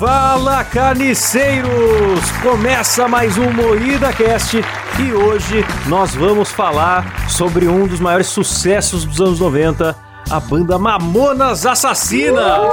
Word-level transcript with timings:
Fala 0.00 0.64
carniceiros! 0.64 2.30
Começa 2.42 3.06
mais 3.06 3.36
um 3.36 3.50
Moída 3.52 4.10
Cast 4.14 4.56
e 4.98 5.12
hoje 5.12 5.62
nós 5.88 6.14
vamos 6.14 6.50
falar 6.50 7.28
sobre 7.28 7.68
um 7.68 7.86
dos 7.86 8.00
maiores 8.00 8.28
sucessos 8.28 9.04
dos 9.04 9.20
anos 9.20 9.40
90, 9.40 9.94
a 10.30 10.40
banda 10.40 10.78
Mamonas 10.78 11.66
Assassinas! 11.66 12.72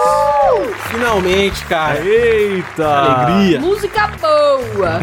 Finalmente, 0.90 1.66
cara. 1.66 2.00
Eita! 2.00 2.88
Alegria. 2.88 3.60
Música 3.60 4.10
boa! 4.22 5.02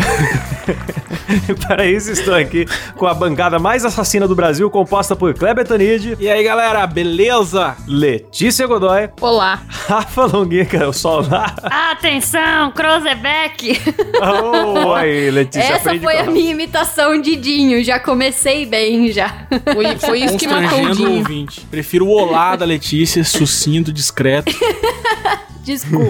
Para 1.67 1.87
isso 1.87 2.11
estou 2.11 2.35
aqui 2.35 2.67
com 2.97 3.07
a 3.07 3.15
bancada 3.15 3.59
mais 3.59 3.85
assassina 3.85 4.27
do 4.29 4.35
Brasil, 4.35 4.69
composta 4.71 5.17
por 5.17 5.35
Kleber 5.35 5.67
Tanid, 5.67 6.17
E 6.19 6.29
aí, 6.29 6.43
galera, 6.43 6.87
beleza? 6.87 7.77
Letícia 7.87 8.67
Godoy, 8.67 9.09
Olá! 9.21 9.63
Rafa 9.69 10.27
Longuinha, 10.27 10.89
o 10.89 10.93
sol 10.93 11.27
lá. 11.29 11.55
Atenção, 11.93 12.71
Crozebeck! 12.73 13.81
Oh, 14.21 14.93
aí, 14.93 15.31
Letícia, 15.31 15.75
Essa 15.75 15.99
foi 15.99 16.19
a 16.19 16.25
minha 16.25 16.51
imitação 16.51 17.21
de 17.21 17.37
Dinho, 17.37 17.83
já 17.83 17.99
comecei 17.99 18.67
bem 18.67 19.11
já. 19.13 19.47
Foi, 19.73 19.97
foi 19.99 20.21
isso 20.21 20.37
que 20.37 20.47
matou 20.47 20.83
o 20.85 20.91
Dinho. 20.93 21.19
ouvinte. 21.19 21.61
Prefiro 21.71 22.07
o 22.07 22.11
olá 22.11 22.57
da 22.57 22.65
Letícia, 22.65 23.23
sucinto, 23.25 23.93
discreto. 23.93 24.53
Desculpa. 25.65 26.05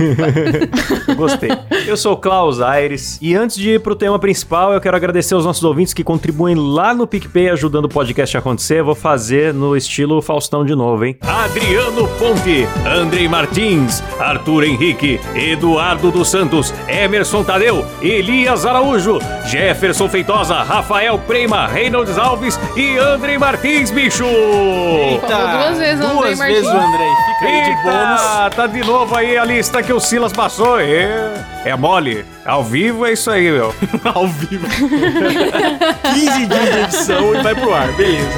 Gostei. 1.14 1.48
Eu 1.86 1.96
sou 1.96 2.14
o 2.14 2.16
Klaus 2.16 2.60
Aires 2.60 3.18
e 3.22 3.36
antes 3.36 3.56
de 3.56 3.70
ir 3.70 3.80
pro 3.80 3.94
tema 3.94 4.18
principal, 4.18 4.72
eu 4.72 4.80
quero 4.80 4.96
agradecer 5.04 5.34
aos 5.34 5.44
nossos 5.44 5.62
ouvintes 5.62 5.92
que 5.92 6.02
contribuem 6.02 6.54
lá 6.56 6.94
no 6.94 7.06
PicPay 7.06 7.50
ajudando 7.50 7.84
o 7.84 7.88
podcast 7.88 8.36
a 8.36 8.40
acontecer. 8.40 8.82
Vou 8.82 8.94
fazer 8.94 9.52
no 9.52 9.76
estilo 9.76 10.22
Faustão 10.22 10.64
de 10.64 10.74
novo, 10.74 11.04
hein? 11.04 11.18
Adriano 11.20 12.08
Ponte, 12.18 12.66
Andrei 12.86 13.28
Martins, 13.28 14.02
Arthur 14.18 14.64
Henrique, 14.64 15.20
Eduardo 15.34 16.10
dos 16.10 16.28
Santos, 16.28 16.72
Emerson 16.88 17.44
Tadeu, 17.44 17.84
Elias 18.00 18.64
Araújo, 18.64 19.18
Jefferson 19.46 20.08
Feitosa, 20.08 20.62
Rafael 20.62 21.18
Prema, 21.18 21.66
Reynolds 21.66 22.16
Alves 22.16 22.58
e 22.74 22.96
Andrei 22.96 23.36
Martins, 23.36 23.90
bicho! 23.90 24.24
Falou 25.20 25.48
duas 25.48 25.78
vezes 25.78 26.04
Andrei 26.04 26.34
Duas 26.34 26.38
vezes 26.38 26.66
o 26.66 26.74
Martins. 26.74 26.94
Andrei. 26.94 27.33
De 27.44 27.74
bônus. 27.82 28.20
Eita, 28.20 28.50
tá 28.54 28.66
de 28.66 28.80
novo 28.84 29.14
aí 29.14 29.36
a 29.36 29.44
lista 29.44 29.82
que 29.82 29.92
o 29.92 30.00
Silas 30.00 30.32
passou. 30.32 30.80
É, 30.80 31.32
é 31.64 31.76
mole. 31.76 32.24
Ao 32.44 32.62
vivo 32.62 33.06
é 33.06 33.12
isso 33.12 33.30
aí, 33.30 33.50
meu. 33.50 33.74
Ao 34.14 34.26
vivo. 34.28 34.66
15 36.14 36.46
dias 36.46 36.72
de 36.72 36.78
edição 36.78 37.34
e 37.34 37.42
vai 37.42 37.54
pro 37.54 37.74
ar. 37.74 37.92
Beleza. 37.92 38.28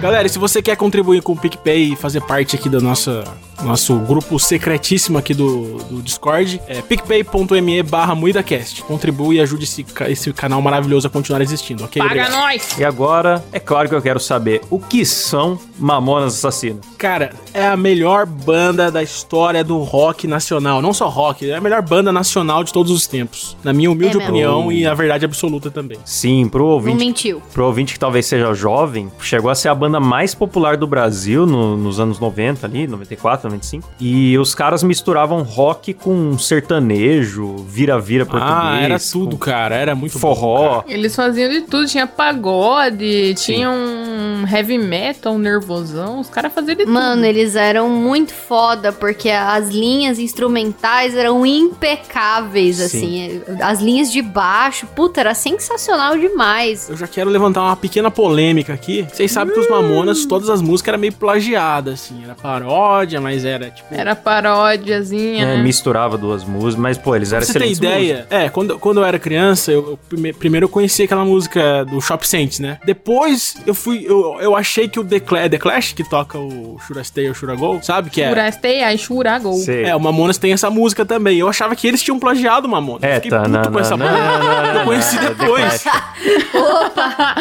Galera, 0.00 0.26
e 0.26 0.30
se 0.30 0.38
você 0.38 0.62
quer 0.62 0.76
contribuir 0.76 1.20
com 1.22 1.32
o 1.32 1.36
PicPay 1.36 1.92
e 1.92 1.96
fazer 1.96 2.20
parte 2.20 2.54
aqui 2.54 2.68
do 2.68 2.80
nossa, 2.80 3.24
nosso 3.62 3.96
grupo 4.00 4.38
secretíssimo 4.38 5.18
aqui 5.18 5.34
do, 5.34 5.78
do 5.90 6.02
Discord, 6.02 6.60
é 6.68 6.80
picpay.me 6.82 7.82
barra 7.82 8.14
MuidaCast. 8.14 8.82
Contribui 8.82 9.36
e 9.36 9.40
ajude 9.40 9.64
esse, 9.64 9.84
esse 10.08 10.32
canal 10.32 10.60
maravilhoso 10.62 11.06
a 11.06 11.10
continuar 11.10 11.40
existindo, 11.40 11.84
ok? 11.84 12.00
Paga 12.02 12.14
Obrigado. 12.22 12.40
nós! 12.40 12.78
E 12.78 12.84
agora, 12.84 13.44
é 13.52 13.58
claro 13.60 13.88
que 13.88 13.94
eu 13.94 14.02
quero 14.02 14.20
saber 14.20 14.60
o 14.70 14.78
que 14.78 15.04
são 15.04 15.58
Mamonas 15.78 16.34
Assassinas. 16.34 16.80
Cara, 16.98 17.32
é 17.52 17.66
a 17.66 17.76
melhor 17.76 18.26
banda 18.26 18.90
da 18.90 19.02
história 19.02 19.62
do 19.64 19.78
rock 19.78 20.26
nacional. 20.26 20.80
Não 20.82 20.92
só 20.92 21.08
rock, 21.08 21.50
é 21.50 21.54
a 21.56 21.60
melhor 21.60 21.82
banda 21.82 22.12
nacional 22.12 22.62
de 22.64 22.72
todos 22.72 22.92
os 22.92 23.06
tempos. 23.06 23.56
Na 23.62 23.72
minha 23.72 23.90
humilde 23.90 24.16
É 24.18 24.22
opinião 24.22 24.70
e 24.72 24.86
a 24.86 24.94
verdade 24.94 25.24
absoluta 25.24 25.70
também. 25.70 25.98
Sim, 26.04 26.48
pro 26.48 26.64
Não 26.64 26.70
ouvinte, 26.72 26.96
mentiu. 27.04 27.42
pro 27.52 27.64
ouvinte 27.66 27.92
que 27.94 27.98
talvez 27.98 28.26
seja 28.26 28.52
jovem, 28.54 29.10
chegou 29.20 29.50
a 29.50 29.54
ser 29.54 29.68
a 29.68 29.74
banda 29.74 30.00
mais 30.00 30.34
popular 30.34 30.76
do 30.76 30.86
Brasil 30.86 31.46
no- 31.46 31.76
nos 31.76 32.00
anos 32.00 32.18
90 32.18 32.66
ali, 32.66 32.86
94, 32.86 33.45
95. 33.46 33.88
E 34.00 34.36
os 34.38 34.54
caras 34.54 34.82
misturavam 34.82 35.42
rock 35.42 35.92
com 35.94 36.36
sertanejo, 36.38 37.56
vira-vira 37.68 38.24
português. 38.26 38.56
ah, 38.56 38.80
era 38.80 38.98
tudo, 38.98 39.36
cara. 39.38 39.74
Era 39.74 39.94
muito 39.94 40.18
Forró. 40.18 40.82
Eles 40.86 41.14
faziam 41.14 41.50
de 41.50 41.62
tudo, 41.62 41.86
tinha 41.86 42.06
pagode, 42.06 43.34
tinha 43.34 43.70
um 43.70 44.44
heavy 44.50 44.78
metal, 44.78 45.34
um 45.34 45.38
nervosão, 45.38 46.20
os 46.20 46.28
caras 46.28 46.52
faziam 46.52 46.76
de 46.76 46.86
Mano, 46.86 47.16
tudo. 47.16 47.24
eles 47.24 47.56
eram 47.56 47.88
muito 47.88 48.32
foda, 48.32 48.92
porque 48.92 49.30
as 49.30 49.68
linhas 49.70 50.18
instrumentais 50.18 51.14
eram 51.14 51.44
impecáveis, 51.44 52.76
Sim. 52.76 52.84
assim. 52.84 53.42
As 53.62 53.80
linhas 53.80 54.10
de 54.10 54.22
baixo, 54.22 54.86
puta, 54.94 55.20
era 55.20 55.34
sensacional 55.34 56.16
demais. 56.18 56.88
Eu 56.88 56.96
já 56.96 57.06
quero 57.06 57.30
levantar 57.30 57.62
uma 57.62 57.76
pequena 57.76 58.10
polêmica 58.10 58.72
aqui. 58.72 59.06
Vocês 59.12 59.30
sabem 59.32 59.52
que 59.54 59.60
os 59.60 59.68
Mamonas, 59.68 60.24
todas 60.26 60.48
as 60.48 60.60
músicas 60.62 60.88
eram 60.92 61.00
meio 61.00 61.12
plagiadas, 61.12 61.94
assim. 61.94 62.22
Era 62.24 62.34
paródia, 62.34 63.20
mas 63.20 63.35
era 63.44 63.70
tipo. 63.70 63.94
Era 63.94 64.14
paródiazinha, 64.16 65.44
É, 65.44 65.56
né? 65.56 65.62
misturava 65.62 66.16
duas 66.18 66.44
músicas, 66.44 66.76
mas 66.76 66.98
pô, 66.98 67.14
eles 67.16 67.32
eram 67.32 67.44
você 67.44 67.52
ter 67.52 67.58
excelentes 67.66 67.78
ideia, 67.78 68.26
é, 68.30 68.48
quando, 68.48 68.78
quando 68.78 69.00
eu 69.00 69.04
era 69.04 69.18
criança, 69.18 69.70
eu, 69.72 69.90
eu 69.90 69.98
prime- 70.08 70.32
primeiro 70.32 70.64
eu 70.66 70.68
conheci 70.68 71.02
aquela 71.04 71.24
música 71.24 71.84
do 71.84 72.00
Shop 72.00 72.26
Saints, 72.26 72.58
né? 72.60 72.78
Depois 72.84 73.56
eu 73.66 73.74
fui, 73.74 74.04
eu, 74.06 74.36
eu 74.40 74.56
achei 74.56 74.88
que 74.88 74.98
o 75.00 75.04
The 75.04 75.20
Clash, 75.20 75.50
The 75.50 75.58
Clash 75.58 75.92
que 75.92 76.08
toca 76.08 76.38
o 76.38 76.78
Should 76.86 77.00
I 77.00 77.04
Stay 77.04 77.28
or 77.28 77.34
Should 77.34 77.54
I 77.54 77.58
Go, 77.60 77.78
sabe? 77.82 78.10
Que 78.10 78.22
é, 78.22 78.28
Churastei, 78.28 78.82
aí 78.82 78.98
churagou. 78.98 79.54
Sei. 79.54 79.84
é, 79.84 79.94
o 79.94 80.00
Mamonas 80.00 80.38
tem 80.38 80.52
essa 80.52 80.70
música 80.70 81.04
também. 81.04 81.38
Eu 81.38 81.48
achava 81.48 81.74
que 81.76 81.86
eles 81.86 82.02
tinham 82.02 82.18
plagiado 82.18 82.66
o 82.66 82.70
Mamonas. 82.70 83.02
É, 83.02 83.12
eu 83.12 83.14
fiquei 83.16 83.30
tá, 83.30 83.38
puto 83.40 83.50
não, 83.50 83.72
com 83.72 83.78
essa 83.78 83.96
não, 83.96 84.06
música. 84.06 84.38
não, 84.38 84.62
não, 84.74 84.80
Eu 84.80 84.84
conheci 84.86 85.16
não, 85.16 85.22
não, 85.22 85.34
depois. 85.34 85.82
The 85.82 85.90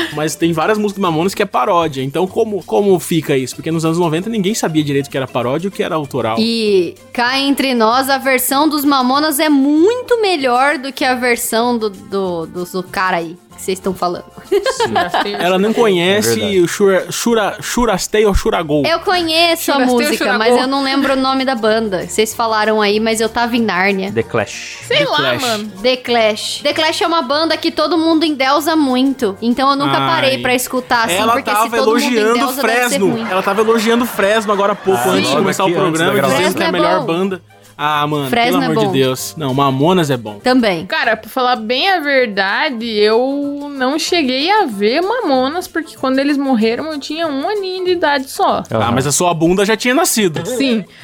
Mas 0.15 0.35
tem 0.35 0.51
várias 0.53 0.77
músicas 0.77 0.99
do 0.99 1.01
Mamonas 1.01 1.33
que 1.33 1.41
é 1.41 1.45
paródia. 1.45 2.01
Então, 2.03 2.25
como, 2.27 2.63
como 2.63 2.97
fica 2.99 3.35
isso? 3.37 3.55
Porque 3.55 3.71
nos 3.71 3.85
anos 3.85 3.97
90 3.99 4.29
ninguém 4.29 4.53
sabia 4.53 4.83
direito 4.83 5.07
o 5.07 5.09
que 5.09 5.17
era 5.17 5.27
paródia 5.27 5.67
e 5.67 5.69
o 5.69 5.71
que 5.71 5.83
era 5.85 5.95
autoral. 5.95 6.37
E 6.39 6.95
cá 7.13 7.39
entre 7.39 7.73
nós, 7.73 8.09
a 8.09 8.17
versão 8.17 8.67
dos 8.67 8.83
Mamonas 8.83 9.39
é 9.39 9.49
muito 9.49 10.21
melhor 10.21 10.77
do 10.77 10.91
que 10.91 11.05
a 11.05 11.15
versão 11.15 11.77
do, 11.77 11.89
do, 11.89 12.45
do, 12.45 12.65
do 12.65 12.83
cara 12.83 13.17
aí 13.17 13.37
que 13.55 13.61
vocês 13.61 13.77
estão 13.79 13.93
falando. 13.93 14.25
Ela 15.39 15.57
não 15.57 15.71
É 15.71 15.73
conhece 15.73 16.35
verdade. 16.35 16.59
o 16.61 16.67
Shura, 16.67 17.11
Shura, 17.11 17.57
Shurastei 17.61 18.25
ou 18.25 18.33
Shuragol. 18.33 18.83
Eu 18.85 18.99
conheço 18.99 19.71
a 19.71 19.75
Churastei 19.75 19.95
ou 19.95 20.01
música, 20.03 20.37
mas 20.37 20.55
eu 20.57 20.67
não 20.67 20.83
lembro 20.83 21.13
o 21.13 21.15
nome 21.15 21.45
da 21.45 21.55
banda. 21.55 22.07
Vocês 22.07 22.33
falaram 22.33 22.81
aí, 22.81 22.99
mas 22.99 23.19
eu 23.21 23.29
tava 23.29 23.55
em 23.55 23.61
Nárnia. 23.61 24.11
The 24.11 24.23
Clash. 24.23 24.79
Sei 24.87 24.97
The 24.99 25.05
lá, 25.05 25.17
Clash. 25.17 25.41
mano. 25.41 25.71
The 25.81 25.97
Clash. 25.97 26.59
The 26.63 26.73
Clash 26.73 27.01
é 27.01 27.07
uma 27.07 27.21
banda 27.21 27.57
que 27.57 27.71
todo 27.71 27.97
mundo 27.97 28.23
endeusa 28.25 28.75
muito. 28.75 29.37
Então 29.41 29.69
eu 29.69 29.75
nunca 29.75 29.97
Ai. 29.97 30.07
parei 30.07 30.37
pra 30.41 30.53
escutar, 30.53 31.05
assim, 31.05 31.15
ela 31.15 31.33
porque 31.33 31.49
se 31.49 31.55
tava 31.55 31.77
todo 31.77 31.85
mundo 31.87 31.99
elogiando 32.01 32.29
endeusa, 32.37 32.61
deve 32.61 32.73
ser 32.73 32.87
Fresno. 32.89 33.09
ruim. 33.11 33.27
Ela 33.29 33.43
tava 33.43 33.61
elogiando 33.61 34.05
Fresno 34.05 34.53
agora 34.53 34.73
há 34.73 34.75
pouco, 34.75 35.01
Ah, 35.09 35.11
antes 35.11 35.29
de 35.29 35.35
começar 35.35 35.65
o 35.65 35.71
programa, 35.71 36.21
dizendo 36.21 36.55
que 36.55 36.61
é 36.63 36.65
a 36.65 36.69
é 36.69 36.71
melhor 36.71 36.99
bom. 37.01 37.05
banda. 37.07 37.41
Ah, 37.77 38.05
mano, 38.07 38.29
Fresno 38.29 38.53
pelo 38.59 38.63
é 38.63 38.65
amor 38.67 38.75
bom. 38.85 38.91
de 38.91 38.99
Deus. 38.99 39.35
Não, 39.37 39.53
Mamonas 39.53 40.09
é 40.09 40.17
bom. 40.17 40.39
Também. 40.39 40.85
Cara, 40.85 41.17
pra 41.17 41.29
falar 41.29 41.57
bem 41.57 41.89
a 41.89 41.99
verdade, 41.99 42.85
eu 42.85 43.69
não 43.75 43.99
cheguei 43.99 44.49
a 44.49 44.65
ver 44.65 45.01
Mamonas, 45.01 45.67
porque 45.67 45.95
quando 45.97 46.19
eles 46.19 46.37
morreram 46.37 46.91
eu 46.91 46.99
tinha 46.99 47.27
um 47.27 47.49
aninho 47.49 47.85
de 47.85 47.91
idade 47.91 48.29
só. 48.29 48.63
Ah, 48.69 48.91
mas 48.91 49.05
a 49.05 49.11
sua 49.11 49.33
bunda 49.33 49.65
já 49.65 49.75
tinha 49.75 49.93
nascido. 49.93 50.45
Sim. 50.45 50.85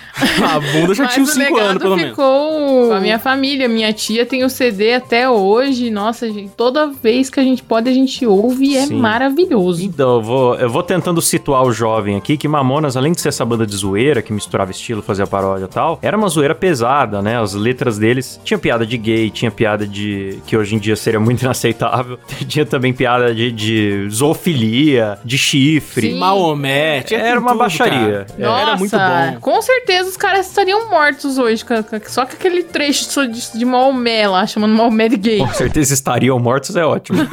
A 0.43 0.59
bunda 0.59 0.93
já 0.93 1.05
Mas 1.05 1.13
tinha 1.13 1.23
uns 1.23 1.29
o 1.29 1.33
5 1.33 1.43
legado 1.53 1.69
anos, 1.69 1.81
pelo 1.81 1.95
menos. 1.95 2.09
ficou 2.11 2.87
com 2.89 2.93
a 2.93 2.99
minha 2.99 3.17
família. 3.17 3.69
Minha 3.69 3.93
tia 3.93 4.25
tem 4.25 4.43
o 4.43 4.49
CD 4.49 4.93
até 4.95 5.29
hoje. 5.29 5.89
Nossa, 5.89 6.29
gente, 6.29 6.49
toda 6.49 6.87
vez 6.87 7.29
que 7.29 7.39
a 7.39 7.43
gente 7.43 7.63
pode, 7.63 7.89
a 7.89 7.93
gente 7.93 8.25
ouve 8.25 8.65
e 8.71 8.77
é 8.77 8.87
Sim. 8.87 8.95
maravilhoso. 8.99 9.81
Então, 9.83 10.15
eu 10.15 10.21
vou, 10.21 10.55
eu 10.55 10.69
vou 10.69 10.83
tentando 10.83 11.21
situar 11.21 11.63
o 11.63 11.71
jovem 11.71 12.17
aqui, 12.17 12.35
que 12.35 12.45
Mamonas, 12.47 12.97
além 12.97 13.13
de 13.13 13.21
ser 13.21 13.29
essa 13.29 13.45
banda 13.45 13.65
de 13.65 13.73
zoeira, 13.75 14.21
que 14.21 14.33
misturava 14.33 14.69
estilo, 14.71 15.01
fazia 15.01 15.25
paródia 15.25 15.65
e 15.65 15.69
tal, 15.69 15.97
era 16.01 16.17
uma 16.17 16.27
zoeira 16.27 16.53
pesada, 16.61 17.21
né? 17.21 17.41
As 17.41 17.53
letras 17.53 17.97
deles 17.97 18.39
tinha 18.45 18.57
piada 18.59 18.85
de 18.85 18.95
gay, 18.97 19.29
tinha 19.31 19.49
piada 19.49 19.85
de... 19.87 20.39
que 20.45 20.55
hoje 20.55 20.75
em 20.75 20.79
dia 20.79 20.95
seria 20.95 21.19
muito 21.19 21.41
inaceitável. 21.43 22.19
Tinha 22.47 22.65
também 22.65 22.93
piada 22.93 23.33
de, 23.33 23.51
de 23.51 24.07
zoofilia, 24.11 25.17
de 25.25 25.37
chifre. 25.37 26.11
Sim. 26.11 26.19
Maomé, 26.19 27.01
tinha 27.01 27.19
Era 27.19 27.35
com 27.37 27.41
uma 27.41 27.49
tudo, 27.51 27.59
baixaria. 27.59 28.27
É. 28.37 28.41
Nossa, 28.43 28.61
Era 28.61 28.77
muito 28.77 28.95
bom. 28.97 29.39
Com 29.41 29.61
certeza 29.61 30.09
os 30.09 30.17
caras 30.17 30.47
estariam 30.47 30.87
mortos 30.89 31.37
hoje. 31.39 31.65
com- 31.65 31.81
com- 31.83 31.99
Só 32.07 32.25
com 32.25 32.33
aquele 32.33 32.61
trecho 32.63 33.05
só 33.05 33.25
de, 33.25 33.51
de 33.57 33.65
Maomé 33.65 34.27
lá, 34.27 34.45
chamando 34.45 34.73
Maomé 34.75 35.09
de 35.09 35.17
gay. 35.17 35.39
Com 35.39 35.53
certeza 35.53 35.93
estariam 35.95 36.37
mortos, 36.39 36.75
é 36.75 36.85
ótimo. 36.85 37.19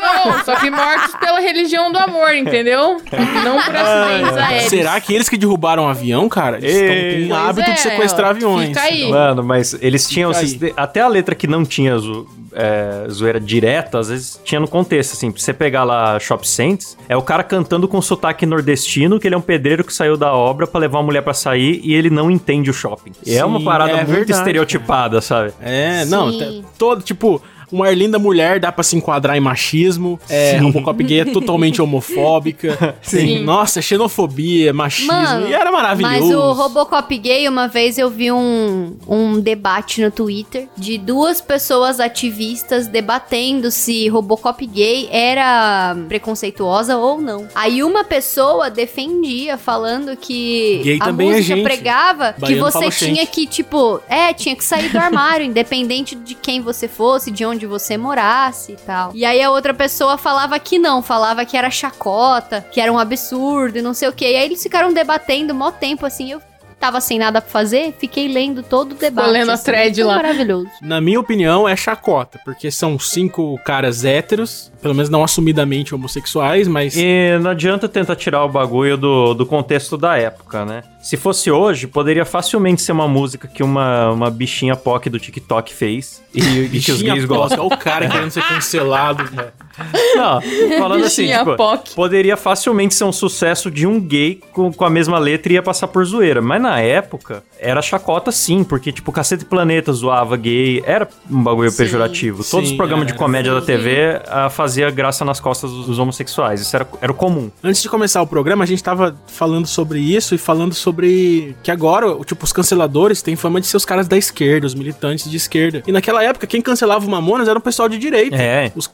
Não, 0.00 0.44
só 0.44 0.56
que 0.56 0.70
mortos 0.70 1.14
pela 1.16 1.40
religião 1.40 1.90
do 1.92 1.98
amor, 1.98 2.34
entendeu? 2.34 2.98
Não 3.44 3.60
por 3.62 3.74
acidentes 3.76 4.36
aéreos. 4.36 4.68
Será 4.70 5.00
que 5.00 5.14
eles 5.14 5.28
que 5.28 5.36
derrubaram 5.36 5.84
o 5.84 5.88
avião, 5.88 6.28
cara? 6.28 6.58
Eles 6.58 6.74
Ei. 6.74 6.86
tão- 6.86 6.94
têm 7.20 7.32
o 7.32 7.34
hábito 7.34 7.70
é, 7.70 7.74
de 7.74 7.80
sequestrar 7.90 8.26
ó, 8.28 8.30
aviões. 8.30 8.68
fica 8.68 8.80
aí. 8.82 9.08
Mano, 9.10 9.42
mas 9.44 9.76
eles 9.80 10.08
tinham. 10.08 10.30
Esses- 10.30 10.58
até 10.76 11.00
a 11.00 11.08
letra 11.08 11.34
que 11.34 11.46
não 11.46 11.64
tinha 11.64 11.96
zo- 11.98 12.26
é, 12.56 13.06
zoeira 13.10 13.40
direta, 13.40 13.98
às 13.98 14.08
vezes 14.08 14.40
tinha 14.44 14.60
no 14.60 14.68
contexto, 14.68 15.12
assim. 15.14 15.30
Pra 15.30 15.40
você 15.40 15.52
pegar 15.52 15.82
lá 15.84 16.18
Shop 16.20 16.46
Saints, 16.48 16.96
é 17.08 17.16
o 17.16 17.22
cara 17.22 17.42
cantando 17.42 17.86
com 17.88 18.00
sotaque 18.00 18.46
nordestino, 18.46 19.18
que 19.18 19.26
ele 19.26 19.34
é 19.34 19.38
um 19.38 19.42
pedreiro 19.42 19.82
que 19.84 19.92
saiu 19.92 20.16
da 20.16 20.32
obra 20.32 20.66
pra 20.66 20.80
levar 20.80 20.98
uma 20.98 21.04
mulher 21.04 21.22
pra 21.22 21.34
sair 21.34 21.80
e 21.82 21.94
ele 21.94 22.10
não 22.10 22.30
entende 22.30 22.70
o 22.70 22.72
shopping. 22.74 23.12
E 23.26 23.34
é 23.36 23.44
uma 23.44 23.58
Sim, 23.58 23.64
parada 23.64 23.90
é 23.92 23.96
muito 23.96 24.08
verdade, 24.10 24.32
estereotipada, 24.38 25.20
sabe? 25.20 25.52
É, 25.60 26.04
não, 26.06 26.30
Sim. 26.32 26.62
tá- 26.62 26.68
todo, 26.78 27.02
tipo, 27.02 27.42
uma 27.74 27.86
Arlinda 27.88 28.18
mulher 28.18 28.60
dá 28.60 28.70
pra 28.70 28.84
se 28.84 28.96
enquadrar 28.96 29.36
em 29.36 29.40
machismo. 29.40 30.18
É, 30.28 30.56
Robocop 30.58 31.02
gay 31.02 31.20
é 31.20 31.24
totalmente 31.24 31.80
homofóbica. 31.82 32.94
Sim. 33.02 33.42
Nossa, 33.42 33.82
xenofobia, 33.82 34.72
machismo. 34.72 35.12
Mano, 35.12 35.48
e 35.48 35.52
era 35.52 35.72
maravilhoso. 35.72 36.20
Mas 36.20 36.34
o 36.34 36.52
Robocop 36.52 37.18
gay, 37.18 37.48
uma 37.48 37.66
vez 37.66 37.98
eu 37.98 38.08
vi 38.08 38.30
um, 38.30 38.96
um 39.08 39.40
debate 39.40 40.00
no 40.00 40.10
Twitter 40.10 40.68
de 40.76 40.96
duas 40.98 41.40
pessoas 41.40 41.98
ativistas 41.98 42.86
debatendo 42.86 43.70
se 43.70 44.08
Robocop 44.08 44.64
gay 44.66 45.08
era 45.10 45.96
preconceituosa 46.08 46.96
ou 46.96 47.20
não. 47.20 47.48
Aí 47.54 47.82
uma 47.82 48.04
pessoa 48.04 48.70
defendia, 48.70 49.58
falando 49.58 50.16
que 50.16 50.80
Gay 50.84 50.98
a 51.00 51.06
também 51.06 51.28
é 51.28 51.36
música 51.36 51.56
gente. 51.56 51.64
pregava 51.64 52.32
que 52.34 52.40
Baiano 52.40 52.62
você 52.62 52.78
fala 52.78 52.90
tinha 52.90 53.14
gente. 53.16 53.30
que, 53.30 53.46
tipo, 53.46 54.00
é, 54.08 54.32
tinha 54.32 54.54
que 54.54 54.64
sair 54.64 54.90
do 54.90 54.98
armário, 54.98 55.44
independente 55.46 56.14
de 56.14 56.34
quem 56.34 56.60
você 56.60 56.86
fosse, 56.86 57.30
de 57.30 57.44
onde 57.44 57.63
você 57.66 57.96
morasse 57.96 58.72
e 58.72 58.76
tal. 58.76 59.12
E 59.14 59.24
aí 59.24 59.42
a 59.42 59.50
outra 59.50 59.74
pessoa 59.74 60.16
falava 60.16 60.58
que 60.58 60.78
não, 60.78 61.02
falava 61.02 61.44
que 61.44 61.56
era 61.56 61.70
chacota, 61.70 62.60
que 62.70 62.80
era 62.80 62.92
um 62.92 62.98
absurdo 62.98 63.78
e 63.78 63.82
não 63.82 63.94
sei 63.94 64.08
o 64.08 64.12
que. 64.12 64.24
E 64.24 64.36
aí 64.36 64.44
eles 64.44 64.62
ficaram 64.62 64.92
debatendo 64.92 65.54
mó 65.54 65.70
tempo, 65.70 66.06
assim, 66.06 66.32
eu 66.32 66.42
tava 66.84 67.00
sem 67.00 67.18
nada 67.18 67.40
pra 67.40 67.50
fazer, 67.50 67.94
fiquei 67.98 68.28
lendo 68.28 68.62
todo 68.62 68.92
o 68.92 68.94
debate. 68.94 69.30
lendo 69.30 69.50
a 69.50 69.54
assim, 69.54 69.64
thread 69.64 69.94
foi 69.94 70.04
lá. 70.04 70.16
maravilhoso. 70.16 70.68
Na 70.82 71.00
minha 71.00 71.18
opinião, 71.18 71.66
é 71.66 71.74
chacota, 71.74 72.38
porque 72.44 72.70
são 72.70 72.98
cinco 72.98 73.58
caras 73.64 74.04
héteros, 74.04 74.70
pelo 74.82 74.94
menos 74.94 75.08
não 75.08 75.24
assumidamente 75.24 75.94
homossexuais, 75.94 76.68
mas. 76.68 76.94
E 76.94 77.38
não 77.40 77.52
adianta 77.52 77.88
tentar 77.88 78.16
tirar 78.16 78.44
o 78.44 78.50
bagulho 78.50 78.98
do, 78.98 79.32
do 79.32 79.46
contexto 79.46 79.96
da 79.96 80.18
época, 80.18 80.66
né? 80.66 80.82
Se 81.00 81.16
fosse 81.16 81.50
hoje, 81.50 81.86
poderia 81.86 82.26
facilmente 82.26 82.82
ser 82.82 82.92
uma 82.92 83.08
música 83.08 83.48
que 83.48 83.62
uma, 83.62 84.10
uma 84.10 84.30
bichinha 84.30 84.76
POC 84.76 85.08
do 85.08 85.18
TikTok 85.18 85.72
fez 85.74 86.22
e, 86.34 86.40
e 86.70 86.80
que 86.80 86.92
os 86.92 87.00
gays 87.00 87.24
gostam. 87.24 87.64
Olha 87.64 87.74
o 87.74 87.78
cara 87.78 88.08
querendo 88.08 88.30
ser 88.30 88.42
cancelado. 88.42 89.24
né? 89.32 89.52
Não, 90.16 90.40
falando 90.78 91.04
assim, 91.04 91.26
tipo, 91.26 91.56
POC. 91.56 91.94
poderia 91.94 92.36
facilmente 92.36 92.94
ser 92.94 93.04
um 93.04 93.12
sucesso 93.12 93.70
de 93.70 93.86
um 93.86 94.00
gay 94.00 94.40
com, 94.52 94.72
com 94.72 94.84
a 94.84 94.90
mesma 94.90 95.18
letra 95.18 95.52
e 95.52 95.54
ia 95.56 95.62
passar 95.62 95.88
por 95.88 96.04
zoeira. 96.04 96.40
Mas 96.40 96.60
na 96.62 96.80
época, 96.80 97.42
era 97.58 97.80
chacota 97.82 98.30
sim, 98.30 98.62
porque, 98.62 98.92
tipo, 98.92 99.10
Cacete 99.10 99.44
Planeta 99.44 99.92
zoava 99.92 100.36
gay, 100.36 100.82
era 100.86 101.08
um 101.30 101.42
bagulho 101.42 101.70
Sim, 101.70 101.76
pejorativo. 101.78 102.44
Todos 102.44 102.66
os 102.66 102.70
sim, 102.70 102.76
programas 102.76 103.06
de 103.06 103.12
era. 103.12 103.18
comédia 103.18 103.54
da 103.54 103.60
TV 103.60 104.20
ah, 104.26 104.50
fazia 104.50 104.90
graça 104.90 105.24
nas 105.24 105.40
costas 105.40 105.70
dos, 105.70 105.86
dos 105.86 105.98
homossexuais. 105.98 106.60
Isso 106.60 106.74
era, 106.74 106.86
era 107.00 107.10
o 107.10 107.14
comum. 107.14 107.50
Antes 107.62 107.82
de 107.82 107.88
começar 107.88 108.20
o 108.22 108.26
programa, 108.26 108.64
a 108.64 108.66
gente 108.66 108.82
tava 108.82 109.16
falando 109.26 109.66
sobre 109.66 109.98
isso 109.98 110.34
e 110.34 110.38
falando 110.38 110.74
sobre 110.74 111.56
que 111.62 111.70
agora, 111.70 112.14
tipo, 112.24 112.44
os 112.44 112.52
canceladores 112.52 113.22
têm 113.22 113.36
fama 113.36 113.60
de 113.60 113.66
ser 113.66 113.76
os 113.76 113.84
caras 113.84 114.06
da 114.06 114.16
esquerda, 114.16 114.66
os 114.66 114.74
militantes 114.74 115.30
de 115.30 115.36
esquerda. 115.36 115.82
E 115.86 115.92
naquela 115.92 116.22
época, 116.22 116.46
quem 116.46 116.60
cancelava 116.60 117.06
o 117.06 117.10
Mamonas 117.10 117.48
era 117.48 117.58
o 117.58 117.62
pessoal 117.62 117.88
de 117.88 117.98
direita. 117.98 118.36
É. 118.36 118.72
Os 118.74 118.86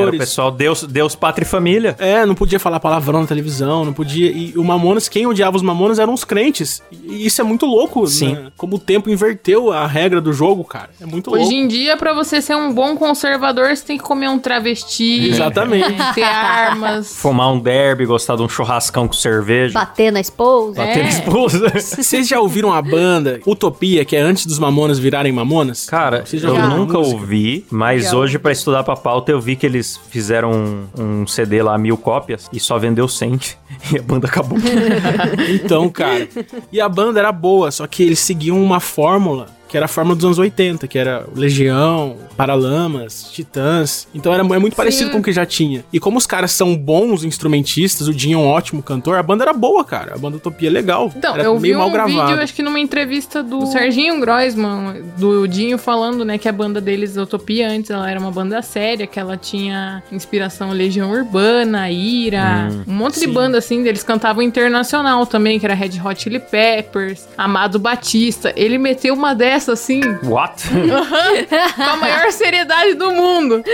Era 0.00 0.10
o 0.10 0.18
pessoal 0.18 0.50
Deus, 0.50 0.82
Deus, 0.84 1.14
pátria 1.14 1.44
e 1.44 1.48
família. 1.48 1.96
É, 1.98 2.24
não 2.26 2.34
podia 2.34 2.58
falar 2.58 2.80
palavrão 2.80 3.20
na 3.20 3.26
televisão, 3.26 3.84
não 3.84 3.92
podia. 3.92 4.30
E 4.30 4.52
o 4.56 4.64
Mamonas, 4.64 5.08
quem 5.08 5.26
odiava 5.26 5.56
os 5.56 5.62
Mamonas 5.62 5.98
eram 5.98 6.12
os 6.12 6.24
crentes. 6.24 6.82
E 6.90 7.26
isso 7.26 7.40
é 7.40 7.44
muito 7.44 7.66
louco, 7.66 8.06
Sim. 8.06 8.34
né? 8.34 8.52
Como 8.56 8.76
o 8.76 8.78
tempo 8.78 9.10
inverteu 9.10 9.72
a 9.72 9.86
regra 9.86 10.20
do 10.20 10.32
jogo, 10.32 10.64
cara. 10.64 10.90
É 11.00 11.06
muito 11.06 11.30
louco. 11.30 11.44
Hoje 11.44 11.54
em 11.54 11.66
dia, 11.68 11.96
pra 11.96 12.12
você 12.12 12.40
ser 12.40 12.54
um 12.56 12.72
bom 12.72 12.96
conservador, 12.96 13.74
você 13.76 13.84
tem 13.84 13.98
que 13.98 14.04
comer 14.04 14.28
um 14.28 14.38
travesti. 14.38 15.28
Exatamente. 15.30 16.00
é, 16.00 16.12
ter 16.12 16.22
armas. 16.22 17.16
Fumar 17.16 17.52
um 17.52 17.58
derby, 17.58 18.04
gostar 18.06 18.36
de 18.36 18.42
um 18.42 18.48
churrascão 18.48 19.06
com 19.06 19.12
cerveja. 19.14 19.74
Bater 19.74 20.10
na 20.12 20.20
esposa. 20.20 20.82
É. 20.82 20.86
Bater 20.86 21.02
na 21.04 21.08
esposa. 21.08 21.72
Vocês 21.78 22.28
já 22.28 22.40
ouviram 22.40 22.72
a 22.72 22.80
banda 22.82 23.40
Utopia, 23.46 24.04
que 24.04 24.16
é 24.16 24.20
antes 24.20 24.46
dos 24.46 24.58
Mamonas 24.58 24.98
virarem 24.98 25.32
Mamonas? 25.32 25.86
Cara, 25.86 26.24
Vocês 26.24 26.40
já 26.42 26.48
eu 26.48 26.54
nunca 26.68 26.98
música? 26.98 27.16
ouvi, 27.16 27.64
mas 27.70 28.12
hoje, 28.12 28.38
pra 28.38 28.52
estudar 28.52 28.82
pra 28.84 28.96
pauta, 28.96 29.30
eu 29.32 29.40
vi 29.40 29.56
que 29.56 29.66
eles 29.72 29.98
fizeram 30.10 30.52
um, 30.52 30.86
um 30.98 31.26
CD 31.26 31.62
lá, 31.62 31.76
mil 31.76 31.96
cópias, 31.96 32.48
e 32.52 32.60
só 32.60 32.78
vendeu 32.78 33.08
100. 33.08 33.40
E 33.92 33.98
a 33.98 34.02
banda 34.02 34.28
acabou. 34.28 34.58
Então, 35.48 35.88
cara. 35.88 36.28
E 36.70 36.80
a 36.80 36.88
banda 36.88 37.18
era 37.18 37.32
boa, 37.32 37.70
só 37.70 37.84
que 37.86 38.04
eles 38.04 38.20
seguiam 38.20 38.62
uma 38.62 38.78
fórmula 38.78 39.48
que 39.72 39.76
era 39.78 39.86
a 39.86 39.88
fórmula 39.88 40.14
dos 40.14 40.24
anos 40.26 40.38
80, 40.38 40.86
que 40.86 40.98
era 40.98 41.24
Legião, 41.34 42.18
Paralamas, 42.36 43.30
Titãs. 43.32 44.06
Então 44.14 44.30
era, 44.30 44.42
é 44.42 44.58
muito 44.58 44.76
parecido 44.76 45.10
com 45.10 45.18
o 45.18 45.22
que 45.22 45.32
já 45.32 45.46
tinha. 45.46 45.82
E 45.90 45.98
como 45.98 46.18
os 46.18 46.26
caras 46.26 46.50
são 46.50 46.76
bons 46.76 47.24
instrumentistas, 47.24 48.06
o 48.06 48.12
Dinho 48.12 48.38
é 48.38 48.42
um 48.42 48.46
ótimo 48.46 48.82
cantor, 48.82 49.16
a 49.16 49.22
banda 49.22 49.44
era 49.44 49.54
boa, 49.54 49.82
cara. 49.82 50.14
A 50.14 50.18
banda 50.18 50.36
Utopia 50.36 50.68
é 50.68 50.70
legal. 50.72 51.10
Então, 51.16 51.32
era 51.32 51.44
eu 51.44 51.56
vi 51.56 51.62
meio 51.62 51.76
um 51.76 51.78
mal 51.78 51.90
gravado. 51.90 52.28
vídeo, 52.28 52.42
acho 52.42 52.52
que 52.52 52.62
numa 52.62 52.78
entrevista 52.78 53.42
do 53.42 53.64
Serginho 53.64 54.20
Groisman, 54.20 55.02
do 55.16 55.46
Dinho, 55.46 55.78
falando, 55.78 56.22
né, 56.22 56.36
que 56.36 56.50
a 56.50 56.52
banda 56.52 56.78
deles, 56.78 57.16
Utopia, 57.16 57.70
antes 57.70 57.90
ela 57.90 58.10
era 58.10 58.20
uma 58.20 58.30
banda 58.30 58.60
séria, 58.60 59.06
que 59.06 59.18
ela 59.18 59.38
tinha 59.38 60.02
inspiração 60.12 60.70
Legião 60.72 61.10
Urbana, 61.10 61.90
Ira, 61.90 62.68
um 62.86 62.92
monte 62.92 63.14
de 63.14 63.20
Sim. 63.20 63.32
banda, 63.32 63.56
assim, 63.56 63.86
eles 63.88 64.02
cantavam 64.02 64.42
internacional 64.42 65.24
também, 65.24 65.58
que 65.58 65.64
era 65.64 65.74
Red 65.74 65.98
Hot 66.04 66.22
Chili 66.22 66.40
Peppers, 66.40 67.26
Amado 67.38 67.78
Batista. 67.78 68.52
Ele 68.54 68.76
meteu 68.76 69.14
uma 69.14 69.34
dessa, 69.34 69.61
assim, 69.70 70.00
What? 70.24 70.64
com 71.76 71.82
a 71.82 71.96
maior 71.96 72.32
seriedade 72.32 72.94
do 72.94 73.10
mundo. 73.12 73.62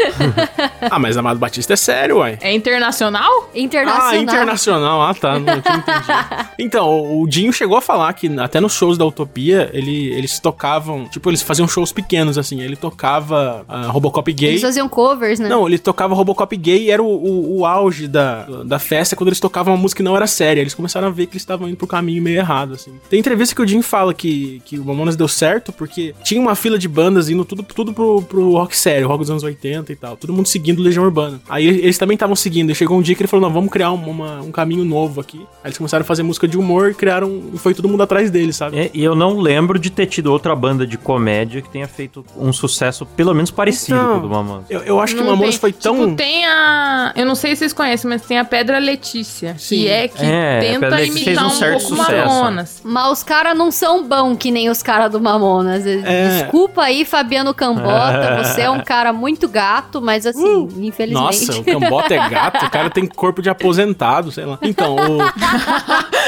Ah, 0.91 0.99
mas 0.99 1.17
Amado 1.17 1.39
Batista 1.39 1.75
é 1.75 1.77
sério, 1.77 2.19
uai. 2.19 2.39
É 2.41 2.53
internacional? 2.53 3.51
Internacional. 3.55 4.11
Ah, 4.11 4.17
internacional. 4.17 5.03
Ah, 5.03 5.15
tá. 5.15 5.39
Não, 5.39 5.61
tinha 5.61 5.77
entendido. 5.77 6.49
Então, 6.59 7.21
o 7.21 7.27
Dinho 7.27 7.53
chegou 7.53 7.77
a 7.77 7.81
falar 7.81 8.13
que 8.13 8.29
até 8.39 8.61
nos 8.61 8.73
shows 8.73 8.99
da 8.99 9.05
Utopia, 9.05 9.71
ele, 9.73 10.09
eles 10.13 10.39
tocavam. 10.39 11.07
Tipo, 11.07 11.31
eles 11.31 11.43
faziam 11.43 11.69
shows 11.69 11.93
pequenos, 11.93 12.37
assim. 12.39 12.61
Ele 12.61 12.77
tocava 12.77 13.65
ah, 13.69 13.87
Robocop 13.87 14.33
gay. 14.33 14.51
Eles 14.51 14.63
faziam 14.63 14.89
covers, 14.89 15.39
né? 15.39 15.49
Não, 15.49 15.67
ele 15.67 15.79
tocava 15.79 16.15
Robocop 16.15 16.57
gay 16.57 16.85
e 16.85 16.91
era 16.91 17.03
o, 17.03 17.07
o, 17.07 17.59
o 17.59 17.67
auge 17.67 18.09
da, 18.09 18.45
da 18.65 18.79
festa 18.79 19.15
quando 19.15 19.29
eles 19.29 19.41
tocavam 19.41 19.75
uma 19.75 19.81
música 19.81 19.99
que 19.99 20.03
não 20.03 20.17
era 20.17 20.27
séria. 20.27 20.61
Eles 20.61 20.75
começaram 20.75 21.09
a 21.09 21.11
ver 21.11 21.27
que 21.27 21.35
eles 21.35 21.43
estavam 21.43 21.69
indo 21.69 21.77
pro 21.77 21.87
caminho 21.87 22.23
meio 22.23 22.39
errado, 22.39 22.75
assim. 22.75 22.99
Tem 23.09 23.21
entrevista 23.21 23.55
que 23.55 23.63
o 23.63 23.67
Jim 23.67 23.83
fala 23.83 24.13
que, 24.13 24.63
que 24.65 24.79
o 24.79 24.85
Mamonas 24.85 25.17
deu 25.17 25.29
certo 25.29 25.73
porque 25.79 26.15
tinha 26.25 26.41
uma 26.41 26.55
fila 26.55 26.79
de 26.79 26.89
bandas 26.89 27.29
indo 27.31 27.45
tudo, 27.45 27.63
tudo 27.63 27.93
pro, 27.93 28.21
pro 28.23 28.53
rock 28.53 28.77
sério, 28.77 29.07
rock 29.09 29.21
dos 29.21 29.31
anos 29.31 29.43
80 29.43 29.93
e 29.93 29.97
tal. 29.97 30.17
Todo 30.17 30.33
mundo 30.33 30.47
seguindo 30.47 30.83
Legião 30.83 31.05
Urbana. 31.05 31.41
Aí 31.49 31.67
eles 31.67 31.97
também 31.97 32.15
estavam 32.15 32.35
seguindo. 32.37 32.71
E 32.71 32.75
chegou 32.75 32.99
um 32.99 33.03
dia 33.03 33.15
que 33.15 33.23
ele 33.23 33.29
falou: 33.29 33.47
não, 33.47 33.53
vamos 33.55 33.71
criar 33.71 33.93
um, 33.93 34.11
uma- 34.11 34.41
um 34.43 34.51
caminho 34.51 34.85
novo 34.85 35.21
aqui. 35.21 35.39
Aí 35.39 35.69
eles 35.69 35.79
começaram 35.79 36.03
a 36.03 36.05
fazer 36.05 36.23
música 36.23 36.47
de 36.49 36.59
humor 36.59 36.91
e 36.91 36.95
criaram. 36.95 37.43
E 37.55 37.59
foi 37.59 37.73
todo 37.73 37.89
mundo 37.89 38.03
atrás 38.03 38.31
deles, 38.31 38.57
sabe? 38.57 38.79
É, 38.79 38.91
E 38.93 39.03
eu 39.05 39.15
não 39.15 39.39
lembro 39.39 39.79
de 39.79 39.91
ter 39.91 40.07
tido 40.07 40.33
outra 40.33 40.55
banda 40.57 40.87
de 40.87 40.99
comédia 40.99 41.63
que 41.63 41.69
tenha 41.71 41.87
feito 41.87 42.25
um 42.37 42.53
sucesso 42.53 43.07
pelo 43.07 43.33
menos 43.35 43.51
parecido 43.51 43.97
Então, 43.99 44.13
com 44.13 44.19
o 44.19 44.21
do 44.23 44.29
Mamonas. 44.29 44.65
Eu, 44.69 44.81
eu 44.81 45.01
acho 45.01 45.15
que 45.15 45.21
o 45.21 45.25
Não 45.25 45.33
Mamonas 45.33 45.55
foi 45.57 45.73
tão. 45.73 46.01
Tipo, 46.05 46.17
tem 46.17 46.45
a. 46.47 47.13
Eu 47.15 47.25
não 47.25 47.35
sei 47.35 47.53
se 47.55 47.61
vocês 47.61 47.73
conhecem, 47.73 48.09
mas 48.11 48.23
tem 48.23 48.39
a 48.39 48.45
Pedra 48.45 48.79
Letícia. 48.79 49.55
Sim. 49.59 49.77
Que 49.79 49.89
é 49.89 50.09
que 50.09 50.25
É, 50.25 50.61
tenta 50.61 51.03
imitar 51.03 51.45
um 51.45 51.47
um, 51.47 51.51
certo 51.51 51.81
pouco 51.83 51.97
sucesso. 51.97 52.29
Mamonas. 52.35 52.81
Mas 52.85 53.13
os 53.13 53.23
caras 53.23 53.57
não 53.57 53.71
são 53.71 54.07
bons 54.07 54.37
que 54.37 54.51
nem 54.51 54.69
os 54.69 54.83
caras 54.83 55.11
do 55.13 55.21
Mamonas. 55.21 55.58
É. 56.05 56.43
Desculpa 56.43 56.83
aí, 56.83 57.05
Fabiano 57.05 57.53
Cambota. 57.55 58.43
Você 58.45 58.63
é 58.63 58.71
um 58.71 58.81
cara 58.81 59.13
muito 59.13 59.49
gato, 59.49 60.01
mas 60.01 60.27
assim, 60.27 60.69
infelizmente. 60.79 61.47
Nossa, 61.47 61.61
o 61.61 61.65
Cambota 61.65 62.15
é 62.15 62.29
gato, 62.29 62.67
o 62.67 62.71
cara 62.71 62.91
tem 62.91 63.07
corpo 63.07 63.41
de 63.43 63.49
aposentado, 63.51 64.31
sei 64.33 64.45
lá. 64.45 64.59
Então, 64.63 64.97
o. 64.97 65.19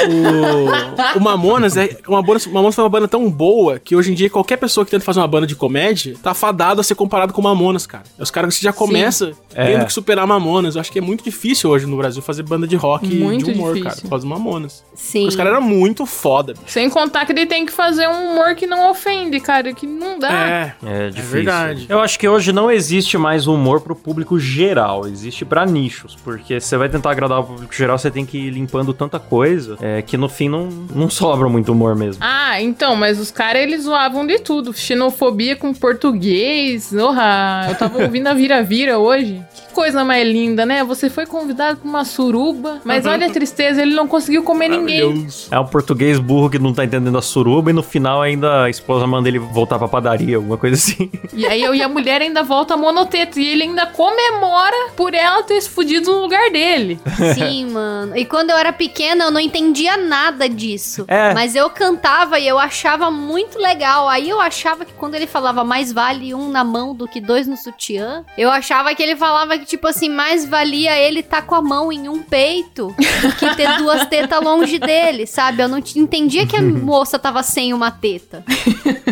o, 0.09 1.19
o 1.19 1.21
Mamonas 1.21 1.77
é. 1.77 1.99
Uma 2.07 2.23
banda, 2.23 2.41
o 2.47 2.53
Mamonas 2.53 2.75
foi 2.75 2.85
uma 2.85 2.91
banda 2.91 3.09
tão 3.09 3.31
boa 3.31 3.79
que 3.79 3.95
hoje 3.97 4.11
em 4.13 4.15
dia 4.15 4.31
qualquer 4.31 4.57
pessoa 4.57 4.85
que 4.85 4.91
tenta 4.91 5.05
fazer 5.05 5.21
uma 5.21 5.29
banda 5.29 5.47
de 5.47 5.55
comédia 5.55 6.15
tá 6.23 6.35
fadado 6.35 6.81
a 6.81 6.85
ser 6.85 6.95
comparado 6.95 7.33
com 7.33 7.41
o 7.41 7.45
Mamonas, 7.45 7.87
cara. 7.87 8.05
É 8.19 8.23
os 8.23 8.31
caras 8.31 8.57
que 8.57 8.63
já 8.63 8.73
começam 8.73 9.33
É. 9.55 9.67
tendo 9.73 9.87
que 9.87 9.93
superar 9.93 10.27
Mamonas. 10.27 10.75
Eu 10.75 10.81
acho 10.81 10.91
que 10.93 10.99
é 10.99 11.03
muito 11.03 11.23
difícil 11.25 11.71
hoje 11.71 11.87
no 11.87 11.97
Brasil 11.97 12.23
fazer 12.23 12.43
banda 12.43 12.67
de 12.67 12.77
rock 12.77 13.07
e 13.07 13.19
Muito 13.19 13.45
de 13.47 13.53
humor, 13.53 13.75
difícil. 13.75 13.97
cara. 13.99 14.09
Faz 14.11 14.25
Mamonas. 14.25 14.85
Sim. 14.95 15.27
Os 15.27 15.37
caras 15.37 15.53
eram 15.53 15.63
muito 15.63 16.07
foda, 16.07 16.53
bicho. 16.55 16.65
Sem 16.67 16.89
contar 16.89 17.27
que 17.27 17.33
ele 17.33 17.47
tem 17.47 17.67
que 17.67 17.73
fazer 17.73 18.09
um 18.09 18.33
humor 18.33 18.55
que 18.55 18.67
não 18.67 18.91
ofende, 18.91 19.20
cara. 19.41 19.73
Que 19.73 19.87
não 19.87 20.19
dá. 20.19 20.31
É. 20.33 20.75
É 20.85 21.11
difícil. 21.11 21.31
verdade. 21.31 21.87
Eu 21.89 22.00
acho 22.00 22.19
que 22.19 22.29
hoje 22.29 22.53
não 22.53 22.71
existe 22.71 23.19
mais 23.19 23.47
humor 23.47 23.81
pro 23.81 23.95
público 23.95 24.39
geral, 24.39 25.07
existe 25.07 25.45
pra 25.45 25.67
nichos, 25.67 26.17
porque 26.25 26.61
você 26.61 26.77
vai 26.77 26.89
tentar 26.89 27.11
agradar 27.11 27.41
o 27.41 27.45
público 27.45 27.75
geral, 27.75 27.99
você 27.99 28.11
tem 28.11 28.25
que 28.25 28.39
ir 28.39 28.50
limpando 28.50 28.95
tanta 28.95 29.19
coisa, 29.19 29.77
é, 29.81 30.03
que 30.03 30.17
no 30.17 30.29
fim 30.29 30.49
não, 30.49 30.69
não 30.95 31.11
sobra 31.11 31.49
muito 31.49 31.73
humor 31.73 31.95
mesmo. 31.97 32.23
Ah, 32.25 32.61
então, 32.61 32.97
mas 32.97 33.19
os 33.19 33.31
caras 33.31 33.62
eles 33.62 33.85
zoavam 33.85 34.27
de 34.27 34.39
tudo. 34.39 34.73
Xenofobia 34.73 35.57
com 35.57 35.73
português. 35.75 36.93
Orra, 36.93 37.67
eu 37.69 37.75
tava 37.75 37.99
ouvindo 38.03 38.27
a 38.29 38.35
vira-vira 38.35 38.99
hoje. 38.99 39.43
Que 39.55 39.73
coisa 39.75 40.05
mais 40.05 40.27
linda, 40.27 40.65
né? 40.65 40.85
Você 40.85 41.11
foi 41.11 41.27
convidado 41.27 41.79
pra 41.79 41.89
uma 41.89 42.05
suruba, 42.05 42.81
mas 42.85 43.07
olha 43.07 43.27
a 43.27 43.31
tristeza, 43.31 43.83
ele 43.83 43.95
não 43.95 44.07
conseguiu 44.07 44.43
comer 44.43 44.69
ninguém. 44.69 45.27
É 45.50 45.59
um 45.59 45.67
português 45.67 46.19
burro 46.19 46.50
que 46.50 46.59
não 46.59 46.73
tá 46.73 46.85
entendendo 46.85 47.17
a 47.19 47.23
suruba 47.23 47.71
e 47.71 47.73
no 47.73 47.83
final 47.83 48.23
ainda 48.23 48.65
a 48.65 48.71
esposa 48.71 49.07
manda 49.11 49.29
ele 49.29 49.38
voltar 49.38 49.79
pra 49.79 49.88
padaria, 49.88 50.37
alguma 50.37 50.57
coisa 50.57 50.76
assim. 50.76 51.11
E 51.33 51.47
aí 51.47 51.62
eu 51.62 51.75
e 51.75 51.83
a 51.83 51.88
mulher 51.88 52.23
ainda 52.23 52.43
volta 52.43 52.76
monoteto. 52.76 53.38
E 53.38 53.47
ele 53.47 53.64
ainda 53.64 53.87
comemora 53.87 54.90
por 54.97 55.14
ela 55.14 55.43
ter 55.43 55.61
se 55.61 55.69
fudido 55.69 56.11
no 56.12 56.21
lugar 56.21 56.50
dele. 56.50 57.00
Sim, 57.35 57.71
mano. 57.71 58.17
E 58.17 58.25
quando 58.25 58.50
eu 58.50 58.57
era 58.57 58.73
pequena, 58.73 59.25
eu 59.25 59.31
não 59.31 59.40
entendia 59.40 59.97
nada 59.97 60.49
disso. 60.49 61.05
É. 61.09 61.35
Mas 61.35 61.55
eu 61.55 61.69
cantava 61.71 62.38
e 62.38 62.47
eu 62.47 62.59
achava 62.59 63.11
muito 63.11 63.59
legal. 63.59 64.09
Aí 64.09 64.29
eu 64.29 64.40
achava 64.40 64.85
que 64.85 64.93
quando 64.93 65.14
ele 65.14 65.26
falava 65.26 65.64
mais 65.64 65.93
vale 65.93 66.35
um 66.35 66.49
na 66.49 66.64
mão 66.64 66.95
do 66.95 67.09
que 67.09 67.21
dois 67.21 67.47
no 67.47 67.57
sutiã, 67.57 68.25
eu 68.38 68.50
achava 68.50 68.95
que 68.95 69.02
ele 69.02 69.17
falava 69.17 69.59
que, 69.59 69.67
tipo 69.67 69.87
assim, 69.87 70.09
mais 70.09 70.47
valia 70.47 70.97
ele 70.97 71.23
tá 71.23 71.43
com 71.43 71.55
a 71.55 71.62
mão 71.62 71.93
em 71.93 72.09
um 72.09 72.23
peito 72.23 72.95
do 73.23 73.33
que 73.37 73.57
ter 73.57 73.76
duas 73.79 74.07
tetas 74.07 74.43
longe 74.43 74.79
dele, 74.79 75.26
sabe? 75.26 75.62
Eu 75.62 75.69
não 75.69 75.79
entendia 75.79 76.47
que 76.47 76.57
a 76.57 76.62
moça 76.62 77.19
tava 77.19 77.43
sem 77.43 77.73
uma 77.73 77.90
teta. 77.90 78.45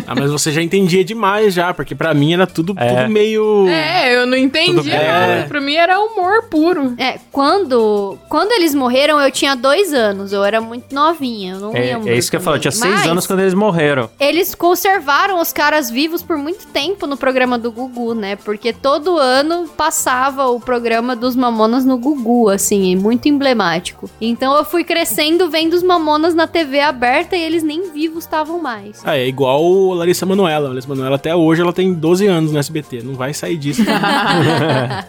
Ah, 0.07 0.15
mas 0.15 0.31
você 0.31 0.51
já 0.51 0.61
entendia 0.61 1.03
demais 1.03 1.53
já, 1.53 1.73
porque 1.73 1.93
pra 1.95 2.13
mim 2.13 2.33
era 2.33 2.45
tudo, 2.47 2.73
É. 2.77 2.87
tudo 2.95 3.09
meio... 3.11 3.67
É, 3.67 4.15
eu 4.15 4.25
não 4.25 4.37
entendia 4.37 4.93
nada. 4.97 5.33
É. 5.33 5.43
Pra 5.43 5.59
mim 5.61 5.75
era 5.75 5.99
humor 5.99 6.43
puro. 6.49 6.93
É, 6.97 7.17
quando, 7.31 8.17
quando 8.29 8.51
eles 8.51 8.73
morreram, 8.75 9.19
eu 9.19 9.31
tinha 9.31 9.55
dois 9.55 9.93
anos. 9.93 10.31
Eu 10.33 10.43
era 10.43 10.59
muito 10.61 10.93
novinha. 10.93 11.53
Eu 11.55 11.59
não 11.59 11.75
É, 11.75 11.79
lembro. 11.95 12.09
é 12.09 12.17
isso 12.17 12.29
que 12.29 12.35
eu 12.37 12.41
falo, 12.41 12.57
eu 12.57 12.61
tinha 12.61 12.71
também. 12.71 12.89
seis 12.89 13.01
Mas- 13.01 13.11
anos 13.11 13.27
quando 13.27 13.39
eles 13.41 13.53
morreram. 13.53 14.09
Eles 14.19 14.53
conservaram 14.55 15.39
os 15.41 15.51
caras 15.53 15.89
vivos 15.89 16.21
por 16.21 16.37
muito 16.37 16.67
tempo 16.67 17.05
no 17.07 17.17
programa 17.17 17.57
do 17.57 17.71
Gugu, 17.71 18.13
né? 18.13 18.35
Porque 18.35 18.71
todo 18.73 19.17
ano 19.17 19.67
passava 19.75 20.47
o 20.47 20.59
programa 20.59 21.15
dos 21.15 21.35
Mamonas 21.35 21.85
no 21.85 21.97
Gugu, 21.97 22.49
assim, 22.49 22.93
é 22.93 22.95
muito 22.95 23.27
emblemático. 23.27 24.09
Então 24.21 24.55
eu 24.55 24.63
fui 24.65 24.83
crescendo 24.83 25.49
vendo 25.49 25.73
os 25.73 25.83
Mamonas 25.83 26.33
na 26.35 26.47
TV 26.47 26.79
aberta 26.79 27.35
e 27.35 27.41
eles 27.41 27.63
nem 27.63 27.91
vivos 27.91 28.23
estavam 28.23 28.59
mais. 28.61 29.01
Ah, 29.03 29.17
é 29.17 29.27
igual 29.27 29.63
Larissa 29.93 30.25
Manoela. 30.25 30.65
A 30.67 30.69
Larissa 30.69 30.87
Manoela 30.87 31.15
até 31.15 31.35
hoje 31.35 31.61
ela 31.61 31.71
tem 31.73 31.93
12 31.93 32.27
anos 32.27 32.51
no 32.51 32.59
SBT. 32.59 33.01
Não 33.03 33.13
vai 33.15 33.33
sair 33.33 33.57
disso. 33.57 33.81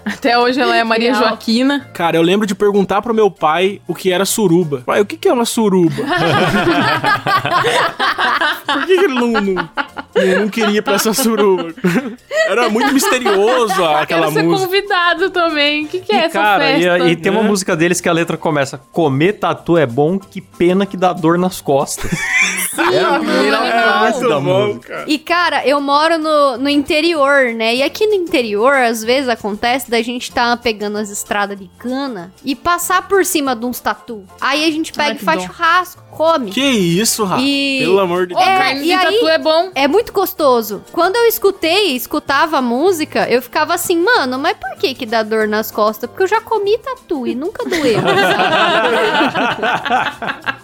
Até 0.05 0.39
hoje 0.39 0.61
ela 0.61 0.77
é 0.77 0.85
Maria 0.85 1.13
Real. 1.13 1.23
Joaquina. 1.29 1.89
Cara, 1.95 2.17
eu 2.17 2.23
lembro 2.23 2.47
de 2.47 2.55
perguntar 2.55 3.01
pro 3.01 3.15
meu 3.15 3.31
pai 3.31 3.81
o 3.89 3.95
que 3.95 4.13
era 4.13 4.25
suruba. 4.27 4.83
Pai, 4.85 5.01
o 5.01 5.07
que, 5.07 5.17
que 5.17 5.29
é 5.29 5.33
uma 5.33 5.45
suruba? 5.47 6.03
Por 8.67 8.87
que, 8.87 8.97
que 8.99 9.05
ele 9.05 9.15
não, 9.15 9.29
não, 9.29 9.41
não- 9.55 9.69
não 10.41 10.49
queria 10.49 10.79
ir 10.79 10.83
pra 10.83 10.95
essa 10.95 11.13
suruba? 11.15 11.73
Era 12.47 12.69
muito 12.69 12.93
misterioso 12.93 13.85
aquela 13.85 14.23
Quero 14.27 14.33
ser 14.33 14.43
música. 14.43 14.67
convidado 14.67 15.31
também. 15.31 15.85
O 15.85 15.89
que, 15.89 16.01
que 16.01 16.13
é 16.13 16.17
e, 16.17 16.25
essa 16.25 16.39
cara, 16.39 16.71
e, 16.79 16.83
festa? 16.83 17.09
e 17.09 17.17
tem 17.17 17.33
uma 17.33 17.43
né? 17.43 17.49
música 17.49 17.77
deles 17.77 18.01
que 18.01 18.09
a 18.09 18.13
letra 18.13 18.37
começa: 18.37 18.79
Comer 18.93 19.35
tatu 19.35 19.77
é 19.79 19.87
bom, 19.87 20.19
que 20.19 20.41
pena 20.41 20.85
que 20.87 20.97
dá 20.97 21.13
dor 21.13 21.39
nas 21.39 21.61
costas. 21.61 22.11
é 22.93 23.01
a 23.01 23.19
primeira 23.19 23.59
animal. 23.59 23.83
frase 23.99 24.29
da 24.29 24.41
cara. 24.81 25.05
E, 25.07 25.19
cara, 25.19 25.67
eu 25.67 25.81
moro 25.81 26.19
no, 26.19 26.57
no 26.59 26.69
interior, 26.69 27.53
né? 27.55 27.77
E 27.77 27.83
aqui 27.83 28.07
no 28.07 28.15
interior, 28.15 28.75
às 28.75 29.03
vezes 29.03 29.29
acontece 29.29 29.91
da 29.91 30.01
gente 30.03 30.31
tá 30.33 30.57
pegando 30.57 30.99
as 30.99 31.11
estradas 31.11 31.59
de 31.59 31.69
cana 31.79 32.33
e 32.45 32.55
passar 32.55 33.09
por 33.09 33.25
cima 33.25 33.55
de 33.57 33.65
uns 33.67 33.81
tatu. 33.81 34.25
Aí 34.41 34.65
a 34.67 34.71
gente 34.71 34.93
pega 34.93 35.11
Ai, 35.11 35.17
e 35.17 35.19
faz 35.19 35.41
dó. 35.41 35.47
churrasco, 35.47 36.03
come. 36.11 36.51
Que 36.51 36.61
isso, 36.63 37.25
Rafa? 37.25 37.43
E- 37.43 37.81
Pelo 37.81 38.01
amor 38.01 38.27
de 38.27 38.35
Ô, 38.35 38.37
Deus. 38.37 38.49
É, 38.49 38.59
carne 38.59 38.81
e 38.81 38.85
de 38.85 38.93
tatu 39.05 39.29
é 39.29 39.39
bom. 39.39 39.71
É 39.75 39.89
muito 39.89 40.13
gostoso. 40.13 40.85
Quando 40.93 41.17
eu 41.17 41.27
escutei, 41.27 41.97
escutava 41.97 42.59
a 42.59 42.63
música, 42.63 43.29
eu 43.31 43.41
ficava 43.43 43.75
assim, 43.75 43.97
mano, 44.03 44.39
mas 44.39 44.57
por 44.57 44.77
que 44.77 44.95
que 44.95 45.07
dá 45.07 45.23
dor 45.23 45.49
nas 45.49 45.71
costas? 45.71 46.09
Porque 46.09 46.23
eu 46.25 46.29
já 46.29 46.41
comi 46.41 46.77
tatu 46.79 47.27
e 47.27 47.35
nunca 47.35 47.65
doeu. 47.65 48.01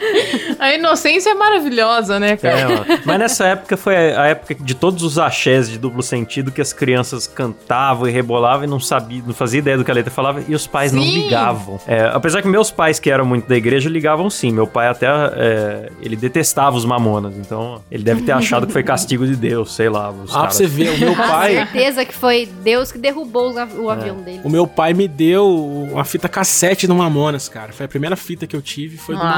A 0.58 0.74
inocência 0.74 1.30
é 1.30 1.34
maravilhosa, 1.34 2.18
né, 2.20 2.36
cara? 2.36 2.58
É. 2.94 3.00
Mas 3.04 3.18
nessa 3.18 3.46
época 3.46 3.76
foi 3.76 3.94
a 3.96 4.26
época 4.26 4.54
de 4.54 4.74
todos 4.74 5.02
os 5.02 5.18
axés 5.18 5.68
de 5.68 5.78
duplo 5.78 6.02
sentido 6.02 6.50
que 6.52 6.60
as 6.60 6.72
crianças 6.72 7.26
cantavam 7.26 8.08
e 8.08 8.10
rebolavam 8.10 8.64
e 8.64 8.66
não 8.66 8.80
sabiam, 8.80 9.24
não 9.26 9.34
fazia 9.34 9.58
ideia 9.58 9.76
do 9.78 9.84
que 9.84 9.90
a 9.90 9.94
letra 9.94 10.10
falava 10.10 10.42
e 10.46 10.54
os 10.54 10.66
pais 10.66 10.92
não 10.92 11.02
Sim. 11.02 11.24
ligavam. 11.24 11.80
É, 11.86 12.10
apesar 12.12 12.42
que 12.42 12.48
meus 12.48 12.70
pais, 12.70 12.98
que 12.98 13.10
eram 13.10 13.24
muito 13.24 13.48
da 13.48 13.56
igreja, 13.56 13.88
ligavam 13.88 14.28
sim. 14.28 14.52
Meu 14.52 14.66
pai 14.66 14.88
até, 14.88 15.06
é, 15.06 15.90
ele 16.02 16.16
detestava 16.16 16.76
os 16.76 16.84
mamonas, 16.84 17.34
então 17.36 17.82
ele 17.90 18.02
deve 18.02 18.22
ter 18.22 18.32
achado 18.32 18.66
que 18.66 18.72
foi 18.72 18.82
castigo 18.82 19.26
de 19.26 19.36
Deus, 19.36 19.74
sei 19.74 19.88
lá. 19.88 20.10
Os 20.10 20.30
Ah, 20.30 20.32
pra 20.32 20.40
caras. 20.42 20.54
você 20.56 20.66
ver, 20.66 20.90
o 20.90 20.98
meu 20.98 21.14
Com 21.16 21.22
pai. 21.22 21.54
certeza 21.54 22.04
que 22.04 22.14
foi 22.14 22.46
Deus 22.62 22.90
que 22.92 22.98
derrubou 22.98 23.52
o 23.52 23.60
o 23.80 23.90
avião 23.90 24.16
dele. 24.22 24.40
O 24.44 24.48
meu 24.50 24.66
pai 24.66 24.92
me 24.94 25.06
deu 25.06 25.46
uma 25.92 26.04
fita 26.04 26.28
cassete 26.28 26.86
do 26.86 26.94
Mamonas, 26.94 27.48
cara. 27.48 27.72
Foi 27.72 27.86
a 27.86 27.88
primeira 27.88 28.16
fita 28.16 28.46
que 28.46 28.54
eu 28.56 28.62
tive, 28.62 28.96
foi 28.96 29.14
do 29.14 29.22
Nossa. 29.22 29.36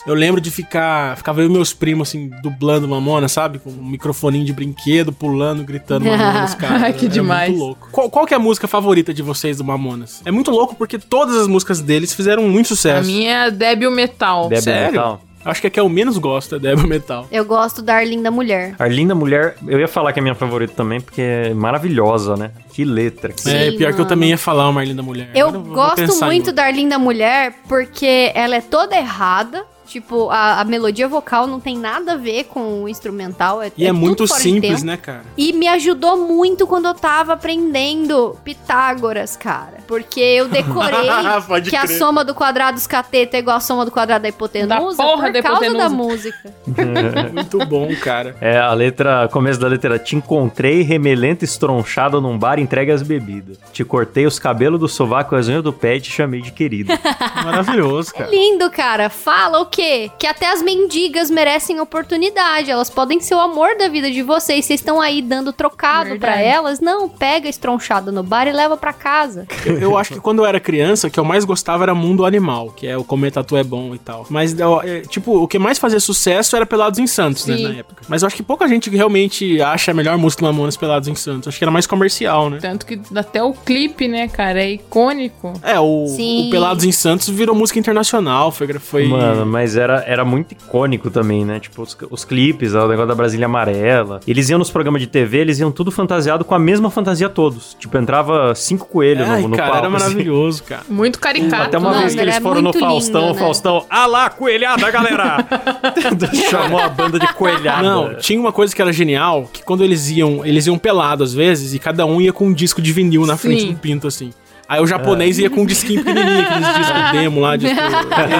Mamonas. 0.00 0.06
Eu 0.06 0.14
lembro 0.14 0.40
de 0.40 0.50
ficar. 0.50 1.16
Ficava 1.16 1.40
eu 1.40 1.46
e 1.46 1.48
meus 1.50 1.72
primos, 1.72 2.08
assim, 2.08 2.30
dublando 2.42 2.88
Mamonas, 2.88 3.32
sabe? 3.32 3.58
Com 3.58 3.70
um 3.70 3.84
microfoninho 3.90 4.44
de 4.44 4.52
brinquedo, 4.52 5.12
pulando, 5.12 5.62
gritando 5.64 6.04
Mamonas, 6.04 6.54
cara. 6.56 6.84
Ai, 6.86 6.92
que 6.92 7.06
Era 7.06 7.14
demais. 7.14 7.50
muito 7.50 7.60
louco. 7.62 7.88
Qual, 7.92 8.10
qual 8.10 8.26
que 8.26 8.34
é 8.34 8.36
a 8.36 8.40
música 8.40 8.66
favorita 8.68 9.12
de 9.12 9.22
vocês 9.22 9.58
do 9.58 9.64
Mamonas? 9.64 10.22
É 10.24 10.30
muito 10.30 10.50
louco 10.50 10.74
porque 10.74 10.98
todas 10.98 11.36
as 11.36 11.46
músicas 11.46 11.80
deles 11.80 12.12
fizeram 12.14 12.42
muito 12.44 12.66
A 12.66 12.68
sucesso. 12.68 13.06
minha 13.10 13.46
é 13.46 13.50
Débil 13.50 13.90
Metal. 13.90 14.48
Débil 14.48 14.62
Sério? 14.62 14.92
Metal. 14.92 15.20
Acho 15.42 15.60
que 15.62 15.66
a 15.68 15.70
que 15.70 15.80
eu 15.80 15.88
menos 15.88 16.18
gosto 16.18 16.56
é 16.56 16.58
Débora 16.58 16.86
Metal. 16.86 17.26
Eu 17.32 17.46
gosto 17.46 17.80
da 17.80 17.94
Arlinda 17.94 18.30
Mulher. 18.30 18.74
Arlinda 18.78 19.14
Mulher, 19.14 19.56
eu 19.66 19.80
ia 19.80 19.88
falar 19.88 20.12
que 20.12 20.18
é 20.18 20.22
minha 20.22 20.34
favorita 20.34 20.74
também, 20.74 21.00
porque 21.00 21.22
é 21.22 21.54
maravilhosa, 21.54 22.36
né? 22.36 22.50
Que 22.72 22.84
letra. 22.84 23.32
Sim, 23.34 23.50
é, 23.50 23.70
pior 23.70 23.88
que 23.88 23.94
eu 23.94 23.98
mano. 24.00 24.06
também 24.08 24.28
ia 24.30 24.38
falar 24.38 24.68
uma 24.68 24.82
Arlinda 24.82 25.02
Mulher. 25.02 25.30
Eu 25.34 25.50
vou 25.50 25.62
gosto 25.62 26.24
muito 26.26 26.52
da 26.52 26.64
Arlinda 26.64 26.98
Mulher 26.98 27.54
porque 27.66 28.30
ela 28.34 28.56
é 28.56 28.60
toda 28.60 28.94
errada. 28.96 29.64
Tipo, 29.90 30.30
a, 30.30 30.60
a 30.60 30.64
melodia 30.64 31.08
vocal 31.08 31.48
não 31.48 31.58
tem 31.58 31.76
nada 31.76 32.12
a 32.12 32.16
ver 32.16 32.44
com 32.44 32.84
o 32.84 32.88
instrumental. 32.88 33.60
É, 33.60 33.72
E 33.76 33.84
é, 33.84 33.88
tudo 33.88 33.98
muito 33.98 34.24
simples, 34.28 34.84
né, 34.84 34.96
cara? 34.96 35.22
E 35.36 35.52
me 35.52 35.66
ajudou 35.66 36.16
muito 36.16 36.64
quando 36.64 36.86
eu 36.86 36.94
tava 36.94 37.32
aprendendo 37.32 38.36
Pitágoras, 38.44 39.36
cara. 39.36 39.78
Porque 39.88 40.20
eu 40.20 40.46
decorei 40.48 41.08
que 41.68 41.74
a 41.74 41.86
crer. 41.86 41.98
soma 41.98 42.24
do 42.24 42.32
quadrado 42.36 42.76
dos 42.76 42.86
catetos 42.86 43.34
é 43.34 43.38
igual 43.38 43.56
a 43.56 43.60
soma 43.60 43.84
do 43.84 43.90
quadrado 43.90 44.22
da 44.22 44.28
hipotenusa 44.28 44.96
Da 44.96 45.02
porra 45.04 45.24
por 45.24 45.32
da 45.32 45.42
causa 45.42 45.64
hipotenusa. 45.66 45.88
da 45.88 45.90
música. 45.90 46.54
Muito 47.34 47.58
bom, 47.66 47.88
cara. 48.00 48.36
É, 48.40 48.58
a 48.58 48.72
letra, 48.72 49.28
começo 49.32 49.58
da 49.58 49.66
letra, 49.66 49.98
te 49.98 50.14
encontrei 50.14 50.82
remelento 50.82 51.44
estronchado 51.44 52.20
num 52.20 52.38
bar 52.38 52.60
entregue 52.60 52.92
as 52.92 53.02
bebidas. 53.02 53.58
Te 53.72 53.84
cortei 53.84 54.24
os 54.24 54.38
cabelos 54.38 54.78
do 54.78 54.86
sovaco 54.88 55.34
e 55.34 55.38
as 55.40 55.48
unhas 55.48 55.64
do 55.64 55.72
pé 55.72 55.96
e 55.96 56.00
te 56.00 56.12
chamei 56.12 56.40
de 56.40 56.52
querido. 56.52 56.92
Maravilhoso, 57.44 58.14
cara. 58.14 58.30
Lindo, 58.30 58.70
cara. 58.70 59.10
Fala 59.10 59.58
o 59.60 59.66
quê? 59.80 60.10
Que 60.18 60.26
até 60.26 60.52
as 60.52 60.62
mendigas 60.62 61.30
merecem 61.30 61.80
oportunidade. 61.80 62.70
Elas 62.70 62.90
podem 62.90 63.18
ser 63.20 63.34
o 63.34 63.40
amor 63.40 63.76
da 63.78 63.88
vida 63.88 64.10
de 64.10 64.22
vocês. 64.22 64.66
Vocês 64.66 64.80
estão 64.80 65.00
aí 65.00 65.22
dando 65.22 65.52
trocado 65.52 66.18
pra 66.18 66.38
elas. 66.38 66.80
Não, 66.80 67.08
pega 67.08 67.48
estronchado 67.48 68.12
no 68.12 68.22
bar 68.22 68.46
e 68.46 68.52
leva 68.52 68.76
pra 68.76 68.92
casa. 68.92 69.46
Eu, 69.64 69.78
eu 69.78 69.98
acho 69.98 70.14
que 70.14 70.20
quando 70.20 70.40
eu 70.40 70.46
era 70.46 70.60
criança, 70.60 71.06
o 71.06 71.10
que 71.10 71.18
eu 71.18 71.24
mais 71.24 71.44
gostava 71.44 71.84
era 71.84 71.94
Mundo 71.94 72.24
Animal, 72.26 72.70
que 72.70 72.86
é 72.86 72.96
o 72.96 73.04
Comer 73.04 73.30
Tatu 73.32 73.56
é 73.56 73.64
bom 73.64 73.94
e 73.94 73.98
tal. 73.98 74.26
Mas, 74.28 74.58
eu- 74.58 74.80
é, 74.82 75.00
tipo, 75.00 75.42
o 75.42 75.48
que 75.48 75.58
mais 75.58 75.78
fazia 75.78 76.00
sucesso 76.00 76.54
era 76.56 76.66
Pelados 76.66 76.98
em 76.98 77.06
Santos, 77.06 77.46
né, 77.46 77.56
Sim. 77.56 77.62
na 77.68 77.74
época. 77.76 78.02
Mas 78.08 78.22
eu 78.22 78.26
acho 78.26 78.36
que 78.36 78.42
pouca 78.42 78.68
gente 78.68 78.90
realmente 78.90 79.60
acha 79.62 79.90
a 79.92 79.94
melhor 79.94 80.18
música 80.18 80.42
do 80.42 80.46
Mamonas 80.46 80.76
Pelados 80.76 81.08
em 81.08 81.14
Santos. 81.14 81.48
Acho 81.48 81.58
que 81.58 81.64
era 81.64 81.70
mais 81.70 81.86
comercial, 81.86 82.50
né? 82.50 82.58
Tanto 82.60 82.84
que 82.84 83.00
até 83.14 83.42
o 83.42 83.52
clipe, 83.52 84.08
né, 84.08 84.28
cara, 84.28 84.62
é 84.62 84.72
icônico. 84.72 85.52
É, 85.62 85.78
o, 85.80 86.04
o 86.06 86.50
Pelados 86.50 86.84
em 86.84 86.92
Santos 86.92 87.28
virou 87.28 87.54
música 87.54 87.78
internacional, 87.78 88.50
foi... 88.52 88.68
foi... 88.78 89.08
Mano, 89.08 89.46
mas 89.46 89.69
era, 89.76 90.02
era 90.06 90.24
muito 90.24 90.52
icônico 90.52 91.10
também, 91.10 91.44
né? 91.44 91.60
Tipo, 91.60 91.82
os, 91.82 91.96
os 92.10 92.24
clipes, 92.24 92.74
o 92.74 92.88
negócio 92.88 93.08
da 93.08 93.14
Brasília 93.14 93.46
Amarela. 93.46 94.20
Eles 94.26 94.48
iam 94.48 94.58
nos 94.58 94.70
programas 94.70 95.00
de 95.00 95.06
TV, 95.06 95.38
eles 95.38 95.58
iam 95.58 95.70
tudo 95.70 95.90
fantasiado 95.90 96.44
com 96.44 96.54
a 96.54 96.58
mesma 96.58 96.90
fantasia 96.90 97.28
todos. 97.28 97.76
Tipo, 97.78 97.98
entrava 97.98 98.54
cinco 98.54 98.86
coelhos 98.86 99.28
Ai, 99.28 99.42
no, 99.42 99.48
no 99.48 99.56
cara, 99.56 99.70
palco. 99.72 99.86
era 99.86 99.96
assim. 99.96 100.04
maravilhoso, 100.04 100.62
cara. 100.64 100.82
Muito 100.88 101.18
caricato. 101.18 101.62
Até 101.62 101.78
uma 101.78 101.98
vez 101.98 102.14
que 102.14 102.20
eles 102.20 102.38
foram 102.38 102.62
no 102.62 102.72
Faustão, 102.72 103.20
lindo, 103.20 103.32
o 103.32 103.34
né? 103.34 103.40
Faustão, 103.40 103.86
ah 103.88 104.06
lá, 104.06 104.30
coelhada, 104.30 104.90
galera! 104.90 105.46
Chamou 106.50 106.80
a 106.80 106.88
banda 106.88 107.18
de 107.18 107.32
coelhada. 107.34 107.82
Não, 107.82 108.14
tinha 108.14 108.40
uma 108.40 108.52
coisa 108.52 108.74
que 108.74 108.80
era 108.80 108.92
genial, 108.92 109.48
que 109.52 109.62
quando 109.62 109.84
eles 109.84 110.08
iam, 110.10 110.44
eles 110.44 110.66
iam 110.66 110.78
pelado 110.78 111.22
às 111.24 111.32
vezes, 111.32 111.74
e 111.74 111.78
cada 111.78 112.06
um 112.06 112.20
ia 112.20 112.32
com 112.32 112.46
um 112.46 112.52
disco 112.52 112.80
de 112.80 112.92
vinil 112.92 113.26
na 113.26 113.36
frente 113.36 113.62
Sim. 113.62 113.72
do 113.72 113.78
pinto, 113.78 114.06
assim. 114.06 114.30
Aí 114.70 114.80
o 114.80 114.86
japonês 114.86 115.36
ia 115.38 115.50
com 115.50 115.62
um 115.62 115.66
disquinho 115.66 116.04
pequenininho, 116.04 116.42
aqueles 116.42 116.68
discos 116.78 117.10
demo 117.12 117.40
lá, 117.40 117.56
disco 117.56 117.76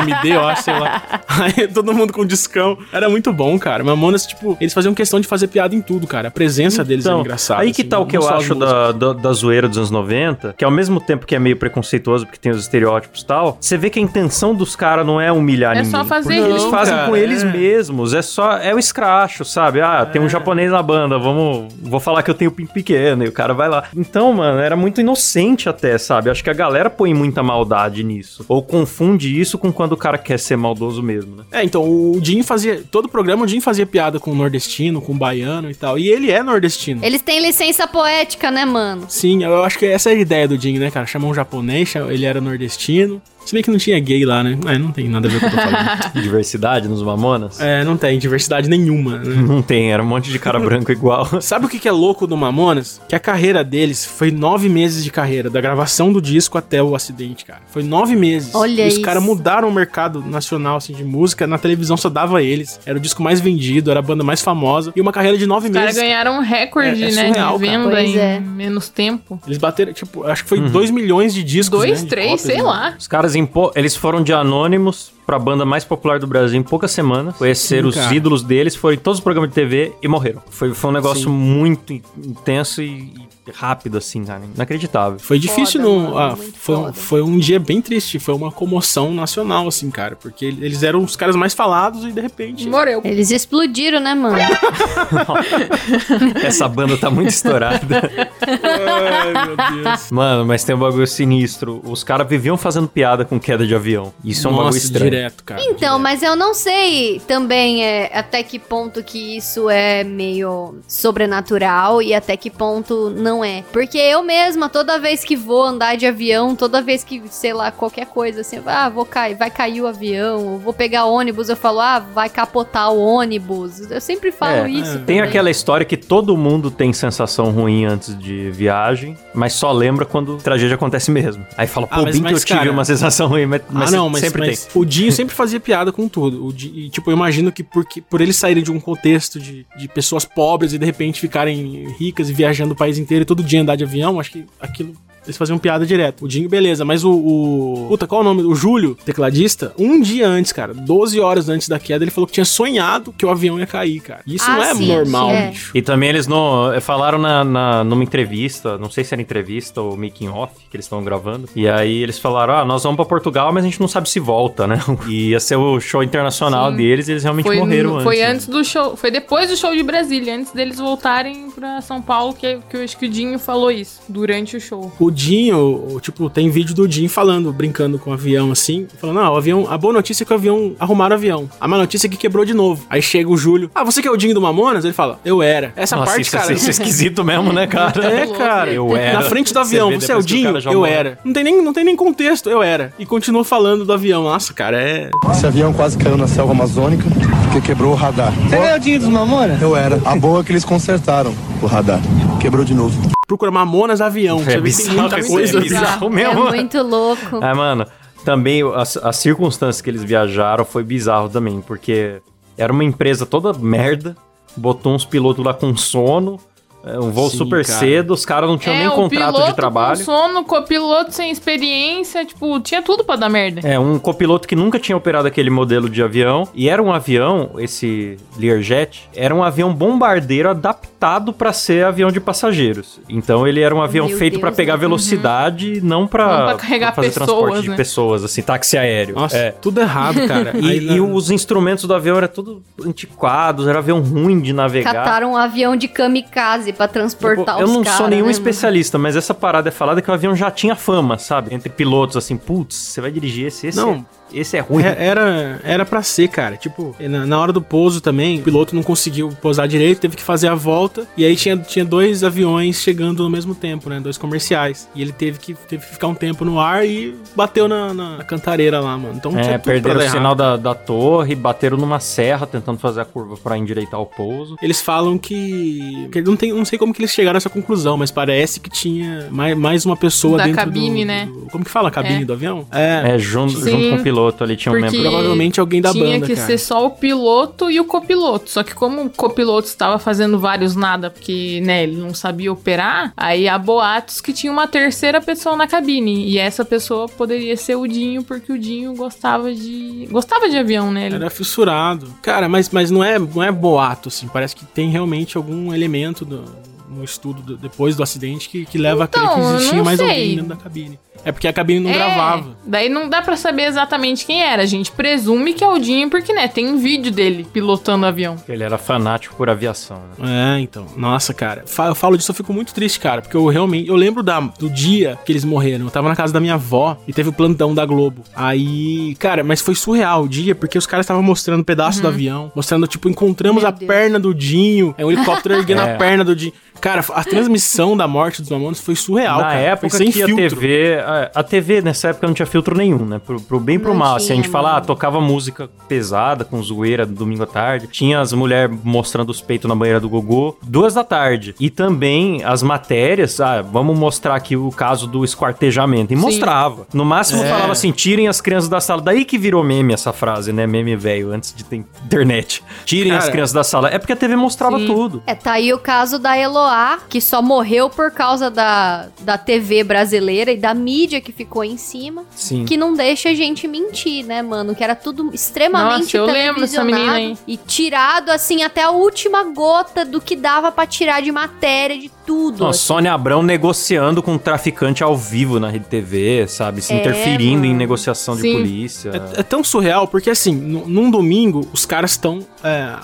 MD, 0.05 0.29
eu 0.33 0.47
acho, 0.47 0.63
sei 0.63 0.79
lá. 0.79 1.03
Aí 1.29 1.67
todo 1.67 1.93
mundo 1.93 2.13
com 2.13 2.25
discão. 2.25 2.79
Era 2.93 3.09
muito 3.09 3.33
bom, 3.33 3.59
cara. 3.59 3.83
Mamonas, 3.83 4.25
tipo, 4.27 4.57
eles 4.61 4.73
faziam 4.73 4.95
questão 4.95 5.19
de 5.19 5.27
fazer 5.27 5.49
piada 5.49 5.75
em 5.75 5.81
tudo, 5.81 6.07
cara. 6.07 6.29
A 6.29 6.31
presença 6.31 6.85
deles 6.85 7.05
era 7.05 7.17
engraçada. 7.19 7.61
Então, 7.61 7.67
Aí 7.69 7.75
que 7.75 7.83
assim, 7.83 7.89
tá 7.91 7.99
o 7.99 8.07
que 8.07 8.17
eu 8.17 8.29
acho 8.29 8.55
da, 8.55 8.93
da, 8.93 9.13
da 9.13 9.33
zoeira 9.33 9.67
dos 9.69 9.77
anos 9.77 9.91
90, 9.91 10.55
que 10.57 10.65
ao 10.65 10.71
mesmo 10.71 11.01
tempo 11.01 11.27
que 11.27 11.35
é 11.35 11.39
meio 11.39 11.57
preconceituoso, 11.57 12.27
porque 12.27 12.39
tem 12.39 12.53
os 12.53 12.61
estereótipos 12.61 13.23
e 13.23 13.27
tal, 13.27 13.59
você 13.61 13.77
vê 13.77 13.91
que 13.91 13.99
a 13.99 14.03
intenção 14.03 14.55
dos 14.55 14.77
caras 14.77 15.05
não 15.05 15.21
é 15.21 15.33
humilhar 15.33 15.73
É 15.73 15.83
ninguém. 15.83 15.91
só 15.91 16.05
fazer 16.05 16.37
porque 16.37 16.51
eles 16.51 16.65
fazem 16.65 16.95
Não, 16.95 17.07
com 17.07 17.13
cara, 17.13 17.23
eles 17.25 17.43
é. 17.43 17.47
mesmos, 17.47 18.15
é 18.15 18.23
só, 18.23 18.57
é 18.59 18.73
o 18.75 18.79
escracho, 18.79 19.45
sabe? 19.45 19.81
Ah, 19.81 20.07
tem 20.07 20.23
um 20.23 20.29
japonês 20.29 20.71
na 20.71 20.83
banda, 20.83 21.19
vamos, 21.19 21.73
vou 21.83 21.99
falar 21.99 22.23
que 22.23 22.31
eu 22.31 22.35
tenho 22.35 22.51
pinto 22.53 22.73
pequeno, 22.73 23.25
e 23.25 23.29
o 23.29 23.33
cara 23.33 23.53
vai 23.53 23.69
lá. 23.69 23.85
Então, 23.97 24.33
mano, 24.33 24.61
era 24.61 24.77
muito 24.77 25.01
inocente 25.01 25.69
até, 25.69 25.99
sabe? 25.99 26.20
Sabe? 26.21 26.29
Eu 26.29 26.33
acho 26.33 26.45
que 26.45 26.51
a 26.51 26.55
galera 26.55 26.91
põe 26.91 27.13
muita 27.15 27.43
maldade 27.43 28.05
nisso. 28.05 28.45
Ou 28.49 28.63
confunde 28.63 29.41
isso 29.41 29.59
com 29.59 29.73
quando 29.73 29.93
o 29.93 29.97
cara 29.97 30.19
quer 30.19 30.39
ser 30.39 30.57
maldoso 30.57 31.03
mesmo, 31.03 31.37
né? 31.37 31.45
É, 31.51 31.65
então 31.65 31.83
o 31.83 32.21
Jim 32.23 32.43
fazia. 32.43 32.83
Todo 32.91 33.09
programa 33.09 33.45
o 33.45 33.49
Jim 33.49 33.61
fazia 33.61 33.87
piada 33.87 34.21
com 34.21 34.31
o 34.31 34.35
nordestino, 34.35 35.01
com 35.01 35.13
o 35.13 35.17
baiano 35.17 35.71
e 35.71 35.75
tal. 35.75 35.99
E 35.99 36.09
ele 36.09 36.31
é 36.31 36.43
nordestino. 36.43 37.05
Eles 37.05 37.23
têm 37.23 37.41
licença 37.41 37.87
poética, 37.87 38.51
né, 38.51 38.65
mano? 38.65 39.07
Sim, 39.09 39.43
eu 39.43 39.65
acho 39.65 39.79
que 39.79 39.87
essa 39.87 40.11
é 40.11 40.15
a 40.15 40.17
ideia 40.17 40.47
do 40.47 40.61
Jim, 40.61 40.79
né, 40.79 40.91
cara? 40.91 41.07
Chamou 41.07 41.31
um 41.31 41.35
japonês, 41.35 41.95
ele 41.95 42.25
era 42.25 42.41
nordestino. 42.41 43.21
Se 43.51 43.55
bem 43.55 43.65
que 43.65 43.71
não 43.73 43.79
tinha 43.79 43.99
gay 43.99 44.25
lá, 44.25 44.45
né? 44.45 44.57
É, 44.65 44.79
não 44.79 44.93
tem 44.93 45.09
nada 45.09 45.27
a 45.27 45.31
ver 45.31 45.41
com 45.41 45.47
o 45.47 45.51
que 45.51 45.57
eu 45.57 45.61
tô 45.61 45.69
falando. 45.69 46.13
Diversidade 46.23 46.87
nos 46.89 47.03
Mamonas? 47.03 47.61
é, 47.61 47.83
não 47.83 47.97
tem 47.97 48.17
diversidade 48.17 48.69
nenhuma, 48.69 49.19
né? 49.19 49.25
Não 49.43 49.61
tem, 49.61 49.93
era 49.93 50.01
um 50.01 50.07
monte 50.07 50.31
de 50.31 50.39
cara 50.39 50.61
branco 50.61 50.93
igual. 50.93 51.27
Sabe 51.43 51.67
o 51.67 51.69
que 51.69 51.89
é 51.89 51.91
louco 51.91 52.29
do 52.29 52.37
Mamonas? 52.37 53.01
Que 53.09 53.17
a 53.17 53.19
carreira 53.19 53.65
deles 53.65 54.05
foi 54.05 54.31
nove 54.31 54.69
meses 54.69 55.03
de 55.03 55.11
carreira, 55.11 55.51
da 55.51 55.61
gravação 55.61 56.13
do 56.13 56.23
disco 56.23 56.57
até 56.59 56.81
o 56.81 56.95
acidente, 56.95 57.45
cara. 57.45 57.61
Foi 57.67 57.83
nove 57.83 58.15
meses. 58.15 58.55
Olha 58.55 58.85
e 58.85 58.89
os 58.89 58.99
caras 58.99 59.21
mudaram 59.21 59.69
o 59.69 59.73
mercado 59.73 60.23
nacional, 60.25 60.77
assim, 60.77 60.93
de 60.93 61.03
música. 61.03 61.45
Na 61.45 61.59
televisão 61.59 61.97
só 61.97 62.09
dava 62.09 62.41
eles. 62.45 62.79
Era 62.87 62.99
o 62.99 63.01
disco 63.01 63.21
mais 63.21 63.41
vendido, 63.41 63.91
era 63.91 63.99
a 63.99 64.03
banda 64.03 64.23
mais 64.23 64.41
famosa. 64.41 64.93
E 64.95 65.01
uma 65.01 65.11
carreira 65.13 65.37
de 65.37 65.47
nove 65.47 65.67
Os 65.67 65.75
caras 65.75 65.97
meses. 65.97 66.01
ganharam 66.01 66.39
um 66.39 66.41
recorde, 66.43 67.03
É- 67.03 67.09
é 67.09 67.13
né? 67.13 67.27
surreal, 67.29 67.59
de 67.59 67.67
venda 67.67 67.89
Pois 67.91 68.11
em 68.11 68.17
é. 68.19 68.39
menos 68.39 68.89
tempo. 68.89 69.41
Eles 69.45 69.59
bateram, 69.59 69.93
tipo, 69.93 70.25
acho 70.25 70.45
que 70.45 70.49
foi 70.49 70.61
dois 70.69 70.89
milhões 70.93 71.35
de 71.35 71.43
discos. 71.43 71.81
Dois, 71.81 71.99
né, 71.99 72.05
de 72.05 72.11
três, 72.11 72.27
cópias, 72.29 72.41
sei 72.43 72.57
né? 72.59 72.63
lá. 72.63 72.95
Os 72.97 73.09
caras, 73.09 73.35
em 73.35 73.40
po- 73.47 73.73
eles 73.75 73.95
foram 73.97 74.23
de 74.23 74.33
anônimos 74.33 75.13
pra 75.27 75.39
banda 75.39 75.65
mais 75.65 75.85
popular 75.85 76.19
do 76.19 76.27
Brasil 76.27 76.59
em 76.59 76.63
poucas 76.63 76.91
semanas. 76.91 77.37
Conheceram 77.37 77.89
os 77.89 77.97
ídolos 78.13 78.43
deles, 78.43 78.75
foram 78.75 78.95
em 78.95 78.99
todos 78.99 79.19
os 79.19 79.23
programas 79.23 79.51
de 79.51 79.55
TV 79.55 79.93
e 80.03 80.09
morreram. 80.09 80.43
Foi, 80.51 80.75
foi 80.75 80.91
um 80.91 80.93
negócio 80.93 81.25
Sim. 81.25 81.31
muito 81.31 81.93
in- 81.93 82.03
intenso 82.19 82.83
e, 82.83 82.87
e 82.89 83.29
rápido, 83.55 83.99
assim, 83.99 84.25
cara. 84.25 84.43
Inacreditável. 84.55 85.19
Foi 85.19 85.39
difícil, 85.39 85.81
Foda, 85.81 85.93
não. 85.93 85.99
mano, 86.11 86.19
ah, 86.19 86.37
foi, 86.57 86.77
um- 86.77 86.93
foi 86.93 87.23
um 87.23 87.39
dia 87.39 87.59
bem 87.61 87.81
triste. 87.81 88.19
Foi 88.19 88.35
uma 88.35 88.51
comoção 88.51 89.13
nacional, 89.13 89.69
assim, 89.69 89.91
cara. 89.91 90.17
Porque 90.17 90.45
eles 90.45 90.83
eram 90.83 91.03
os 91.03 91.17
caras 91.17 91.37
mais 91.37 91.55
falados 91.55 92.05
e 92.05 92.13
de 92.13 92.21
repente. 92.21 92.69
Morreu. 92.69 93.01
Eles 93.05 93.31
explodiram, 93.31 94.01
né, 94.01 94.15
mano? 94.15 94.39
Essa 96.43 96.69
banda 96.69 96.97
tá 96.97 97.11
muito 97.11 97.31
estourada. 97.31 98.11
Ai, 98.41 99.47
meu 99.47 99.83
Deus. 99.85 100.11
Mano, 100.11 100.45
mas 100.45 100.65
tem 100.65 100.75
um 100.75 100.79
bagulho 100.79 101.07
sinistro. 101.07 101.81
Os 101.85 102.03
caras 102.05 102.29
viviam 102.29 102.57
fazendo 102.57 102.89
piada 102.89 103.25
com 103.25 103.39
queda 103.39 103.67
de 103.67 103.75
avião. 103.75 104.13
Isso 104.25 104.47
é 104.47 104.51
um 104.51 104.55
bagulho 104.55 104.67
Nossa, 104.75 104.79
estranho. 104.79 105.11
direto, 105.11 105.45
cara. 105.45 105.61
Então, 105.63 105.77
direto. 105.77 105.99
mas 106.01 106.23
eu 106.23 106.37
não 106.37 106.55
sei 106.55 107.21
também 107.27 107.85
é, 107.85 108.11
até 108.17 108.43
que 108.43 108.59
ponto 108.59 109.03
que 109.03 109.37
isso 109.37 109.69
é 109.71 110.05
meio 110.05 110.77
sobrenatural 110.87 112.03
e 112.03 112.15
até 112.15 112.37
que 112.37 112.51
ponto 112.51 113.11
não 113.11 113.40
é. 113.45 113.63
Porque 113.73 113.99
eu 113.99 114.23
mesma, 114.23 114.69
toda 114.69 114.99
vez 114.99 115.25
que 115.25 115.37
vou 115.37 115.63
andar 115.63 115.97
de 115.97 116.07
avião, 116.07 116.55
toda 116.55 116.81
vez 116.83 117.03
que, 117.05 117.23
sei 117.31 117.53
lá, 117.53 117.71
qualquer 117.71 118.07
coisa 118.07 118.41
assim, 118.43 118.61
ah, 118.67 118.89
vou 118.89 119.05
cair, 119.05 119.35
vai 119.37 119.51
cair 119.51 119.81
o 119.81 119.87
avião, 119.87 120.47
ou 120.47 120.59
vou 120.59 120.73
pegar 120.73 121.05
ônibus, 121.07 121.49
eu 121.49 121.57
falo, 121.57 121.81
ah, 121.81 121.99
vai 121.99 122.29
capotar 122.29 122.93
o 122.93 122.99
ônibus. 122.99 123.91
Eu 123.91 124.01
sempre 124.01 124.31
falo 124.33 124.67
É, 124.67 124.71
isso. 124.71 124.93
Tem 124.93 125.17
também. 125.17 125.21
aquela 125.21 125.51
história 125.51 125.85
que 125.85 125.97
todo 125.97 126.37
mundo 126.37 126.71
tem 126.71 126.93
sensação 126.93 127.51
ruim 127.51 127.85
antes 127.85 128.17
de 128.19 128.51
viagem, 128.51 129.17
mas 129.35 129.53
só 129.53 129.73
lembra 129.73 130.05
quando 130.05 130.37
tragédia 130.37 130.75
acontece 130.75 131.11
mesmo. 131.11 131.47
Aí 131.57 131.67
fala, 131.67 131.87
pô, 131.87 131.95
Ah, 131.97 132.03
mas- 132.03 132.15
bem 132.15 132.23
que 132.23 132.29
eu 132.29 132.33
mas, 132.33 132.45
tive 132.45 132.59
cara- 132.59 132.71
uma 132.71 132.85
sensação 132.85 133.29
ruim, 133.29 133.47
mas, 133.47 133.63
mas 133.71 133.93
ah, 133.93 133.97
não, 133.97 134.09
mas, 134.11 134.21
sempre 134.21 134.41
mas 134.47 134.67
tem. 134.67 134.83
o 134.83 134.85
Dinho 134.85 135.13
sempre 135.13 135.35
fazia 135.35 135.61
piada 135.61 135.93
com 135.93 136.09
tudo. 136.09 136.45
O 136.47 136.53
Di- 136.53 136.73
e, 136.87 136.91
tipo, 136.91 137.11
eu 137.11 137.15
imagino 137.17 137.51
que 137.53 137.63
porque, 137.63 138.01
por 138.01 138.21
eles 138.21 138.37
saírem 138.37 138.63
de 138.63 138.71
um 138.73 138.81
contexto 138.81 139.39
de, 139.39 139.67
de 139.77 139.89
pessoas 139.89 140.25
pobres 140.25 140.73
e 140.73 140.79
de 140.79 140.85
repente 140.87 141.21
ficarem 141.21 141.87
ricas 141.99 142.29
e 142.29 142.33
viajando 142.33 142.73
o 142.73 142.77
país 142.77 142.99
inteiro 142.99 143.20
todo 143.25 143.43
dia 143.43 143.61
andar 143.61 143.77
de 143.77 143.85
avião, 143.85 144.21
acho 144.21 144.33
que 144.33 144.47
aquilo. 144.61 144.95
Eles 145.25 145.37
faziam 145.37 145.59
piada 145.59 145.85
direto. 145.87 146.25
O 146.25 146.29
Dinho, 146.29 146.49
beleza, 146.49 146.85
mas 146.85 147.05
o, 147.05 147.11
o. 147.13 147.87
Puta, 147.89 148.07
qual 148.07 148.21
é 148.23 148.25
o 148.25 148.25
nome? 148.25 148.43
O 148.43 148.55
Júlio, 148.55 148.95
tecladista, 149.05 149.73
um 149.79 150.01
dia 150.01 150.27
antes, 150.27 150.51
cara, 150.53 150.73
12 150.73 151.21
horas 151.21 151.49
antes 151.49 151.69
da 151.69 151.79
queda, 151.79 152.05
ele 152.05 152.11
falou 152.11 152.27
que 152.27 152.33
tinha 152.33 152.45
sonhado 152.45 153.13
que 153.13 153.25
o 153.27 153.31
avião 153.31 153.59
ia 153.59 153.67
cair, 153.67 154.01
cara. 154.01 154.21
E 154.27 154.35
isso 154.37 154.45
Ah, 154.51 154.57
não 154.57 154.63
é 154.63 154.75
sim, 154.75 154.87
normal, 154.87 155.31
é. 155.31 155.49
bicho. 155.51 155.71
E 155.75 155.83
também 155.83 156.09
eles 156.09 156.27
não 156.27 156.73
falaram 156.81 157.19
na, 157.19 157.45
na- 157.45 157.85
numa 157.85 158.03
entrevista, 158.03 158.79
não 158.79 158.91
sei 158.91 159.05
se 159.05 159.15
era 159.15 159.21
entrevista 159.23 159.81
ou 159.81 159.97
making 159.97 160.29
off 160.29 160.55
que 160.71 160.77
eles 160.77 160.87
estão 160.87 161.03
gravando. 161.05 161.49
E 161.55 161.69
aí 161.69 162.03
eles 162.03 162.19
falaram: 162.19 162.55
"Ah, 162.55 162.65
nós 162.65 162.83
vamos 162.83 162.97
pra 162.97 163.05
Portugal, 163.05 163.53
mas 163.53 163.65
a 163.65 163.69
gente 163.69 163.81
não 163.81 163.89
sabe 163.89 164.09
se 164.09 164.19
volta, 164.21 164.67
né?" 164.67 164.79
E 165.09 165.31
ia 165.31 165.41
ser 165.41 165.57
o 165.57 165.81
show 165.81 166.03
internacional 166.03 166.71
Sim. 166.71 166.77
deles, 166.77 167.09
e 167.09 167.13
eles 167.13 167.23
realmente 167.23 167.47
Foi, 167.47 167.59
morreram 167.59 167.91
no- 167.91 167.95
antes. 167.97 168.05
foi 168.05 168.17
né? 168.19 168.27
antes 168.27 168.47
do 168.47 168.65
show. 168.65 168.97
Foi 168.97 169.11
depois 169.11 169.51
do 169.51 169.57
show 169.57 169.75
de 169.75 169.83
Brasília, 169.83 170.35
antes 170.37 170.53
deles 170.53 170.79
voltarem 170.79 171.51
pra 171.51 171.81
São 171.81 172.01
Paulo, 172.01 172.33
que, 172.35 172.59
que 172.69 172.77
eu 172.77 172.85
acho 172.85 172.97
que 172.97 173.07
o 173.07 173.09
Dinho 173.09 173.39
falou 173.39 173.71
isso 173.71 174.01
durante 174.09 174.57
o 174.57 174.61
show. 174.61 174.93
O 174.99 175.11
Dinho, 175.25 175.59
o- 175.97 176.01
tipo, 176.01 176.31
tem 176.31 176.49
vídeo 176.49 176.75
do 176.75 176.89
Dinho 176.89 177.09
falando, 177.09 177.53
brincando 177.53 177.99
com 177.99 178.11
o 178.11 178.13
avião 178.15 178.51
assim, 178.51 178.87
falando, 178.99 179.17
não, 179.21 179.33
o 179.35 179.37
avião, 179.37 179.67
a 179.69 179.77
boa 179.77 179.93
notícia 179.93 180.25
é 180.25 180.27
que 180.27 180.33
o 180.33 180.37
avião 180.37 180.73
arrumaram 180.81 181.15
o 181.15 181.19
avião. 181.19 181.51
A 181.61 181.69
má 181.69 181.77
notícia 181.77 182.07
é 182.07 182.11
que 182.11 182.17
quebrou 182.17 182.45
de 182.45 182.55
novo. 182.55 182.85
Aí 182.89 183.03
chega 183.03 183.29
o 183.29 183.37
Júlio, 183.37 183.71
ah, 183.75 183.85
você 183.85 184.01
que 184.01 184.09
é 184.09 184.11
o 184.11 184.17
Dinho 184.17 184.33
do 184.35 184.41
Mamonas? 184.41 184.83
Ele 184.85 184.95
fala, 184.95 185.21
eu 185.25 185.43
era. 185.43 185.73
Essa 185.77 185.95
Nossa, 185.97 186.13
parte, 186.13 186.23
isso, 186.23 186.31
cara. 186.37 186.53
isso 186.55 186.67
é 186.67 186.71
esquisito 186.71 187.23
mesmo, 187.23 187.53
né, 187.53 187.67
cara? 187.67 188.03
É, 188.05 188.27
cara. 188.29 188.73
Eu 188.73 188.97
era. 188.97 189.19
Na 189.19 189.23
frente 189.23 189.53
do 189.53 189.59
avião, 189.61 189.91
vê 189.91 190.01
você, 190.01 190.13
é 190.13 190.17
o 190.17 190.21
o 190.21 190.23
Dinho? 190.23 190.59
já 190.59 190.73
Eu 190.73 190.87
era. 190.87 191.19
Não 191.23 191.33
tem, 191.35 191.45
nem, 191.45 191.63
não 191.63 191.73
tem 191.75 191.85
nem 191.85 191.95
contexto, 191.95 192.49
eu 192.49 192.63
era. 192.63 192.93
E 192.99 193.05
continuou 193.05 193.45
falando 193.45 193.85
do 193.85 193.93
avião. 193.93 194.23
Nossa, 194.23 194.55
cara, 194.55 194.81
é. 194.81 195.11
Esse 195.31 195.47
avião 195.47 195.73
quase 195.73 195.99
caiu 195.99 196.17
na 196.17 196.27
selva 196.27 196.53
amazônica 196.53 197.05
porque 197.45 197.61
quebrou 197.61 197.93
o 197.93 197.95
radar. 197.95 198.33
Você 198.49 198.57
é 198.57 198.75
o 198.75 198.79
Dinho 198.79 199.01
dos 199.01 199.09
Mamonas? 199.09 199.61
Eu 199.61 199.77
era. 199.77 200.01
A 200.05 200.17
boa 200.17 200.41
é 200.41 200.45
que 200.45 200.53
eles 200.53 200.65
consertaram 200.65 201.35
o 201.63 201.67
radar. 201.67 202.01
Quebrou 202.41 202.65
de 202.65 202.75
novo. 202.75 202.99
Procura 203.31 203.53
Mamonas 203.53 204.01
avião. 204.01 204.41
É 204.43 204.45
tem 204.45 204.61
bizarro, 204.61 205.09
coisa. 205.29 205.59
é 205.59 205.61
bizarro 205.61 206.07
É 206.09 206.11
mesmo. 206.11 206.45
muito 206.47 206.83
louco. 206.83 207.39
Ah, 207.41 207.55
mano, 207.55 207.87
também 208.25 208.61
as, 208.75 208.97
as 208.97 209.15
circunstâncias 209.19 209.81
que 209.81 209.89
eles 209.89 210.03
viajaram 210.03 210.65
foi 210.65 210.83
bizarro 210.83 211.29
também, 211.29 211.61
porque 211.61 212.21
era 212.59 212.73
uma 212.73 212.83
empresa 212.83 213.25
toda 213.25 213.53
merda, 213.53 214.17
botou 214.57 214.93
uns 214.93 215.05
pilotos 215.05 215.45
lá 215.45 215.55
com 215.55 215.77
sono, 215.77 216.41
é, 216.85 216.99
um 216.99 217.13
voo 217.13 217.31
Sim, 217.31 217.39
super 217.39 217.65
cara. 217.65 217.79
cedo, 217.79 218.15
os 218.15 218.27
caras 218.27 218.51
não 218.51 218.59
tinham 218.59 218.75
nem 218.75 218.87
É, 218.87 218.89
o 218.89 218.95
contrato 218.95 219.45
de 219.47 219.55
trabalho. 219.55 219.99
Com 219.99 220.05
sono, 220.07 220.45
copiloto 220.45 221.13
sem 221.13 221.31
experiência, 221.31 222.25
tipo, 222.27 222.59
tinha 222.59 222.83
tudo 222.83 223.05
pra 223.05 223.15
dar 223.15 223.29
merda. 223.29 223.61
É, 223.63 223.79
um 223.79 223.97
copiloto 223.97 224.49
que 224.49 224.57
nunca 224.57 224.77
tinha 224.81 224.97
operado 224.97 225.29
aquele 225.29 225.51
modelo 225.51 225.89
de 225.89 226.03
avião. 226.03 226.49
E 226.53 226.69
era 226.69 226.83
um 226.83 226.93
avião, 226.93 227.51
esse 227.59 228.17
Learjet, 228.37 229.09
era 229.15 229.33
um 229.33 229.45
avião 229.45 229.73
bombardeiro 229.73 230.51
adaptado 230.51 230.90
pra 231.33 231.53
ser 231.53 231.85
avião 231.85 232.11
de 232.13 232.21
passageiros. 232.21 233.01
Então 233.09 233.47
ele 233.47 233.61
era 233.61 233.75
um 233.75 233.81
avião 233.81 234.07
Meu 234.09 234.19
feito 234.19 234.39
pra 234.39 234.51
Deus, 234.51 234.57
pegar 234.57 234.75
né? 234.75 234.79
velocidade, 234.81 235.81
não 235.83 236.07
pra, 236.07 236.39
Não 236.39 236.47
pra 236.47 236.55
carregar 236.57 236.95
fazer 236.95 237.09
pessoas, 237.09 237.27
transporte 237.29 237.63
de 237.63 237.69
né? 237.71 237.77
pessoas, 237.77 238.25
assim, 238.25 238.43
táxi 238.43 238.77
aéreo. 238.77 239.15
Nossa, 239.15 239.37
É. 239.37 239.51
tudo 239.51 239.81
errado, 239.81 240.27
cara. 240.29 240.53
E, 240.61 240.93
e 240.95 241.01
os 241.01 241.31
instrumentos 241.31 241.85
do 241.85 241.95
avião 241.95 242.17
eram 242.17 242.29
tudo 242.29 242.63
antiquados, 242.85 243.67
era 243.67 243.79
avião 243.79 244.01
ruim 244.01 244.41
de 244.41 244.53
navegar. 244.53 244.93
Cataram 244.93 245.33
um 245.33 245.37
avião 245.37 245.75
de 245.75 245.89
kamikaze 245.89 246.73
pra 246.73 246.87
transportar 246.87 247.59
eu 247.61 247.67
os 247.67 247.73
não 247.73 247.83
caras, 247.83 247.99
sou 247.99 248.09
nenhum 248.09 248.27
né, 248.27 248.31
especialista, 248.31 248.99
mas 248.99 249.17
essa 249.17 249.33
parada 249.33 249.69
é 249.69 249.73
falada 249.73 250.03
que 250.03 250.11
o 250.11 250.15
avião 250.15 250.37
já 250.37 250.51
tinha 250.51 250.77
fama, 250.77 251.17
sabe? 251.19 251.55
Entre 251.55 251.69
pilotos, 251.71 252.17
assim, 252.17 252.37
putz, 252.37 252.75
você 252.77 253.01
vai 253.01 253.11
dirigir 253.11 253.47
esse, 253.47 253.67
esse, 253.69 253.79
Não. 253.79 253.93
é, 253.95 254.05
esse 254.33 254.57
é 254.57 254.61
ruim. 254.61 254.83
É, 254.85 254.97
Era, 254.99 255.61
era 255.65 255.85
pra 255.85 256.03
ser, 256.03 256.29
cara. 256.29 256.57
Tipo, 256.57 256.95
na, 257.01 257.27
na 257.27 257.39
hora 257.41 257.53
do 257.53 257.61
pouso 257.63 258.01
também, 258.01 258.41
o 258.41 258.43
piloto 258.43 258.75
não 258.75 258.83
conseguiu 258.83 259.29
pousar 259.41 259.67
direito, 259.69 260.01
teve 260.01 260.17
que 260.17 260.23
fazer 260.23 260.49
a 260.49 260.55
volta. 260.55 261.07
E 261.17 261.25
aí 261.25 261.35
tinha, 261.37 261.57
tinha 261.57 261.85
dois 261.85 262.23
aviões 262.25 262.77
chegando 262.81 263.23
no 263.23 263.31
mesmo 263.31 263.55
tempo, 263.55 263.89
né? 263.91 264.01
Dois 264.01 264.17
comerciais. 264.19 264.89
E 264.95 265.03
ele 265.03 265.13
teve 265.13 265.39
que, 265.39 265.55
teve 265.55 265.85
que 265.85 265.93
ficar 265.93 266.07
um 266.09 266.15
tempo 266.15 266.45
no 266.45 266.59
ar 266.61 266.87
e 266.87 267.15
bateu 267.35 267.67
na, 267.69 267.93
na 267.95 268.25
cantareira 268.25 268.81
lá, 268.81 268.97
mano. 268.97 269.15
Então 269.17 269.37
É, 269.39 269.43
tinha 269.43 269.59
tudo 269.59 269.63
pra 269.65 269.73
perderam 269.73 270.01
o 270.01 270.11
sinal 270.11 270.35
da, 270.35 270.57
da 270.57 270.75
torre, 270.75 271.35
bateram 271.35 271.77
numa 271.77 272.01
serra 272.01 272.47
tentando 272.47 272.79
fazer 272.79 273.01
a 273.01 273.05
curva 273.05 273.37
pra 273.37 273.57
endireitar 273.59 274.01
o 274.01 274.07
pouso. 274.07 274.57
Eles 274.63 274.81
falam 274.81 275.19
que. 275.19 276.09
que 276.13 276.21
não, 276.23 276.37
tem, 276.37 276.53
não 276.53 276.65
sei 276.65 276.79
como 276.79 276.93
que 276.93 277.01
eles 277.01 277.11
chegaram 277.13 277.37
a 277.37 277.39
essa 277.39 277.51
conclusão, 277.51 277.97
mas 277.97 278.11
parece 278.11 278.61
que 278.61 278.69
tinha 278.71 279.29
mais, 279.31 279.57
mais 279.57 279.87
uma 279.87 279.97
pessoa 279.97 280.39
Da 280.39 280.45
dentro 280.45 280.61
cabine, 280.61 281.01
do, 281.03 281.07
né? 281.07 281.27
do- 281.27 281.47
Como 281.51 281.65
que 281.65 281.71
fala? 281.71 281.89
A 281.89 281.91
cabine 281.91 282.23
É. 282.23 282.25
do 282.25 282.33
avião? 282.33 282.67
É. 282.71 283.15
É, 283.15 283.19
junto, 283.19 283.53
Sim, 283.53 283.71
junto 283.71 283.89
com 283.91 283.97
o 283.97 284.03
piloto 284.03 284.20
ali 284.45 284.57
tinha 284.57 284.73
um 284.73 284.79
porque- 284.81 284.97
membro. 284.97 285.11
Provavelmente 285.11 285.61
alguém 285.61 285.81
da 285.81 285.93
Tinha 285.93 286.05
banda, 286.15 286.27
que 286.27 286.35
cara. 286.35 286.47
ser 286.47 286.59
só 286.59 286.87
o 286.87 286.91
piloto 286.91 287.71
e 287.71 287.81
o 287.81 287.85
copiloto. 287.85 288.51
Só 288.51 288.63
que 288.63 288.75
como 288.75 289.05
o 289.05 289.11
copiloto 289.11 289.67
estava 289.69 289.99
fazendo 289.99 290.39
vários 290.39 290.75
nada, 290.77 291.11
porque, 291.11 291.61
né, 291.65 291.83
ele 291.85 291.97
não 291.97 292.13
sabia 292.15 292.53
operar, 292.53 293.13
aí 293.17 293.49
há 293.49 293.59
boatos 293.59 294.21
que 294.21 294.33
tinha 294.33 294.53
uma 294.53 294.67
terceira 294.67 295.21
pessoa 295.21 295.57
na 295.57 295.67
cabine. 295.67 296.27
E 296.29 296.39
essa 296.39 296.65
pessoa 296.65 297.09
poderia 297.09 297.57
ser 297.57 297.77
o 297.77 297.87
Dinho, 297.87 298.23
porque 298.23 298.53
o 298.53 298.59
Dinho 298.59 298.95
gostava 298.95 299.53
de. 299.55 300.07
gostava 300.11 300.49
de 300.49 300.57
avião, 300.57 300.91
né? 300.93 301.07
Ele- 301.07 301.15
Era 301.17 301.31
fissurado. 301.31 302.13
Cara, 302.23 302.49
mas, 302.49 302.69
mas 302.71 302.91
não, 302.91 303.03
é, 303.03 303.19
não 303.19 303.43
é 303.43 303.51
boato, 303.51 304.09
assim. 304.09 304.29
Parece 304.29 304.55
que 304.57 304.65
tem 304.65 304.91
realmente 304.91 305.37
algum 305.37 305.73
elemento 305.75 306.25
do- 306.25 306.45
no 306.89 307.05
estudo 307.05 307.41
do- 307.43 307.57
depois 307.57 307.95
do 307.95 308.03
acidente 308.03 308.49
que, 308.49 308.65
que 308.67 308.77
leva 308.77 309.05
a 309.05 309.07
crer 309.07 309.23
que 309.25 309.31
Então, 309.33 309.57
existia 309.57 309.85
mais 309.85 309.99
sei. 309.99 310.09
alguém 310.09 310.29
dentro 310.37 310.49
da 310.49 310.57
cabine. 310.57 310.99
É 311.25 311.33
porque 311.33 311.47
a 311.49 311.53
cabine 311.53 311.81
não 311.81 311.91
É, 311.91 311.95
gravava. 311.95 312.57
Daí 312.65 312.89
não 312.89 313.09
dá 313.09 313.21
pra 313.23 313.37
saber 313.37 313.65
exatamente 313.65 314.25
quem 314.27 314.43
era. 314.43 314.63
A 314.63 314.67
gente 314.67 314.91
presume 314.93 315.53
que 315.55 315.63
é 315.65 315.69
o 315.69 315.79
Dinho, 315.79 316.09
porque, 316.11 316.33
né, 316.33 316.49
tem 316.49 316.69
um 316.69 316.79
vídeo 316.79 317.11
dele 317.13 317.47
pilotando 317.53 318.05
o 318.05 318.09
avião. 318.09 318.37
Ele 318.49 318.63
era 318.63 318.79
fanático 318.79 319.35
por 319.37 319.49
aviação, 319.51 320.01
né? 320.19 320.57
É, 320.57 320.61
então. 320.61 320.87
Nossa, 320.97 321.33
cara. 321.35 321.65
Eu 321.87 321.95
falo 321.95 322.17
disso, 322.17 322.31
eu 322.31 322.35
fico 322.35 322.53
muito 322.53 322.73
triste, 322.75 322.99
cara. 323.01 323.23
Porque 323.23 323.37
eu 323.37 323.47
realmente. 323.47 323.89
Eu 323.89 323.97
lembro 323.97 324.23
da, 324.23 324.41
do 324.41 324.69
dia 324.71 325.19
que 325.25 325.33
eles 325.33 325.45
morreram. 325.45 325.85
Eu 325.87 325.91
tava 325.91 326.09
na 326.09 326.17
casa 326.17 326.33
da 326.33 326.41
minha 326.41 326.55
avó 326.55 326.97
e 327.07 327.13
teve 327.13 327.29
o 327.29 327.33
plantão 327.33 327.75
da 327.75 327.85
Globo. 327.85 328.23
Aí, 328.35 329.15
cara, 329.19 329.43
mas 329.45 329.61
foi 329.61 329.75
surreal 329.75 330.25
o 330.25 330.29
dia, 330.29 330.55
porque 330.55 330.77
os 330.79 330.87
caras 330.87 331.05
estavam 331.05 331.23
mostrando 331.23 331.61
um 331.61 331.65
pedaço 331.65 332.01
do 332.03 332.09
avião. 332.09 332.51
Mostrando, 332.55 332.87
tipo, 332.87 333.09
encontramos 333.09 333.63
Meu 333.63 333.69
a 333.69 333.71
Deus. 333.73 333.87
perna 333.89 334.19
do 334.19 334.35
Dinho. 334.35 334.95
É 334.99 335.05
um 335.05 335.11
helicóptero 335.11 335.55
erguendo 335.61 335.83
É. 335.83 335.95
a 335.95 335.97
perna 335.97 336.25
do 336.25 336.35
Dinho. 336.35 336.53
Cara, 336.81 337.05
a 337.13 337.23
transmissão 337.23 337.95
da 337.95 338.09
morte 338.09 338.41
dos 338.41 338.51
Mamonas 338.51 338.81
foi 338.81 338.97
surreal, 338.97 339.39
Na 339.39 339.45
cara. 339.49 339.59
época 339.59 339.91
foi 339.91 339.99
sem 339.99 340.11
que 340.11 340.23
a 340.23 340.27
filtro. 340.27 340.57
TV. 340.61 340.97
A, 341.35 341.41
a 341.41 341.43
TV 341.43 341.81
nessa 341.83 342.09
época 342.09 342.27
não 342.27 342.35
tinha 342.35 342.47
filtro 342.47 342.77
nenhum, 342.77 343.05
né? 343.05 343.19
Pro, 343.25 343.41
pro 343.41 343.61
bem 343.61 343.77
e 343.77 343.79
pro 343.79 343.91
Não 343.91 343.99
mal. 343.99 344.17
Assim, 344.17 344.25
a 344.27 344.29
tinha, 344.29 344.37
gente 344.43 344.49
fala, 344.51 344.71
ah, 344.71 344.75
mano. 344.75 344.87
tocava 344.87 345.21
música 345.21 345.69
pesada, 345.89 346.45
com 346.45 346.63
zoeira, 346.63 347.05
domingo 347.07 347.43
à 347.43 347.47
tarde. 347.47 347.87
Tinha 347.89 348.21
as 348.21 348.33
mulheres 348.33 348.77
mostrando 348.85 349.31
os 349.31 349.41
peitos 349.41 349.69
na 349.69 349.75
banheira 349.75 350.01
do 350.01 350.09
Gogô, 350.09 350.57
duas 350.63 350.95
da 350.95 351.05
tarde. 351.05 351.55
E 351.59 351.69
também 351.71 352.43
as 352.45 352.63
matérias, 352.63 353.41
ah, 353.41 353.63
vamos 353.63 353.99
mostrar 353.99 354.35
aqui 354.37 354.57
o 354.57 354.71
caso 354.71 355.07
do 355.07 355.25
esquartejamento. 355.25 356.13
E 356.13 356.17
mostrava. 356.17 356.87
No 356.93 357.05
máximo 357.05 357.43
É. 357.43 357.49
falava 357.49 357.73
assim: 357.73 357.91
tirem 357.93 358.29
as 358.29 358.41
crianças 358.41 358.69
da 358.69 358.81
sala. 358.81 359.01
Daí 359.03 359.25
que 359.25 359.39
virou 359.39 359.63
meme 359.65 359.93
essa 359.95 360.13
frase, 360.13 360.53
né? 360.53 360.67
Meme 360.67 360.95
velho, 360.97 361.33
antes 361.33 361.55
de 361.55 361.65
ter 361.65 361.77
internet. 362.05 362.63
Tirem 362.85 363.13
as 363.13 363.21
Cara, 363.21 363.33
crianças 363.33 363.53
da 363.53 363.65
sala. 363.65 363.89
É 363.89 363.99
porque 363.99 364.13
a 364.13 364.17
TV 364.17 364.37
mostrava 364.37 364.79
Sim. 364.79 364.87
tudo. 364.87 365.23
É, 365.27 365.35
tá 365.35 365.53
aí 365.53 365.73
o 365.73 365.79
caso 365.79 366.19
da 366.19 366.37
Eloá, 366.39 366.99
que 367.09 367.21
só 367.21 367.41
morreu 367.43 367.89
por 367.91 368.11
causa 368.13 368.51
da, 368.51 369.07
da 369.21 369.37
TV 369.39 369.83
brasileira 369.85 370.53
e 370.53 370.57
da 370.57 370.75
mídia 370.75 371.00
que 371.21 371.33
ficou 371.33 371.65
em 371.65 371.77
cima. 371.77 372.25
Sim. 372.35 372.65
Que 372.65 372.77
não 372.77 372.93
deixa 372.95 373.31
a 373.31 373.35
gente 373.35 373.67
mentir, 373.69 374.25
né, 374.25 374.43
mano? 374.43 374.75
Que 374.75 374.83
era 374.85 374.95
tudo 374.95 375.31
extremamente 375.33 376.03
Nossa, 376.03 376.17
eu 376.17 376.27
lembro 376.27 376.61
dessa 376.61 376.77
televisionado 376.83 377.13
menina, 377.15 377.21
hein? 377.21 377.39
E 377.47 377.57
tirado, 377.57 378.31
assim, 378.31 378.63
até 378.63 378.83
a 378.83 378.91
última 378.91 379.45
gota 379.45 380.05
do 380.05 380.21
que 380.21 380.37
dava 380.37 380.71
pra 380.73 380.87
tirar 380.87 381.23
de 381.23 381.33
matéria, 381.33 381.97
de 381.99 382.11
tudo. 382.27 382.65
Não, 382.65 382.71
assim. 382.71 382.81
Sônia 382.81 383.13
Abrão 383.13 383.43
negociando 383.43 384.23
com 384.23 384.33
um 384.35 384.39
traficante 384.39 385.03
ao 385.03 385.17
vivo 385.17 385.59
na 385.61 385.69
Rede 385.71 385.87
TV, 385.87 386.47
sabe? 386.49 386.83
Se 386.83 386.93
É, 386.93 386.97
interferindo 387.01 387.65
em 387.65 387.69
mano. 387.69 387.79
negociação 387.79 388.35
de 388.37 388.43
Sim. 388.43 388.53
polícia. 388.53 389.11
É, 389.37 389.41
é 389.41 389.43
tão 389.43 389.63
surreal, 389.65 390.07
porque 390.09 390.29
assim, 390.31 390.55
nu- 390.55 390.87
num 390.87 391.11
domingo, 391.11 391.67
os 391.73 391.87
caras 391.87 392.13
estão. 392.13 392.41
é, 392.63 392.95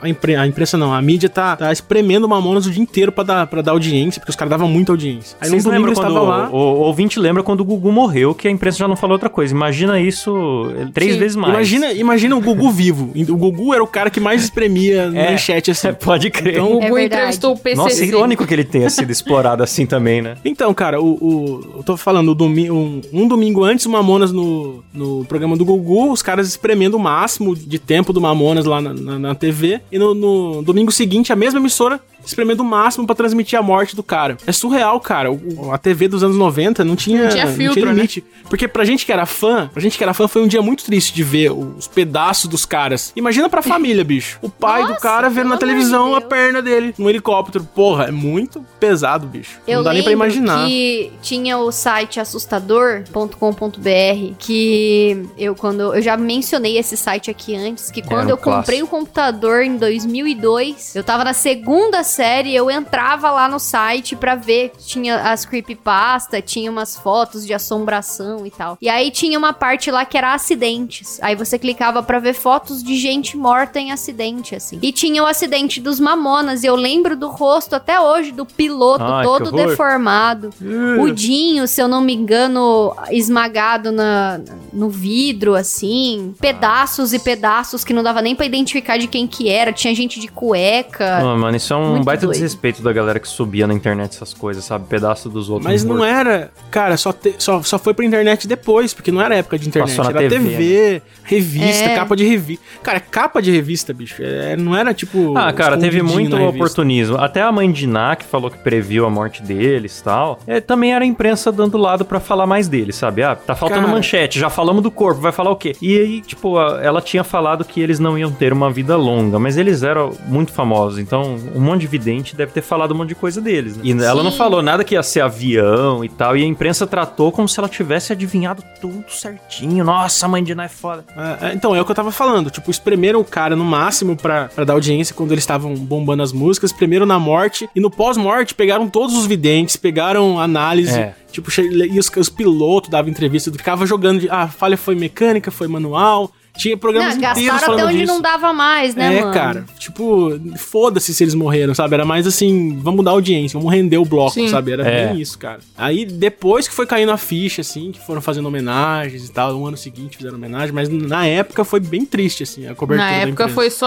a, 0.00 0.08
impre- 0.08 0.36
a 0.36 0.46
imprensa 0.46 0.76
não, 0.76 0.92
a 0.92 1.00
mídia 1.00 1.28
tá, 1.28 1.56
tá 1.56 1.72
espremendo 1.72 2.28
Mamonas 2.28 2.66
o 2.66 2.70
dia 2.70 2.82
inteiro 2.82 3.10
pra 3.12 3.24
dar, 3.24 3.46
pra 3.46 3.62
dar 3.62 3.72
audiência, 3.72 4.20
porque 4.20 4.30
os 4.30 4.36
caras 4.36 4.50
davam 4.50 4.68
muita 4.68 4.92
audiência. 4.92 5.36
Aí 5.40 5.48
Vocês 5.48 5.64
no 5.64 5.70
domingo 5.72 5.94
quando 5.94 6.22
lá. 6.24 6.48
o, 6.50 6.56
o 6.56 6.80
ouvinte 6.80 7.18
lembra 7.18 7.42
quando 7.42 7.60
o 7.60 7.64
Gugu 7.64 7.90
morreu, 7.92 8.34
que 8.34 8.46
a 8.46 8.50
imprensa 8.50 8.78
já 8.78 8.88
não 8.88 8.96
falou 8.96 9.14
outra 9.14 9.28
coisa. 9.28 9.54
Imagina 9.54 10.00
isso 10.00 10.70
eh, 10.78 10.88
três 10.92 11.14
Sim. 11.14 11.18
vezes 11.18 11.36
mais. 11.36 11.52
Imagina, 11.52 11.92
imagina 11.92 12.36
o 12.36 12.40
Gugu 12.40 12.70
vivo. 12.70 13.12
O 13.28 13.36
Gugu 13.36 13.72
era 13.74 13.82
o 13.82 13.86
cara 13.86 14.10
que 14.10 14.20
mais 14.20 14.42
espremia 14.44 15.08
no 15.10 15.16
É. 15.18 15.30
manchete, 15.30 15.70
assim. 15.70 15.92
Pode 16.02 16.30
crer. 16.30 16.54
Então, 16.54 16.74
O 16.76 16.82
É 16.82 16.86
Gugu 16.88 16.94
verdade. 16.94 17.14
entrevistou 17.22 17.52
o 17.54 17.58
PCC. 17.58 17.76
Nossa, 17.82 18.02
é 18.02 18.06
irônico 18.06 18.46
que 18.46 18.54
ele 18.54 18.64
tenha 18.64 18.90
sido 18.90 19.10
explorado 19.10 19.62
assim 19.62 19.86
também, 19.86 20.20
né? 20.22 20.36
Então, 20.44 20.72
cara, 20.74 21.00
o, 21.00 21.14
o- 21.14 21.76
eu 21.78 21.82
tô 21.82 21.96
falando, 21.96 22.30
o 22.30 22.34
domi 22.34 22.70
um, 22.70 23.00
um 23.12 23.26
domingo 23.26 23.64
antes, 23.64 23.86
o 23.86 23.90
Mamonas 23.90 24.32
no, 24.32 24.82
no 24.92 25.24
programa 25.24 25.56
do 25.56 25.64
Gugu, 25.64 26.10
os 26.12 26.22
caras 26.22 26.48
espremendo 26.48 26.96
o 26.96 27.00
máximo 27.00 27.54
de 27.56 27.78
tempo 27.78 28.12
do 28.12 28.20
Mamonas 28.20 28.64
lá 28.64 28.80
na, 28.80 28.92
na- 28.92 29.18
na 29.18 29.34
TV. 29.34 29.80
E 29.90 29.98
no, 29.98 30.14
no 30.14 30.62
domingo 30.62 30.90
seguinte, 30.90 31.32
a 31.32 31.36
mesma 31.36 31.60
emissora 31.60 32.00
espremendo 32.26 32.62
o 32.62 32.66
máximo 32.66 33.06
pra 33.06 33.14
transmitir 33.14 33.58
a 33.58 33.62
morte 33.62 33.96
do 33.96 34.02
cara. 34.02 34.36
É 34.46 34.52
surreal, 34.52 35.00
cara. 35.00 35.30
O- 35.32 35.70
a 35.72 35.78
TV 35.78 36.08
dos 36.08 36.22
anos 36.22 36.36
90 36.36 36.84
não 36.84 36.94
tinha, 36.96 37.22
Não 37.24 37.28
tinha 37.30 37.46
filtro, 37.46 37.86
né? 37.86 37.92
limite. 37.92 38.22
Porque 38.50 38.68
pra 38.68 38.84
gente 38.84 39.06
que 39.06 39.12
era 39.12 39.24
fã, 39.26 39.68
pra 39.72 39.80
gente 39.80 39.96
que 39.96 40.04
era 40.04 40.12
fã, 40.12 40.28
foi 40.28 40.42
um 40.42 40.46
dia 40.46 40.60
muito 40.62 40.84
triste 40.84 41.14
de 41.14 41.22
ver 41.22 41.50
os 41.52 41.86
pedaços 41.86 42.48
dos 42.48 42.66
caras. 42.66 43.12
Imagina 43.16 43.48
pra 43.48 43.62
família, 43.62 44.04
bicho. 44.04 44.38
O 44.42 44.50
pai 44.50 44.82
do 44.82 44.88
Nossa, 44.90 45.00
cara 45.00 45.28
vendo 45.28 45.48
na 45.48 45.56
televisão 45.56 46.14
a 46.14 46.20
perna 46.20 46.60
dele 46.60 46.94
no 46.98 47.08
helicóptero. 47.08 47.64
Porra, 47.74 48.04
é 48.04 48.10
muito 48.10 48.64
pesado, 48.80 49.26
bicho. 49.26 49.58
Eu 49.66 49.76
não 49.78 49.84
dá 49.84 49.92
nem 49.92 50.02
pra 50.02 50.12
imaginar. 50.12 50.66
que 50.66 51.12
tinha 51.22 51.56
o 51.58 51.70
site 51.72 52.20
assustador.com.br 52.20 54.34
que 54.38 55.26
eu 55.38 55.54
quando 55.54 55.94
eu 55.94 56.02
já 56.02 56.16
mencionei 56.16 56.78
esse 56.78 56.96
site 56.96 57.30
aqui 57.30 57.54
antes, 57.56 57.90
que 57.90 58.02
quando 58.02 58.28
um 58.28 58.30
eu 58.30 58.36
comprei 58.36 58.82
o 58.82 58.86
computador 58.86 59.62
em 59.62 59.76
2002, 59.76 60.94
eu 60.94 61.04
tava 61.04 61.24
na 61.24 61.32
segunda 61.32 62.02
série, 62.16 62.54
eu 62.54 62.70
entrava 62.70 63.30
lá 63.30 63.46
no 63.46 63.58
site 63.58 64.16
pra 64.16 64.34
ver, 64.34 64.72
tinha 64.78 65.16
as 65.30 65.44
creepypasta, 65.44 66.40
tinha 66.40 66.70
umas 66.70 66.96
fotos 66.96 67.46
de 67.46 67.52
assombração 67.52 68.46
e 68.46 68.50
tal. 68.50 68.78
E 68.80 68.88
aí 68.88 69.10
tinha 69.10 69.38
uma 69.38 69.52
parte 69.52 69.90
lá 69.90 70.06
que 70.06 70.16
era 70.16 70.32
acidentes. 70.32 71.18
Aí 71.22 71.36
você 71.36 71.58
clicava 71.58 72.02
pra 72.02 72.18
ver 72.18 72.32
fotos 72.32 72.82
de 72.82 72.96
gente 72.96 73.36
morta 73.36 73.78
em 73.78 73.92
acidente 73.92 74.54
assim. 74.54 74.78
E 74.80 74.92
tinha 74.92 75.22
o 75.22 75.26
acidente 75.26 75.78
dos 75.78 76.00
Mamonas, 76.00 76.64
e 76.64 76.66
eu 76.66 76.74
lembro 76.74 77.14
do 77.14 77.28
rosto 77.28 77.76
até 77.76 78.00
hoje 78.00 78.32
do 78.32 78.46
piloto 78.46 79.04
Ai, 79.04 79.24
todo 79.24 79.52
deformado. 79.52 80.50
O 80.98 81.10
Dinho, 81.10 81.68
se 81.68 81.82
eu 81.82 81.88
não 81.88 82.00
me 82.00 82.14
engano, 82.14 82.96
esmagado 83.10 83.92
na, 83.92 84.40
no 84.76 84.88
vidro, 84.90 85.54
assim. 85.54 86.34
Pedaços 86.40 87.12
e 87.12 87.18
pedaços 87.18 87.82
que 87.82 87.92
não 87.92 88.02
dava 88.02 88.20
nem 88.22 88.36
pra 88.36 88.44
identificar 88.46 88.98
de 88.98 89.06
quem 89.06 89.26
que 89.26 89.48
era. 89.48 89.72
Tinha 89.72 89.94
gente 89.94 90.20
de 90.20 90.28
cueca. 90.28 91.20
Não, 91.20 91.38
mano, 91.38 91.56
isso 91.56 91.72
é 91.72 91.76
um 91.76 91.90
Muito 91.92 92.04
baita 92.04 92.26
doido. 92.26 92.34
desrespeito 92.34 92.82
da 92.82 92.92
galera 92.92 93.18
que 93.18 93.28
subia 93.28 93.66
na 93.66 93.74
internet 93.74 94.14
essas 94.16 94.34
coisas, 94.34 94.64
sabe? 94.64 94.86
Pedaço 94.86 95.28
dos 95.28 95.48
outros. 95.48 95.66
Mas 95.70 95.82
não 95.84 96.04
era. 96.04 96.50
Cara, 96.70 96.96
só, 96.96 97.12
te- 97.12 97.34
só, 97.38 97.62
só 97.62 97.78
foi 97.78 97.94
pra 97.94 98.04
internet 98.04 98.46
depois, 98.46 98.92
porque 98.92 99.10
não 99.10 99.20
era 99.22 99.34
época 99.36 99.58
de 99.58 99.68
internet. 99.68 99.96
Passou 99.96 100.12
na 100.12 100.20
era 100.20 100.28
TV, 100.28 100.50
TV, 100.50 101.02
revista, 101.24 101.84
É. 101.84 101.94
capa 101.94 102.14
de 102.16 102.24
revista. 102.24 102.64
Cara, 102.82 103.00
capa 103.00 103.40
de 103.42 103.50
revista, 103.50 103.92
bicho. 103.94 104.22
é, 104.22 104.56
não 104.56 104.76
era 104.76 104.92
tipo. 104.92 105.36
Ah, 105.36 105.52
cara, 105.52 105.76
teve 105.78 106.02
muito 106.02 106.36
oportunismo. 106.36 107.16
Até 107.16 107.40
a 107.42 107.50
mãe 107.50 107.70
de 107.70 107.86
Ná, 107.86 108.14
que 108.16 108.24
falou 108.24 108.50
que 108.50 108.58
previu 108.58 109.06
a 109.06 109.10
morte 109.10 109.42
deles 109.42 109.98
e 109.98 110.02
tal, 110.04 110.38
é, 110.46 110.60
também 110.60 110.92
era 110.92 111.04
a 111.04 111.06
imprensa 111.08 111.50
dando 111.52 111.78
lado 111.78 112.04
pra 112.04 112.20
falar 112.20 112.46
mais 112.46 112.68
deles, 112.68 112.96
sabe? 112.96 113.22
Ah, 113.22 113.34
tá 113.34 113.54
faltando 113.54 113.82
Cara. 113.82 113.92
manchete, 113.94 114.38
já 114.38 114.50
falamos 114.66 114.82
do 114.82 114.90
corpo, 114.90 115.20
vai 115.20 115.30
falar 115.30 115.52
o 115.52 115.56
quê? 115.56 115.76
E 115.80 115.96
aí, 115.96 116.20
tipo, 116.20 116.60
ela 116.60 117.00
tinha 117.00 117.22
falado 117.22 117.64
que 117.64 117.80
eles 117.80 118.00
não 118.00 118.18
iam 118.18 118.32
ter 118.32 118.52
uma 118.52 118.68
vida 118.68 118.96
longa, 118.96 119.38
mas 119.38 119.56
eles 119.56 119.84
eram 119.84 120.12
muito 120.26 120.50
famosos, 120.50 120.98
então 120.98 121.36
um 121.54 121.60
monte 121.60 121.82
de 121.82 121.86
vidente 121.86 122.34
deve 122.34 122.50
ter 122.50 122.62
falado 122.62 122.92
um 122.92 122.96
monte 122.96 123.10
de 123.10 123.14
coisa 123.14 123.40
deles, 123.40 123.76
né? 123.76 123.82
E 123.84 123.92
ela 123.92 124.24
não 124.24 124.32
Sim. 124.32 124.38
falou 124.38 124.62
nada 124.62 124.82
que 124.82 124.96
ia 124.96 125.02
ser 125.04 125.20
avião 125.20 126.04
e 126.04 126.08
tal, 126.08 126.36
e 126.36 126.42
a 126.42 126.46
imprensa 126.46 126.84
tratou 126.84 127.30
como 127.30 127.48
se 127.48 127.60
ela 127.60 127.68
tivesse 127.68 128.12
adivinhado 128.12 128.64
tudo 128.80 129.04
certinho. 129.08 129.84
Nossa, 129.84 130.26
a 130.26 130.28
mãe 130.28 130.42
de 130.42 130.52
Ná 130.52 130.64
é 130.64 130.68
foda. 130.68 131.04
É, 131.16 131.50
é, 131.50 131.54
então, 131.54 131.74
é 131.76 131.80
o 131.80 131.84
que 131.84 131.90
eu 131.92 131.94
tava 131.94 132.10
falando. 132.10 132.50
Tipo, 132.50 132.68
espremeram 132.70 133.20
o 133.20 133.24
cara 133.24 133.54
no 133.54 133.64
máximo 133.64 134.16
pra, 134.16 134.46
pra 134.46 134.64
dar 134.64 134.72
audiência 134.72 135.14
quando 135.14 135.30
eles 135.30 135.42
estavam 135.42 135.74
bombando 135.74 136.22
as 136.22 136.32
músicas. 136.32 136.70
Espremeram 136.70 137.06
na 137.06 137.18
morte. 137.18 137.68
E 137.74 137.80
no 137.80 137.90
pós-morte 137.90 138.54
pegaram 138.54 138.88
todos 138.88 139.16
os 139.16 139.26
videntes, 139.26 139.76
pegaram 139.76 140.40
análise. 140.40 140.98
É. 140.98 141.14
Tipo, 141.36 141.50
e 141.60 141.98
os, 141.98 142.10
os 142.16 142.28
pilotos 142.30 142.88
davam 142.88 143.10
entrevista, 143.10 143.52
ficava 143.52 143.84
jogando 143.84 144.20
de. 144.20 144.30
Ah, 144.30 144.44
a 144.44 144.48
falha 144.48 144.76
foi 144.76 144.94
mecânica, 144.94 145.50
foi 145.50 145.68
manual. 145.68 146.32
Tinha 146.56 146.76
programas 146.76 147.16
Não, 147.16 147.30
inteiros 147.30 147.42
gastaram 147.44 147.60
falando 147.60 147.80
até 147.80 147.88
onde 147.88 147.98
disso. 148.00 148.12
não 148.12 148.20
dava 148.20 148.52
mais, 148.52 148.94
né, 148.94 149.16
é, 149.16 149.20
mano? 149.20 149.32
cara. 149.32 149.64
Tipo, 149.78 150.30
foda-se 150.56 151.14
se 151.14 151.22
eles 151.24 151.34
morreram, 151.34 151.74
sabe? 151.74 151.94
Era 151.94 152.04
mais 152.04 152.26
assim, 152.26 152.78
vamos 152.82 153.04
dar 153.04 153.10
audiência, 153.12 153.58
vamos 153.58 153.72
render 153.74 153.98
o 153.98 154.04
bloco, 154.04 154.32
Sim. 154.32 154.48
sabe? 154.48 154.72
Era 154.72 154.86
É. 154.88 155.08
bem 155.08 155.20
isso, 155.20 155.38
cara. 155.38 155.60
Aí 155.76 156.04
depois 156.04 156.66
que 156.68 156.74
foi 156.74 156.86
caindo 156.86 157.12
a 157.12 157.16
ficha, 157.16 157.60
assim, 157.60 157.92
que 157.92 158.00
foram 158.00 158.20
fazendo 158.20 158.46
homenagens 158.46 159.28
e 159.28 159.32
tal, 159.32 159.52
no 159.52 159.66
ano 159.66 159.76
seguinte 159.76 160.16
fizeram 160.16 160.36
homenagem, 160.36 160.72
mas 160.72 160.88
na 160.88 161.26
época 161.26 161.64
foi 161.64 161.80
bem 161.80 162.04
triste, 162.04 162.42
assim, 162.42 162.66
a 162.66 162.74
cobertura 162.74 163.10
Na 163.10 163.16
da 163.16 163.22
época 163.28 163.48
foi 163.48 163.70
só 163.70 163.86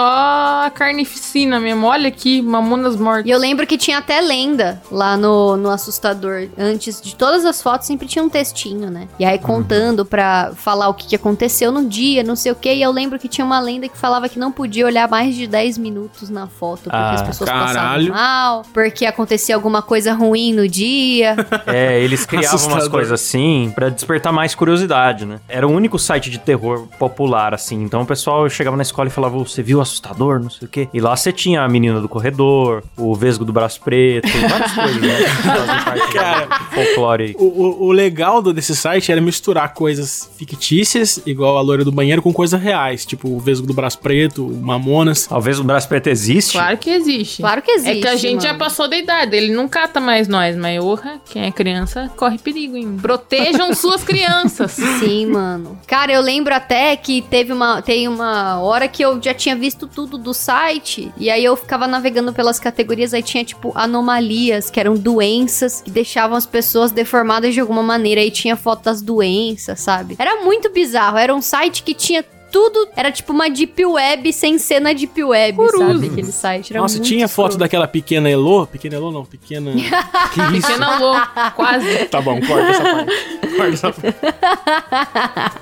a 0.65 0.71
carnificina 0.73 1.59
mesmo. 1.59 1.85
Olha 1.85 2.07
aqui, 2.07 2.41
mamonas 2.41 2.95
mortas. 2.95 3.25
E 3.25 3.29
eu 3.29 3.39
lembro 3.39 3.65
que 3.65 3.77
tinha 3.77 3.97
até 3.97 4.19
lenda 4.21 4.81
lá 4.91 5.15
no, 5.17 5.57
no 5.57 5.69
Assustador. 5.69 6.47
Antes 6.57 7.01
de 7.01 7.15
todas 7.15 7.45
as 7.45 7.61
fotos, 7.61 7.87
sempre 7.87 8.07
tinha 8.07 8.23
um 8.23 8.29
textinho, 8.29 8.89
né? 8.89 9.07
E 9.19 9.25
aí 9.25 9.39
contando 9.39 10.05
pra 10.05 10.51
falar 10.55 10.89
o 10.89 10.93
que, 10.93 11.07
que 11.07 11.15
aconteceu 11.15 11.71
no 11.71 11.87
dia, 11.87 12.23
não 12.23 12.35
sei 12.35 12.51
o 12.51 12.55
quê. 12.59 12.73
E 12.75 12.81
eu 12.81 12.91
lembro 12.91 13.17
que 13.17 13.27
tinha 13.27 13.43
uma 13.45 13.59
lenda 13.59 13.87
que 13.87 13.97
falava 13.97 14.27
que 14.29 14.37
não 14.39 14.51
podia 14.51 14.85
olhar 14.85 15.07
mais 15.09 15.35
de 15.35 15.47
10 15.47 15.77
minutos 15.77 16.29
na 16.29 16.47
foto, 16.47 16.83
porque 16.83 16.95
Ah, 16.95 17.11
as 17.13 17.21
pessoas 17.21 17.49
caralho. 17.49 18.11
passavam 18.11 18.29
mal, 18.29 18.63
porque 18.73 19.05
acontecia 19.05 19.55
alguma 19.55 19.81
coisa 19.81 20.13
ruim 20.13 20.53
no 20.53 20.67
dia. 20.67 21.35
É, 21.67 21.99
eles 22.01 22.25
criavam 22.27 22.49
umas 22.51 22.61
Assustador. 22.63 22.89
coisas 22.91 23.11
assim 23.11 23.71
pra 23.75 23.89
despertar 23.89 24.31
mais 24.33 24.53
curiosidade, 24.55 25.25
né? 25.25 25.39
Era 25.47 25.67
o 25.67 25.71
único 25.71 25.97
site 25.99 26.29
de 26.29 26.37
terror 26.39 26.87
popular, 26.97 27.53
assim. 27.53 27.81
Então 27.83 28.01
o 28.01 28.05
pessoal 28.05 28.49
chegava 28.49 28.75
na 28.75 28.83
escola 28.83 29.07
e 29.07 29.11
falava, 29.11 29.37
você 29.37 29.61
viu 29.61 29.79
assustador, 29.81 30.39
não 30.39 30.49
sei 30.49 30.67
o 30.67 30.69
quê. 30.69 30.87
E 30.93 30.99
lá 30.99 31.15
você 31.15 31.31
tinha 31.31 31.61
a 31.61 31.69
menina 31.69 31.99
do 32.01 32.09
corredor, 32.09 32.83
o 32.97 33.15
vesgo 33.15 33.45
do 33.45 33.53
braço 33.53 33.81
preto, 33.81 34.27
várias 34.49 34.71
coisas, 34.73 35.01
né? 35.01 35.17
Cara. 36.13 36.47
folclore 36.71 37.23
aí. 37.23 37.35
O, 37.37 37.45
o- 37.45 37.83
o 37.87 37.91
legal 37.91 38.41
do- 38.41 38.53
desse 38.53 38.75
site 38.75 39.11
era 39.11 39.21
misturar 39.21 39.73
coisas 39.73 40.29
fictícias, 40.37 41.21
igual 41.25 41.57
a 41.57 41.61
loira 41.61 41.83
do 41.83 41.91
banheiro, 41.91 42.21
com 42.21 42.33
coisas 42.33 42.48
coisas 42.49 42.61
reais, 42.61 43.05
tipo 43.05 43.29
o 43.29 43.39
Vesgo 43.39 43.67
do 43.67 43.73
Braço 43.73 43.99
Preto, 43.99 44.45
o 44.45 44.61
Mamonas. 44.61 45.27
Talvez 45.27 45.59
o 45.59 45.63
braço 45.63 45.87
preto 45.87 46.07
existe. 46.07 46.53
Claro 46.53 46.77
que 46.77 46.89
existe. 46.89 47.41
Claro 47.41 47.61
que 47.61 47.71
existe. 47.71 47.97
É 47.97 48.01
que 48.01 48.07
a 48.07 48.15
gente 48.15 48.41
já 48.41 48.49
mano. 48.49 48.59
passou 48.59 48.87
da 48.87 48.97
idade, 48.97 49.35
ele 49.35 49.53
não 49.53 49.67
cata 49.67 49.99
mais 49.99 50.27
nós, 50.27 50.57
mas 50.57 50.81
orra, 50.81 51.21
quem 51.29 51.45
é 51.45 51.51
criança 51.51 52.11
corre 52.15 52.37
perigo, 52.37 52.75
hein? 52.75 52.97
Protejam 53.01 53.73
suas 53.75 54.03
crianças. 54.03 54.71
Sim, 54.71 55.27
mano. 55.27 55.77
Cara, 55.85 56.11
eu 56.11 56.21
lembro 56.21 56.53
até 56.53 56.95
que 56.95 57.21
teve 57.21 57.53
uma, 57.53 57.81
tem 57.81 58.07
uma 58.07 58.59
hora 58.59 58.87
que 58.87 59.03
eu 59.03 59.21
já 59.21 59.33
tinha 59.33 59.55
visto 59.55 59.87
tudo 59.87 60.17
do 60.17 60.33
site. 60.33 61.11
E 61.17 61.29
aí 61.29 61.43
eu 61.43 61.55
ficava 61.55 61.87
navegando 61.87 62.33
pelas 62.33 62.59
categorias. 62.59 63.13
Aí 63.13 63.21
tinha, 63.21 63.43
tipo, 63.43 63.71
anomalias, 63.75 64.69
que 64.69 64.79
eram 64.79 64.95
doenças 64.95 65.81
que 65.81 65.91
deixavam 65.91 66.37
as 66.37 66.45
pessoas 66.45 66.91
deformadas 66.91 67.53
de 67.53 67.59
alguma 67.59 67.83
maneira. 67.83 68.21
Aí 68.21 68.31
tinha 68.31 68.55
foto 68.55 68.83
das 68.85 69.01
doenças, 69.01 69.79
sabe? 69.79 70.15
Era 70.17 70.43
muito 70.43 70.71
bizarro. 70.71 71.17
Era 71.17 71.33
um 71.33 71.41
site 71.41 71.83
que 71.83 71.93
tinha. 71.93 72.23
Tudo 72.51 72.87
era 72.95 73.11
tipo 73.11 73.31
uma 73.33 73.49
deep 73.49 73.85
web 73.85 74.31
sem 74.33 74.57
ser 74.57 74.79
na 74.79 74.91
deep 74.93 75.23
web, 75.23 75.57
sabe? 75.77 76.07
Aquele 76.07 76.31
site. 76.31 76.71
Era 76.73 76.81
Nossa, 76.81 76.95
muito 76.97 77.07
tinha 77.07 77.27
foto 77.27 77.49
escroto. 77.51 77.57
daquela 77.59 77.87
pequena 77.87 78.29
Elô? 78.29 78.65
Pequena 78.65 78.95
Elô 78.95 79.11
não, 79.11 79.23
pequena. 79.25 79.71
que 80.33 80.57
isso? 80.57 80.67
Pequena 80.67 80.97
Lô, 80.99 81.15
quase. 81.55 82.05
Tá 82.09 82.21
bom, 82.21 82.39
corta 82.41 82.67
essa 82.69 82.83
parte. 82.83 83.11
Corta 83.55 83.73
essa 83.73 83.91
parte. 83.91 84.17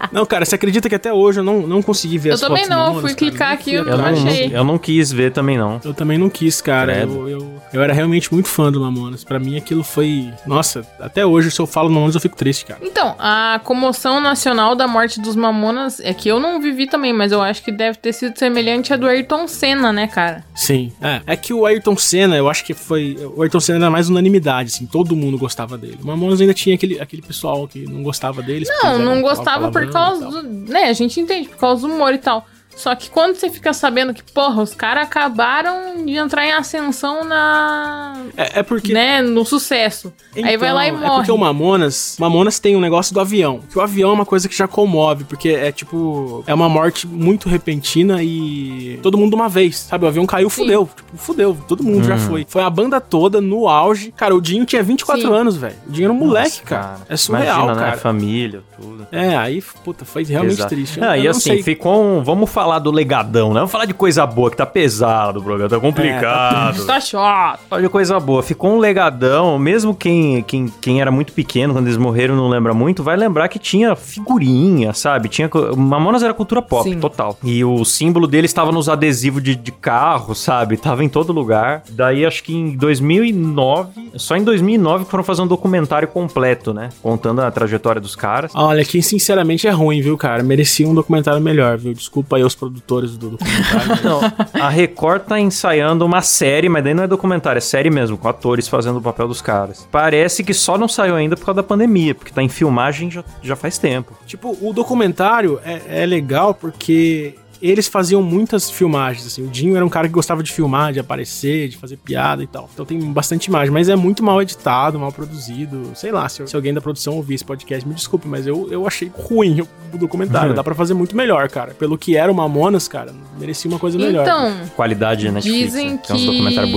Não, 0.12 0.26
cara, 0.26 0.46
você 0.46 0.56
acredita 0.56 0.88
que 0.88 0.96
até 0.96 1.12
hoje 1.12 1.40
eu 1.40 1.44
não, 1.44 1.62
não 1.68 1.82
consegui 1.82 2.18
ver 2.18 2.30
Eu 2.30 2.34
as 2.36 2.40
também 2.42 2.64
fotos 2.64 2.70
do 2.70 2.76
não, 2.80 2.86
Mamonas, 2.94 3.02
fui 3.02 3.10
cara? 3.20 3.32
clicar 3.32 3.52
aqui, 3.54 3.74
eu 3.74 3.86
Eu 3.86 3.98
não, 3.98 4.06
achei. 4.06 4.52
eu 4.56 4.64
não 4.64 4.78
quis 4.78 5.12
ver 5.12 5.32
também, 5.32 5.58
não. 5.58 5.82
Eu 5.84 5.94
também 5.94 6.18
não 6.18 6.30
quis, 6.30 6.62
cara. 6.62 7.02
Eu, 7.04 7.28
eu, 7.28 7.62
eu 7.74 7.82
era 7.84 7.94
realmente 7.94 8.34
muito 8.34 8.48
fã 8.48 8.72
do 8.72 8.80
Mamonas. 8.80 9.24
Pra 9.24 9.40
mim 9.40 9.58
aquilo 9.58 9.84
foi. 9.84 10.32
Nossa, 10.46 10.86
até 11.00 11.26
hoje, 11.26 11.52
se 11.52 11.60
eu 11.60 11.68
falo 11.68 11.90
Mamonas, 11.90 12.16
eu 12.16 12.22
fico 12.22 12.36
triste, 12.38 12.66
cara. 12.66 12.80
Então, 12.82 13.16
a 13.20 13.60
comoção 13.64 14.20
nacional 14.22 14.76
da 14.76 14.88
morte 14.88 15.20
dos 15.20 15.36
Mamonas 15.36 16.00
é 16.00 16.14
que 16.14 16.30
eu 16.30 16.40
não 16.40 16.62
vivi 16.62 16.77
também, 16.86 17.14
mas 17.14 17.32
eu 17.32 17.42
acho 17.42 17.64
que 17.64 17.72
deve 17.72 17.98
ter 17.98 18.14
sido 18.14 18.38
semelhante 18.38 18.94
à 18.94 18.98
do 18.98 19.08
Ayrton 19.08 19.48
Senna, 19.48 19.92
né, 19.92 20.08
cara? 20.08 20.44
Sim. 20.54 20.92
É, 21.02 21.22
é 21.26 21.36
que 21.36 21.54
o 21.54 21.66
Ayrton 21.66 21.96
Senna, 21.98 22.36
eu 22.36 22.50
acho 22.50 22.64
que 22.64 22.74
foi. 22.74 23.18
O 23.36 23.42
Ayrton 23.42 23.60
Senna 23.60 23.86
era 23.86 23.90
mais 23.90 24.10
unanimidade, 24.10 24.72
assim, 24.74 24.86
todo 24.86 25.16
mundo 25.16 25.38
gostava 25.38 25.78
dele. 25.78 25.98
O 26.04 26.06
Mamonas 26.06 26.42
ainda 26.42 26.54
tinha 26.54 26.76
aquele, 26.76 27.00
aquele 27.00 27.22
pessoal 27.22 27.68
que 27.68 27.86
não 27.86 28.04
gostava 28.04 28.42
deles. 28.44 28.70
porque 28.70 28.86
Não, 28.86 29.00
não 29.00 29.22
gostava 29.22 29.72
por 29.72 29.90
palavrão 29.90 30.20
causa 30.20 30.42
do. 30.44 30.72
Né, 30.72 30.84
a 30.84 30.94
gente 30.94 31.20
entende, 31.20 31.50
por 31.50 31.58
causa 31.58 31.88
do 31.88 31.94
humor 31.94 32.14
e 32.14 32.18
tal. 32.18 32.46
Só 32.78 32.96
que 32.96 33.10
quando 33.10 33.36
você 33.36 33.50
fica 33.50 33.74
sabendo 33.74 34.14
que, 34.14 34.22
porra, 34.22 34.62
os 34.62 34.74
caras 34.76 35.04
acabaram 35.04 36.06
de 36.06 36.14
entrar 36.16 36.46
em 36.46 36.52
ascensão 36.52 37.24
na. 37.24 38.16
É, 38.38 38.60
é 38.60 38.64
porque. 38.64 38.94
né, 38.94 39.22
no 39.22 39.44
sucesso. 39.44 40.14
Aí 40.36 40.56
vai 40.58 40.72
lá 40.72 40.86
e 40.86 40.90
Então, 40.90 41.00
morre. 41.02 41.12
É 41.12 41.16
porque 41.18 41.32
o 41.32 41.38
Mamonas, 41.38 42.16
Mamonas 42.20 42.60
tem 42.60 42.76
um 42.76 42.80
negócio 42.80 43.14
do 43.16 43.20
avião. 43.20 43.62
Que 43.72 43.78
o 43.80 43.82
avião 43.82 44.12
é 44.12 44.14
uma 44.14 44.26
coisa 44.26 44.48
que 44.48 44.56
já 44.56 44.68
comove, 44.68 45.24
porque 45.24 45.50
é 45.50 45.72
tipo, 45.72 46.44
é 46.46 46.54
uma 46.54 46.70
morte 46.70 47.08
muito 47.08 47.50
repentina 47.50 48.22
e 48.22 49.00
todo 49.02 49.18
mundo 49.18 49.32
de 49.32 49.36
uma 49.36 49.50
vez, 49.50 49.80
sabe? 49.80 50.06
O 50.06 50.08
avião 50.08 50.26
caiu, 50.28 50.50
Sim. 50.50 50.58
fudeu. 50.62 50.90
Tipo, 50.96 51.18
fudeu, 51.18 51.58
todo 51.68 51.84
mundo 51.84 52.06
já 52.06 52.18
foi. 52.18 52.46
Foi 52.48 52.62
a 52.62 52.70
banda 52.70 53.02
toda 53.02 53.42
no 53.42 53.68
auge. 53.68 54.14
Cara, 54.16 54.36
o 54.36 54.42
Dinho 54.42 54.66
tinha 54.66 54.84
24 54.84 55.22
Sim. 55.24 55.34
anos, 55.34 55.58
velho. 55.58 55.76
O 55.88 55.92
Dinho 55.92 56.06
era 56.06 56.14
um 56.14 56.18
moleque, 56.18 56.60
Nossa, 56.60 56.64
cara. 56.64 56.98
É 57.10 57.18
surreal, 57.18 57.64
Imagina, 57.64 57.74
né? 57.76 57.82
cara. 57.88 57.98
Família, 57.98 58.62
tudo. 58.80 59.08
É, 59.12 59.36
aí, 59.36 59.64
puta, 59.84 60.06
foi 60.06 60.24
realmente 60.24 60.54
Exato. 60.60 60.70
triste. 60.76 61.04
Ah, 61.04 61.18
Eu 61.18 61.22
e 61.22 61.24
não 61.26 61.32
assim, 61.32 61.40
sei. 61.52 61.64
ficou 61.64 62.04
um... 62.04 62.24
Vamos 62.24 62.50
falar 62.50 62.67
do 62.78 62.92
legadão, 62.92 63.50
né? 63.50 63.62
Vamos 63.62 63.72
falar 63.72 63.86
de 63.86 63.94
coisa 63.94 64.26
boa, 64.26 64.52
que 64.52 64.58
tá 64.58 64.66
pesado 64.66 65.40
o 65.40 65.44
programa, 65.44 65.70
tá 65.70 65.80
complicado. 65.80 66.86
Tá 66.86 67.00
chato. 67.00 67.62
Falar 67.70 67.82
de 67.82 67.90
coisa 67.90 68.20
boa. 68.20 68.44
Ficou 68.44 68.72
um 68.72 68.80
legadão, 68.80 69.58
mesmo 69.58 69.96
quem, 69.96 70.44
quem, 70.44 70.68
quem 70.82 71.02
era 71.02 71.10
muito 71.10 71.34
pequeno, 71.34 71.74
quando 71.74 71.88
eles 71.88 71.98
morreram, 71.98 72.36
não 72.36 72.50
lembra 72.50 72.74
muito, 72.74 73.02
vai 73.02 73.16
lembrar 73.16 73.48
que 73.48 73.58
tinha 73.58 73.96
figurinha, 73.96 74.94
sabe? 74.94 75.30
Tinha... 75.30 75.50
Mamonas 75.76 76.22
era 76.24 76.34
cultura 76.34 76.62
pop, 76.62 76.90
Sim. 76.90 77.00
total. 77.00 77.38
E 77.44 77.64
o 77.64 77.84
símbolo 77.86 78.28
dele 78.28 78.46
estava 78.46 78.72
nos 78.72 78.90
adesivos 78.90 79.42
de, 79.42 79.56
de 79.56 79.72
carro, 79.72 80.36
sabe? 80.36 80.78
Tava 80.78 81.04
em 81.04 81.10
todo 81.10 81.32
lugar. 81.32 81.84
Daí, 81.90 82.26
acho 82.26 82.44
que 82.44 82.54
em 82.54 82.76
2009, 82.76 84.12
só 84.16 84.36
em 84.36 84.44
2009 84.44 85.06
que 85.06 85.12
foram 85.12 85.24
fazer 85.24 85.42
um 85.42 85.48
documentário 85.48 86.08
completo, 86.08 86.74
né? 86.74 86.90
Contando 87.02 87.42
a 87.42 87.52
trajetória 87.52 88.02
dos 88.02 88.16
caras. 88.16 88.52
Olha, 88.56 88.84
que 88.84 89.02
sinceramente 89.02 89.68
é 89.68 89.72
ruim, 89.72 90.02
viu, 90.02 90.18
cara? 90.18 90.44
Merecia 90.44 90.88
um 90.88 90.94
documentário 90.94 91.42
melhor, 91.42 91.78
viu? 91.78 91.94
Desculpa 91.94 92.38
aí 92.38 92.44
os 92.44 92.56
produtores 92.58 93.18
do 93.18 93.30
documentário. 93.38 93.88
mas- 93.88 94.04
Não, 94.04 94.22
a 94.62 94.70
Record 94.70 95.24
tá 95.24 95.40
ensaiando 95.40 96.06
uma 96.06 96.22
série, 96.22 96.68
mas 96.70 96.84
daí 96.84 96.94
não 96.94 97.04
é 97.04 97.08
documentário, 97.08 97.58
é 97.58 97.62
série 97.62 97.90
mesmo, 97.90 98.18
com 98.18 98.28
atores 98.28 98.68
fazendo 98.68 98.98
o 98.98 99.02
papel 99.02 99.28
dos 99.28 99.42
caras. 99.42 99.88
Parece 99.92 100.44
que 100.44 100.54
só 100.54 100.78
não 100.78 100.88
saiu 100.88 101.16
ainda 101.16 101.36
por 101.38 101.46
causa 101.46 101.58
da 101.58 101.64
pandemia, 101.64 102.14
porque 102.16 102.32
tá 102.32 102.42
em 102.44 102.50
filmagem 102.50 103.10
já, 103.12 103.24
já 103.42 103.56
faz 103.56 103.78
tempo. 103.78 104.14
Tipo, 104.26 104.58
o 104.62 104.74
documentário 104.74 105.60
é, 105.64 106.04
é 106.04 106.06
legal 106.06 106.54
porque 106.54 107.36
eles 107.62 107.88
faziam 107.88 108.22
muitas 108.22 108.70
filmagens, 108.70 109.26
assim. 109.26 109.44
O 109.44 109.48
Dinho 109.48 109.76
era 109.76 109.86
um 109.86 109.90
cara 109.90 110.08
que 110.08 110.14
gostava 110.14 110.44
de 110.44 110.52
filmar, 110.52 110.94
de 110.94 111.00
aparecer, 111.00 111.70
de 111.70 111.78
fazer 111.78 111.98
piada 111.98 112.44
e 112.44 112.48
tal. 112.48 112.70
Então 112.74 112.86
tem 112.86 113.00
bastante 113.12 113.46
imagem, 113.46 113.72
mas 113.72 113.90
é 113.90 113.96
muito 113.96 114.24
mal 114.24 114.42
editado, 114.42 115.00
mal 115.00 115.12
produzido. 115.12 115.92
Sei 115.96 116.12
lá, 116.12 116.28
se, 116.30 116.46
se 116.48 116.56
alguém 116.56 116.74
da 116.74 116.82
produção 116.82 117.16
ouvir 117.16 117.36
esse 117.36 117.46
podcast, 117.46 117.88
me 117.88 117.94
desculpe, 117.94 118.28
mas 118.28 118.46
eu, 118.46 118.68
eu 118.72 118.86
achei 118.86 119.12
ruim 119.14 119.62
o 119.94 119.98
documentário. 119.98 120.54
Dá 120.54 120.64
pra 120.64 120.76
fazer 120.76 120.94
muito 120.94 121.16
melhor, 121.16 121.50
cara. 121.50 121.74
Pelo 121.74 121.98
que 121.98 122.16
era 122.16 122.32
o 122.32 122.36
Mamonas, 122.36 122.88
cara, 122.88 123.14
merecia 123.40 123.70
uma 123.70 123.80
coisa 123.80 123.98
melhor. 123.98 124.24
Então, 124.24 124.70
Qualidade 124.76 125.22
de 125.22 125.32
Netflix, 125.32 125.74
dizem 125.74 125.92
né? 125.92 125.98
que... 125.98 126.08
Tem 126.08 126.16
uns 126.16 126.26
documentários 126.26 126.72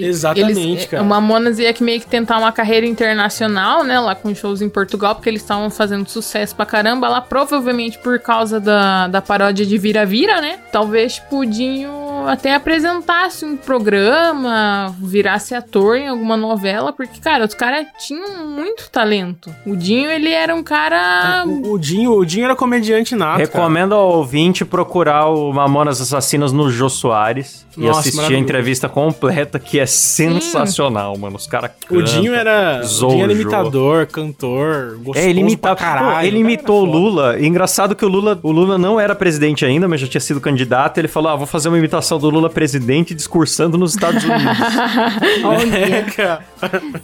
bonitos. 0.00 0.16
Exatamente, 0.16 0.60
eles, 0.60 0.86
cara. 0.86 1.02
O 1.02 1.06
Mamonas 1.06 1.58
ia 1.58 1.72
que 1.72 1.82
meio 1.82 2.00
que 2.00 2.06
tentar 2.06 2.38
uma 2.38 2.52
carreira 2.52 2.86
internacional, 2.86 3.84
né? 3.84 3.98
Lá 3.98 4.14
com 4.14 4.34
shows 4.34 4.62
em 4.62 4.68
Portugal, 4.68 5.14
porque 5.14 5.28
eles 5.28 5.42
estavam 5.42 5.70
fazendo 5.70 6.08
sucesso 6.08 6.54
pra 6.54 6.66
caramba 6.66 7.08
lá, 7.08 7.20
provavelmente 7.20 7.98
por 7.98 8.18
causa 8.18 8.60
da, 8.60 9.08
da 9.08 9.20
paródia 9.20 9.64
de 9.64 9.78
Vira-Vira, 9.78 10.40
né? 10.40 10.58
Talvez 10.72 11.18
Pudinho 11.18 12.00
até 12.26 12.54
apresentasse 12.54 13.44
um 13.44 13.56
programa, 13.56 14.94
virasse 15.00 15.54
ator 15.54 15.96
em 15.96 16.08
alguma 16.08 16.36
novela, 16.36 16.92
porque, 16.92 17.20
cara, 17.20 17.44
os 17.44 17.54
caras 17.54 17.86
tinham 17.98 18.46
muito 18.46 18.90
talento. 18.90 19.54
O 19.66 19.76
Dinho, 19.76 20.10
ele 20.10 20.30
era 20.30 20.54
um 20.54 20.62
cara. 20.62 21.44
O, 21.46 21.72
o 21.72 21.78
Dinho, 21.78 22.12
o 22.12 22.24
Dinho 22.24 22.44
era 22.44 22.56
comediante 22.56 23.14
nato, 23.14 23.38
cara. 23.38 23.44
Recomendo 23.44 23.94
ao 23.94 24.16
ouvinte 24.16 24.64
procurar 24.64 25.28
o 25.28 25.52
Mamonas 25.52 26.00
Assassinas 26.00 26.52
no 26.52 26.70
Jô 26.70 26.88
Soares 26.88 27.66
e 27.76 27.86
Nossa, 27.86 28.00
assistir 28.00 28.34
a 28.34 28.38
entrevista 28.38 28.88
completa, 28.88 29.58
que 29.58 29.78
é 29.78 29.86
sensacional, 29.90 31.16
mano. 31.18 31.36
Os 31.36 31.46
caras 31.46 31.70
O 31.90 32.02
Dinho 32.02 32.34
era, 32.34 32.80
o 32.82 32.86
Dinho 33.08 33.22
era 33.24 33.26
Zojo. 33.26 33.30
imitador, 33.30 34.06
cantor, 34.06 34.96
gostoso 35.02 35.18
É, 35.18 35.28
ele 35.30 35.40
imitava. 35.40 35.76
pra 35.76 35.84
caralho. 35.84 36.16
Pô, 36.16 36.20
ele 36.26 36.38
imitou 36.38 36.82
o. 36.82 36.84
Lula. 36.84 37.38
E 37.38 37.46
engraçado 37.46 37.94
que 37.94 38.04
o 38.04 38.08
Lula, 38.08 38.38
o 38.42 38.50
Lula 38.50 38.76
não 38.78 38.98
era 38.98 39.14
presidente 39.14 39.64
ainda, 39.64 39.86
mas 39.86 40.00
já 40.00 40.06
tinha 40.06 40.20
sido 40.20 40.40
candidato. 40.40 40.98
Ele 40.98 41.08
falou: 41.08 41.30
Ah, 41.32 41.36
vou 41.36 41.46
fazer 41.46 41.68
uma 41.68 41.78
imitação 41.78 42.18
do 42.18 42.28
Lula 42.30 42.50
presidente 42.50 43.14
discursando 43.14 43.78
nos 43.78 43.94
Estados 43.94 44.22
Unidos. 44.24 44.40
É, 45.90 46.02
cara. 46.02 46.40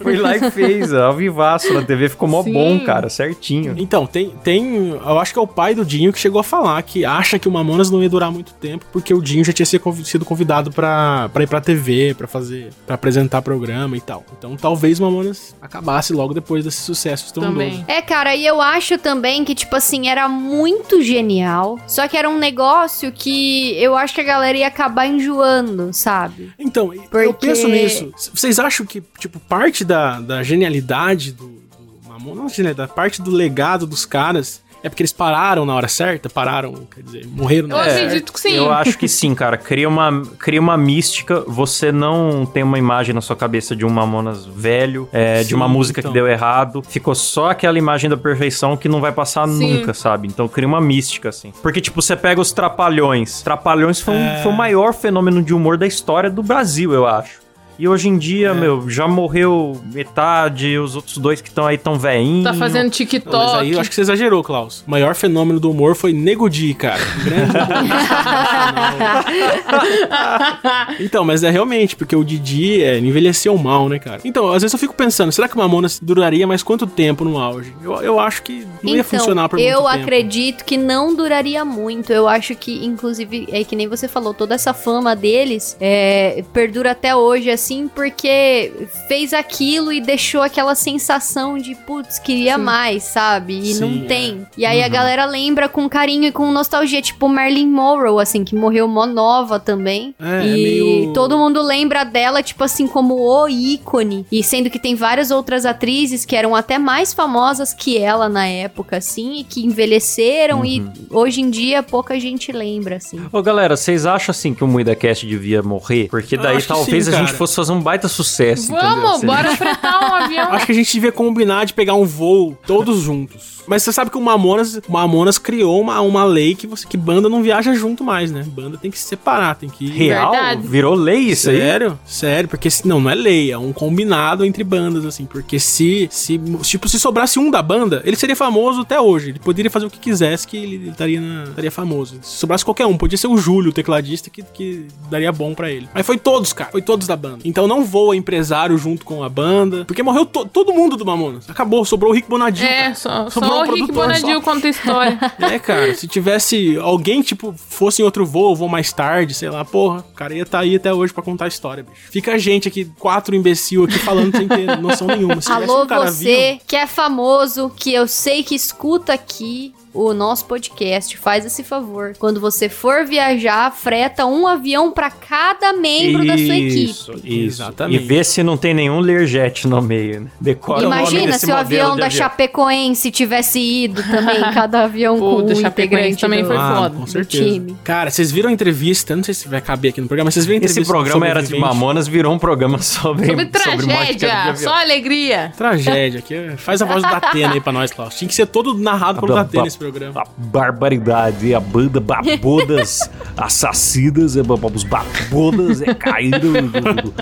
Foi 0.01 0.17
lá 0.17 0.37
e 0.37 0.51
fez, 0.51 0.93
ao 0.93 1.15
vivaço 1.15 1.73
na 1.73 1.83
TV, 1.83 2.09
ficou 2.09 2.29
mó 2.29 2.43
Sim. 2.43 2.53
bom, 2.53 2.81
cara, 2.81 3.09
certinho. 3.09 3.75
Então, 3.77 4.07
tem, 4.07 4.31
tem. 4.43 4.89
Eu 4.91 5.19
acho 5.19 5.33
que 5.33 5.39
é 5.39 5.43
o 5.43 5.47
pai 5.47 5.75
do 5.75 5.85
Dinho 5.85 6.13
que 6.13 6.19
chegou 6.19 6.41
a 6.41 6.45
falar 6.45 6.81
que 6.83 7.05
acha 7.05 7.39
que 7.39 7.49
o 7.49 7.51
Mamonas 7.53 7.91
não 7.91 8.03
ia 8.03 8.09
durar 8.09 8.31
muito 8.31 8.53
tempo, 8.55 8.85
porque 8.93 9.13
o 9.15 9.21
Dinho 9.23 9.45
já 9.45 9.53
tinha 9.53 9.67
sido 9.67 9.81
convi- 9.81 10.05
sido 10.05 10.25
convidado 10.25 10.71
pra, 10.71 11.29
pra 11.33 11.43
ir 11.43 11.47
pra 11.47 11.61
TV, 11.61 12.15
pra 12.17 12.27
fazer. 12.27 12.71
Pra 12.85 12.95
apresentar 12.95 13.43
programa 13.43 13.97
e 13.97 14.01
tal. 14.01 14.25
Então 14.39 14.57
talvez 14.57 15.01
o 15.01 15.03
Mamonas 15.03 15.55
acabasse 15.61 16.13
logo 16.13 16.33
depois 16.35 16.65
desse 16.65 16.83
sucesso 16.83 17.27
estrondoso. 17.27 17.53
Também. 17.55 17.85
É, 17.89 18.01
cara, 18.03 18.35
e 18.37 18.47
eu 18.47 18.61
acho 18.61 18.97
também 18.99 19.45
que, 19.45 19.55
tipo 19.55 19.75
assim, 19.75 20.09
era 20.09 20.29
muito 20.29 21.03
genial. 21.03 21.79
Só 21.89 22.07
que 22.07 22.17
era 22.17 22.29
um 22.29 22.39
negócio 22.39 23.11
que 23.11 23.73
eu 23.83 23.97
acho 23.97 24.15
que 24.15 24.21
a 24.21 24.25
galera 24.25 24.57
ia 24.59 24.69
acabar 24.69 25.07
enjoando, 25.07 25.91
sabe? 25.93 26.53
Então, 26.59 26.93
eu 26.95 27.03
Porque- 27.03 27.47
penso 27.49 27.69
nisso. 27.69 28.13
Vocês 28.33 28.59
acham 28.59 28.87
que, 28.87 29.03
tipo, 29.19 29.41
parte 29.41 29.85
da, 29.85 30.21
da 30.21 30.43
genialidade 30.43 31.33
do, 31.33 31.47
do 31.49 32.09
Mamonas, 32.09 32.37
não 32.39 32.49
genialidade, 32.49 32.93
parte 32.95 33.21
do 33.21 33.31
legado 33.31 33.87
dos 33.87 34.05
caras 34.07 34.63
é 34.87 34.89
porque 34.89 35.03
eles 35.03 35.13
pararam 35.13 35.67
na 35.67 35.75
hora 35.75 35.89
certa? 35.89 36.29
Pararam, 36.31 36.75
quer 36.95 37.03
dizer, 37.03 37.27
morreram 37.27 37.69
na 37.69 37.75
Eu 37.75 37.81
hora 37.81 37.91
certa? 37.91 38.05
acredito 38.07 38.33
que 38.33 38.41
sim. 38.41 38.53
Eu 38.55 38.71
acho 38.73 38.97
que 38.97 39.09
sim, 39.09 39.35
cara. 39.35 39.57
Cria 39.57 39.89
uma, 39.89 40.23
cria 40.39 40.61
uma 40.61 40.77
mística. 40.77 41.41
Você 41.47 41.91
não 41.93 42.47
tem 42.47 42.63
uma 42.63 42.79
imagem 42.79 43.15
na 43.15 43.21
sua 43.21 43.37
cabeça 43.37 43.75
de 43.75 43.85
um 43.85 43.91
Mamonas 43.91 44.47
velho, 44.47 45.09
é, 45.13 45.43
de 45.43 45.49
Sim, 45.49 45.55
uma 45.55 45.69
música 45.69 46.01
então. 46.01 46.13
que 46.13 46.19
deu 46.19 46.27
errado. 46.29 46.83
Ficou 46.89 47.15
só 47.15 47.51
aquela 47.51 47.79
imagem 47.79 48.09
da 48.09 48.17
perfeição 48.17 48.77
que 48.77 48.89
não 48.89 49.01
vai 49.01 49.13
passar 49.13 49.47
Sim. 49.49 49.79
nunca, 49.79 49.93
sabe? 49.93 50.29
Então 50.29 50.47
cria 50.49 50.69
uma 50.69 50.81
mística, 50.81 51.29
assim. 51.29 51.53
Porque, 51.63 51.81
tipo, 51.81 52.01
você 52.01 52.15
pega 52.17 52.41
os 52.41 52.53
Trapalhões. 52.53 53.43
Trapalhões 53.43 54.01
foi, 54.01 54.15
um- 54.15 54.19
É. 54.25 54.43
foi 54.43 54.53
o 54.53 54.57
maior 54.57 54.93
fenômeno 54.95 55.43
de 55.43 55.53
humor 55.55 55.77
da 55.77 55.87
história 55.87 56.31
do 56.31 56.43
Brasil, 56.43 56.93
eu 56.93 57.07
acho. 57.07 57.46
E 57.79 57.87
hoje 57.87 58.09
em 58.09 58.17
dia, 58.17 58.49
É. 58.49 58.55
meu, 58.55 58.89
já 58.89 59.07
morreu 59.07 59.81
metade, 59.93 60.79
os 60.79 60.97
outros 60.97 61.19
dois 61.19 61.41
que 61.41 61.49
estão 61.49 61.67
aí 61.67 61.77
tão 61.77 61.99
veinhos. 61.99 62.45
Tá 62.45 62.55
fazendo 62.55 62.85
Não, 62.85 62.91
TikTok. 62.91 63.37
mas 63.37 63.55
aí 63.55 63.73
eu 63.73 63.81
acho 63.81 63.91
que 63.91 63.95
você 63.97 64.01
exagerou, 64.03 64.43
Klaus. 64.43 64.83
O 64.87 64.91
maior 64.91 65.15
fenômeno 65.15 65.61
do 65.61 65.71
humor 65.71 65.95
foi 65.95 66.13
Nego 66.13 66.49
Di, 66.49 66.73
cara. 66.75 67.01
Grande 67.25 67.53
Então, 71.01 71.25
mas 71.25 71.43
é 71.43 71.51
realmente, 71.51 71.97
porque 71.97 72.15
o 72.17 72.25
Didi 72.25 72.83
é, 72.83 72.99
envelheceu 72.99 73.57
mal, 73.59 73.89
né, 73.89 73.99
cara? 73.99 74.21
Então, 74.25 74.49
às 74.53 74.63
vezes 74.63 74.73
eu 74.73 74.79
fico 74.79 74.95
pensando, 74.95 75.33
será 75.33 75.49
que 75.49 75.55
o 75.55 75.59
Mamonas 75.59 75.99
duraria 76.01 76.47
mais 76.47 76.63
quanto 76.63 76.87
tempo 76.87 77.25
no 77.25 77.39
auge? 77.39 77.73
Eu, 77.83 77.95
eu 78.03 78.21
acho 78.21 78.43
que 78.43 78.67
não 78.83 78.95
ia 78.95 79.05
funcionar 79.05 79.49
por 79.49 79.57
muito 79.59 79.69
Então, 79.69 79.83
eu 79.85 79.91
tempo. 79.91 80.03
acredito 80.03 80.65
que 80.65 80.77
não 80.77 81.15
duraria 81.15 81.65
muito. 81.65 82.13
Eu 82.13 82.29
acho 82.29 82.55
que, 82.55 82.85
inclusive, 82.85 83.49
é 83.53 83.65
que 83.65 83.77
nem 83.77 83.89
você 83.89 84.09
falou, 84.09 84.33
toda 84.35 84.55
essa 84.55 84.73
fama 84.73 85.15
deles 85.15 85.77
é, 85.81 86.43
perdura 86.53 86.93
até 86.93 87.15
hoje, 87.15 87.51
assim, 87.51 87.66
porque 87.95 88.73
fez 89.09 89.33
aquilo 89.33 89.93
e 89.93 90.01
deixou 90.01 90.43
aquela 90.43 90.75
sensação 90.75 91.59
de, 91.59 91.75
putz, 91.75 92.19
queria 92.19 92.57
Sim. 92.57 92.63
mais, 92.63 93.03
sabe? 93.03 93.59
E 93.59 93.75
Sim, 93.75 93.81
não 93.81 94.05
é. 94.05 94.07
tem. 94.07 94.47
E 94.57 94.65
aí 94.65 94.83
a 94.83 94.89
galera 94.89 95.25
lembra 95.25 95.69
com 95.69 95.89
carinho 95.89 96.25
e 96.25 96.33
com 96.33 96.51
nostalgia, 96.53 97.03
tipo 97.03 97.29
Marilyn 97.29 97.67
Monroe, 97.69 98.23
assim, 98.23 98.45
que 98.45 98.55
morreu 98.55 98.87
mó 98.87 99.07
nova 99.07 99.59
também. 99.59 100.15
É, 100.21 100.43
é 100.43 100.47
e 100.47 100.53
meio- 100.53 101.13
todo 101.13 101.37
mundo 101.39 101.61
lembra 101.63 102.05
dela, 102.05 102.43
tipo 102.43 102.63
assim, 102.65 102.87
como 102.87 103.15
o 103.21 103.49
ícone. 103.49 104.25
E 104.31 104.43
sendo 104.43 104.71
que 104.71 104.79
tem 104.79 104.95
várias 104.95 105.31
outras 105.31 105.65
atrizes 105.67 106.25
que 106.25 106.37
eram 106.37 106.55
até 106.55 106.79
mais 106.79 107.13
famosas 107.13 107.73
que 107.75 107.99
ela 107.99 108.29
na 108.29 108.47
época, 108.47 108.97
assim, 108.99 109.41
e 109.41 109.45
que 109.45 109.65
envelheceram 109.67 110.65
e 110.65 110.81
Uhum. 110.81 110.93
hoje 111.11 111.41
em 111.41 111.51
dia 111.51 111.83
pouca 111.83 112.19
gente 112.21 112.53
lembra, 112.53 112.97
assim. 112.97 113.21
Ô 113.33 113.43
galera, 113.43 113.77
vocês 113.77 114.05
acham 114.07 114.31
assim 114.31 114.53
que 114.55 114.63
o 114.63 114.67
MuidaCast 114.69 115.27
devia 115.27 115.63
morrer? 115.63 116.09
Porque 116.09 116.37
daí 116.37 116.61
talvez 116.63 117.07
sim, 117.07 117.15
a 117.15 117.19
gente 117.19 117.33
fosse 117.33 117.56
fazer 117.57 117.73
um 117.73 117.81
baita 117.81 118.09
sucesso, 118.09 118.73
entendeu? 118.73 118.97
Vamos, 119.03 119.21
Se- 119.21 119.27
bora 119.27 119.57
fretar 119.57 120.11
um 120.11 120.15
avião. 120.15 120.53
Acho 120.53 120.67
que 120.67 120.73
a 120.73 120.75
gente 120.75 120.93
devia 120.93 121.13
combinar 121.13 121.65
de 121.67 121.73
pegar 121.75 121.95
um 121.95 122.05
voo 122.05 122.57
todos 122.67 123.01
juntos. 123.01 123.57
Mas 123.67 123.83
você 123.83 123.93
sabe 123.93 124.13
que 124.13 124.17
o 124.17 124.21
Mamonas, 124.21 124.77
o 124.89 124.93
Mamonas 124.93 125.39
criou 125.39 125.81
uma, 125.81 126.01
uma 126.01 126.23
lei 126.25 126.55
que 126.55 126.69
você 126.69 126.87
que 126.87 126.97
banda 126.97 127.29
não 127.29 127.43
viaja 127.43 127.75
junto 127.75 128.05
mais, 128.05 128.31
né? 128.31 128.45
Banda 128.47 128.79
tem 128.79 128.93
que 128.93 128.99
se 128.99 129.07
separar, 129.09 129.57
tem 129.57 129.69
que 129.69 129.89
Real? 129.89 130.31
Verdade. 130.31 130.69
Virou 130.69 130.95
lei 130.95 131.19
isso 131.19 131.51
aí? 131.51 131.59
Sério? 131.59 131.99
Sério, 132.07 132.49
porque 132.49 132.71
se, 132.71 132.87
não, 132.87 133.01
não 133.01 133.11
é 133.11 133.15
lei, 133.17 133.51
é 133.51 133.59
um 133.59 133.73
combinado 133.73 134.45
entre 134.45 134.63
bandas, 134.63 135.05
assim. 135.05 135.25
Porque 135.27 135.59
se, 135.59 136.07
se, 136.13 136.39
tipo, 136.63 136.89
se 136.89 137.01
sobrasse 137.01 137.41
um 137.41 137.51
da 137.51 137.61
banda, 137.61 138.03
ele 138.05 138.15
seria 138.15 138.37
famoso 138.37 138.83
até 138.83 139.01
hoje. 139.01 139.31
Ele 139.31 139.41
poderia 139.41 139.69
fazer 139.71 139.87
o 139.87 139.91
que 139.91 139.99
quisesse 139.99 140.47
que 140.47 140.57
ele, 140.57 140.91
estaria, 140.91 141.21
na- 141.21 141.45
estaria 141.45 141.71
famoso. 141.73 142.21
Se 142.23 142.37
sobrasse 142.39 142.65
qualquer 142.65 142.87
um, 142.87 142.97
podia 142.97 143.19
ser 143.19 143.27
o 143.27 143.37
Júlio, 143.37 143.71
o 143.71 143.75
tecladista, 143.75 144.31
que, 144.31 144.43
que 144.45 144.87
daria 145.11 145.33
bom 145.33 145.55
pra 145.55 145.69
ele. 145.73 145.89
Mas 145.93 146.07
foi 146.07 146.19
todos, 146.19 146.53
cara, 146.53 146.71
foi 146.71 146.83
todos 146.83 147.09
da 147.09 147.17
banda. 147.17 147.39
Então 147.49 147.67
não 147.69 147.85
voa 147.85 148.17
empresário 148.17 148.77
junto 148.77 149.05
com 149.05 149.23
a 149.23 149.29
banda, 149.29 149.85
porque 149.85 150.03
morreu 150.03 150.27
to- 150.27 150.47
todo 150.47 150.73
mundo 150.73 150.97
do 150.97 151.05
Mamonas. 151.07 151.49
Acabou, 151.49 151.85
sobrou 151.85 152.11
o 152.13 152.15
Rick 152.15 152.29
Bonadil, 152.29 152.67
É, 152.67 152.83
cara. 152.83 152.95
só, 152.95 153.31
Sobrou 153.31 153.53
só 153.53 153.65
um 153.65 153.69
o 153.69 153.75
Rick 153.75 153.93
Bonadil 153.93 154.37
só. 154.37 154.41
conta 154.53 154.69
história. 154.69 155.19
É, 155.39 155.59
cara, 155.59 155.95
se 155.95 156.09
tivesse 156.09 156.77
alguém, 156.79 157.23
tipo, 157.23 157.55
fosse 157.57 158.03
em 158.03 158.05
outro 158.05 158.27
voo, 158.27 158.55
voo 158.57 158.69
mais 158.69 158.93
tarde, 158.93 159.33
sei 159.35 159.49
lá, 159.49 159.65
porra, 159.65 160.05
o 160.11 160.15
cara 160.15 160.35
ia 160.35 160.43
estar 160.43 160.61
aí 160.61 160.77
até 160.77 160.93
hoje 160.93 161.13
pra 161.13 161.23
contar 161.23 161.45
a 161.45 161.49
história, 161.49 161.83
bicho. 161.85 161.97
Fica 162.11 162.33
a 162.35 162.39
gente 162.39 162.67
aqui, 162.69 162.85
quatro 162.99 163.35
imbecil 163.37 163.85
aqui 163.85 163.99
falando 163.99 164.37
sem 164.37 164.49
ter 164.49 164.77
noção 164.81 165.07
nenhuma. 165.07 165.41
Se 165.41 165.51
Alô, 165.53 165.85
um 165.85 165.87
cara 165.87 166.11
você 166.11 166.59
que 166.67 166.75
é 166.75 166.87
famoso, 166.87 167.71
que 167.77 167.93
eu 167.95 168.07
sei 168.09 168.43
que 168.43 168.55
escuta 168.55 169.13
aqui 169.13 169.73
o 169.97 170.13
nosso 170.15 170.45
podcast, 170.47 171.17
faz 171.17 171.45
esse 171.47 171.65
favor. 171.65 172.15
Quando 172.19 172.41
você 172.41 172.69
for 172.69 173.05
viajar, 173.07 173.71
freta 173.73 174.27
um 174.27 174.47
avião 174.47 174.91
pra 174.93 175.11
cada 175.11 175.73
membro 175.73 176.25
da 176.27 176.37
sua 176.37 176.55
equipe. 176.57 176.85
Isso, 176.85 177.13
isso. 177.25 177.27
Exatamente. 177.27 178.03
E 178.03 178.07
vê 178.07 178.23
se 178.23 178.43
não 178.43 178.57
tem 178.57 178.75
nenhum 178.75 179.01
Learjet 179.01 179.67
no 179.67 179.81
meio, 179.81 180.23
né? 180.23 180.27
Decora 180.41 180.81
o 180.81 180.83
nome 180.91 180.97
Imagina 181.01 181.27
desse 181.33 181.47
se 181.47 181.53
o 181.53 181.57
avião 181.57 181.97
da 181.97 182.07
avião. 182.07 182.11
Chapecoense 182.11 183.11
tivesse 183.11 183.59
ido 183.59 184.03
também, 184.03 184.41
cada 184.53 184.85
avião 184.85 185.19
Pô, 185.19 185.37
com 185.37 185.47
da 185.47 185.53
um 185.53 185.57
Chapecoense 185.57 185.87
integrante 186.13 186.21
também 186.21 186.43
do- 186.43 186.47
foi 186.49 186.57
ah, 186.57 186.75
foda. 186.77 186.97
Com 186.97 187.05
do 187.05 187.11
certeza. 187.11 187.45
time. 187.45 187.77
Cara, 187.85 188.11
vocês 188.11 188.31
viram 188.31 188.51
a 188.51 188.53
entrevista? 188.53 189.17
Não 189.17 189.25
sei 189.25 189.35
se 189.35 189.49
vai 189.49 189.61
caber 189.61 189.91
aqui 189.93 190.01
no 190.01 190.07
programa, 190.07 190.27
mas 190.27 190.35
vocês 190.35 190.47
viram 190.47 190.57
a 190.57 190.59
entrevista 190.59 190.81
Esse 190.83 190.91
programa 190.91 191.27
era 191.27 191.43
de? 191.43 191.57
Mamonas, 191.59 192.07
virou 192.09 192.33
um 192.35 192.39
programa 192.39 192.79
sobre, 192.83 193.27
Sobre 193.27 193.45
sobre 193.45 193.47
tragédia, 193.87 194.33
avião. 194.35 194.57
só 194.57 194.75
alegria. 194.81 195.53
Tragédia. 195.57 196.19
Aqui, 196.21 196.35
faz 196.59 196.83
a 196.83 196.85
voz 196.85 197.03
do 197.03 197.09
Datena 197.09 197.55
aí 197.55 197.61
pra 197.61 197.73
nós, 197.73 197.91
Klaus. 197.93 198.15
Tinha 198.15 198.29
que 198.29 198.35
ser 198.35 198.47
todo 198.47 198.75
narrado 198.75 199.21
pelo 199.21 199.35
Datena 199.35 199.67
esse 199.67 199.77
programa. 199.79 199.86
A 200.15 200.25
barbaridade, 200.37 201.55
a 201.55 201.61
banda 201.61 202.01
babodas 202.01 203.11
assassinas, 203.37 204.37
é, 204.37 204.41
os 204.41 204.85
babodas 204.85 205.83
é 205.83 205.95
caído 205.95 206.39
do, 206.53 206.63
do, 206.63 207.03
do- 207.03 207.13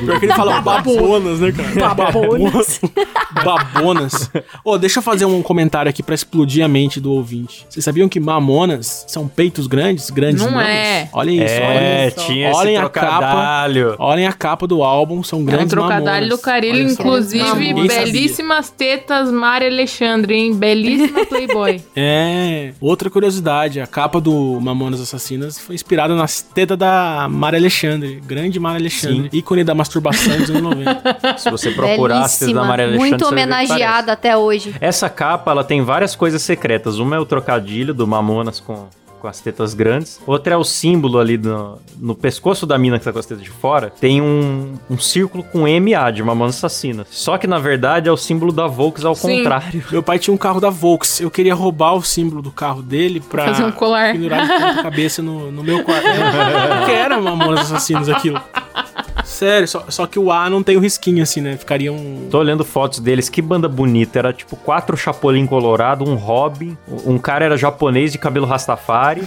Pior 0.00 0.18
que 0.20 0.26
ele 0.26 0.34
fala 0.34 0.60
babonas, 0.60 1.40
né, 1.40 1.52
cara? 1.52 1.94
Babonas. 1.94 2.80
Babonas. 3.44 4.30
Ô, 4.64 4.78
deixa 4.78 4.98
eu 4.98 5.02
fazer 5.02 5.24
um 5.24 5.42
comentário 5.42 5.88
aqui 5.88 6.02
pra 6.02 6.14
explodir 6.14 6.64
a 6.64 6.68
mente 6.68 7.00
do 7.00 7.12
ouvinte. 7.12 7.66
Vocês 7.68 7.84
sabiam 7.84 8.08
que 8.08 8.20
mamonas 8.20 9.04
são 9.08 9.26
peitos 9.28 9.66
grandes? 9.66 10.10
Grandes 10.10 10.42
Não 10.42 10.50
mamas? 10.52 10.68
é. 10.68 11.08
Olhem 11.12 11.36
isso, 11.42 11.54
É, 11.54 11.68
olhem 11.68 12.08
isso. 12.08 12.26
tinha 12.26 12.50
Olhem 12.52 12.74
esse 12.76 12.84
a 12.84 12.88
capa. 12.88 13.06
trocadalho. 13.08 13.94
Olhem 13.98 14.26
a 14.26 14.32
capa 14.32 14.66
do 14.66 14.82
álbum, 14.82 15.22
são 15.22 15.38
É 15.38 15.42
um 15.42 15.44
grandes 15.44 15.68
trocadilho 15.70 16.04
mamonas. 16.04 16.28
do 16.28 16.38
Carilho, 16.38 16.90
inclusive, 16.90 17.74
belíssimas 17.86 18.70
tetas 18.70 19.30
Mari 19.30 19.66
Alexandre, 19.66 20.34
hein? 20.34 20.54
Belíssima 20.54 21.24
Playboy. 21.26 21.80
É, 22.04 22.72
outra 22.80 23.08
curiosidade, 23.08 23.80
a 23.80 23.86
capa 23.86 24.20
do 24.20 24.58
Mamonas 24.60 25.00
Assassinas 25.00 25.58
foi 25.58 25.74
inspirada 25.74 26.14
nas 26.16 26.42
tetas 26.42 26.76
da 26.76 27.28
Mara 27.30 27.56
Alexandre, 27.56 28.20
grande 28.26 28.58
Mara 28.58 28.78
Alexandre, 28.78 29.30
ícone 29.32 29.62
da 29.62 29.74
masturbação 29.74 30.36
dos 30.36 30.50
anos 30.50 30.62
90. 30.62 31.38
Se 31.38 31.50
você 31.50 31.70
procurar 31.70 32.22
as 32.22 32.38
tetas 32.38 32.54
da 32.54 32.64
Maria 32.64 32.86
Alexandre, 32.86 33.10
muito 33.10 33.26
homenageada 33.26 34.12
até 34.12 34.36
hoje. 34.36 34.74
Essa 34.80 35.08
capa, 35.08 35.50
ela 35.52 35.62
tem 35.62 35.82
várias 35.82 36.16
coisas 36.16 36.42
secretas. 36.42 36.98
Uma 36.98 37.16
é 37.16 37.18
o 37.18 37.24
trocadilho 37.24 37.94
do 37.94 38.06
Mamonas 38.06 38.58
com, 38.58 38.88
com 39.22 39.28
as 39.28 39.40
tetas 39.40 39.72
grandes. 39.72 40.20
Outra 40.26 40.54
é 40.54 40.56
o 40.56 40.64
símbolo 40.64 41.20
ali 41.20 41.38
no, 41.38 41.78
no 41.96 42.14
pescoço 42.14 42.66
da 42.66 42.76
mina 42.76 42.98
que 42.98 43.04
tá 43.04 43.12
com 43.12 43.20
as 43.20 43.24
tetas 43.24 43.44
de 43.44 43.50
fora. 43.50 43.88
Tem 43.88 44.20
um, 44.20 44.74
um 44.90 44.98
círculo 44.98 45.44
com 45.44 45.60
MA 45.60 46.10
de 46.10 46.22
Mamonas 46.24 46.56
Assassinas. 46.56 47.06
Só 47.08 47.38
que, 47.38 47.46
na 47.46 47.60
verdade, 47.60 48.08
é 48.08 48.12
o 48.12 48.16
símbolo 48.16 48.52
da 48.52 48.66
Volks 48.66 49.04
ao 49.04 49.14
Sim. 49.14 49.38
contrário. 49.38 49.84
Meu 49.92 50.02
pai 50.02 50.18
tinha 50.18 50.34
um 50.34 50.36
carro 50.36 50.60
da 50.60 50.70
Volks, 50.70 51.20
eu 51.20 51.30
queria 51.30 51.54
roubar 51.54 51.94
o 51.94 52.02
símbolo 52.02 52.42
do 52.42 52.50
carro 52.50 52.82
dele 52.82 53.20
pra 53.20 53.46
Fazer 53.46 53.64
um 53.64 53.70
colar. 53.70 54.12
pendurar 54.12 54.44
de 54.44 54.52
ponta 54.52 54.82
cabeça 54.82 55.22
no, 55.22 55.52
no 55.52 55.62
meu 55.62 55.84
quarto. 55.84 56.02
Porque 56.78 56.90
era 56.90 57.20
Mamonas 57.20 57.60
Assassinos 57.60 58.08
aquilo. 58.08 58.40
Sério, 59.42 59.66
só, 59.66 59.84
só 59.88 60.06
que 60.06 60.20
o 60.20 60.30
A 60.30 60.48
não 60.48 60.62
tem 60.62 60.76
o 60.76 60.80
risquinho 60.80 61.20
assim, 61.20 61.40
né? 61.40 61.56
Ficaria 61.56 61.92
um... 61.92 62.28
Tô 62.30 62.38
olhando 62.38 62.64
fotos 62.64 63.00
deles, 63.00 63.28
que 63.28 63.42
banda 63.42 63.68
bonita. 63.68 64.20
Era 64.20 64.32
tipo 64.32 64.54
quatro 64.54 64.96
Chapolin 64.96 65.46
Colorado, 65.46 66.08
um 66.08 66.14
Robin, 66.14 66.78
um 67.04 67.18
cara 67.18 67.44
era 67.44 67.56
japonês 67.56 68.12
de 68.12 68.18
cabelo 68.18 68.46
Rastafari, 68.46 69.22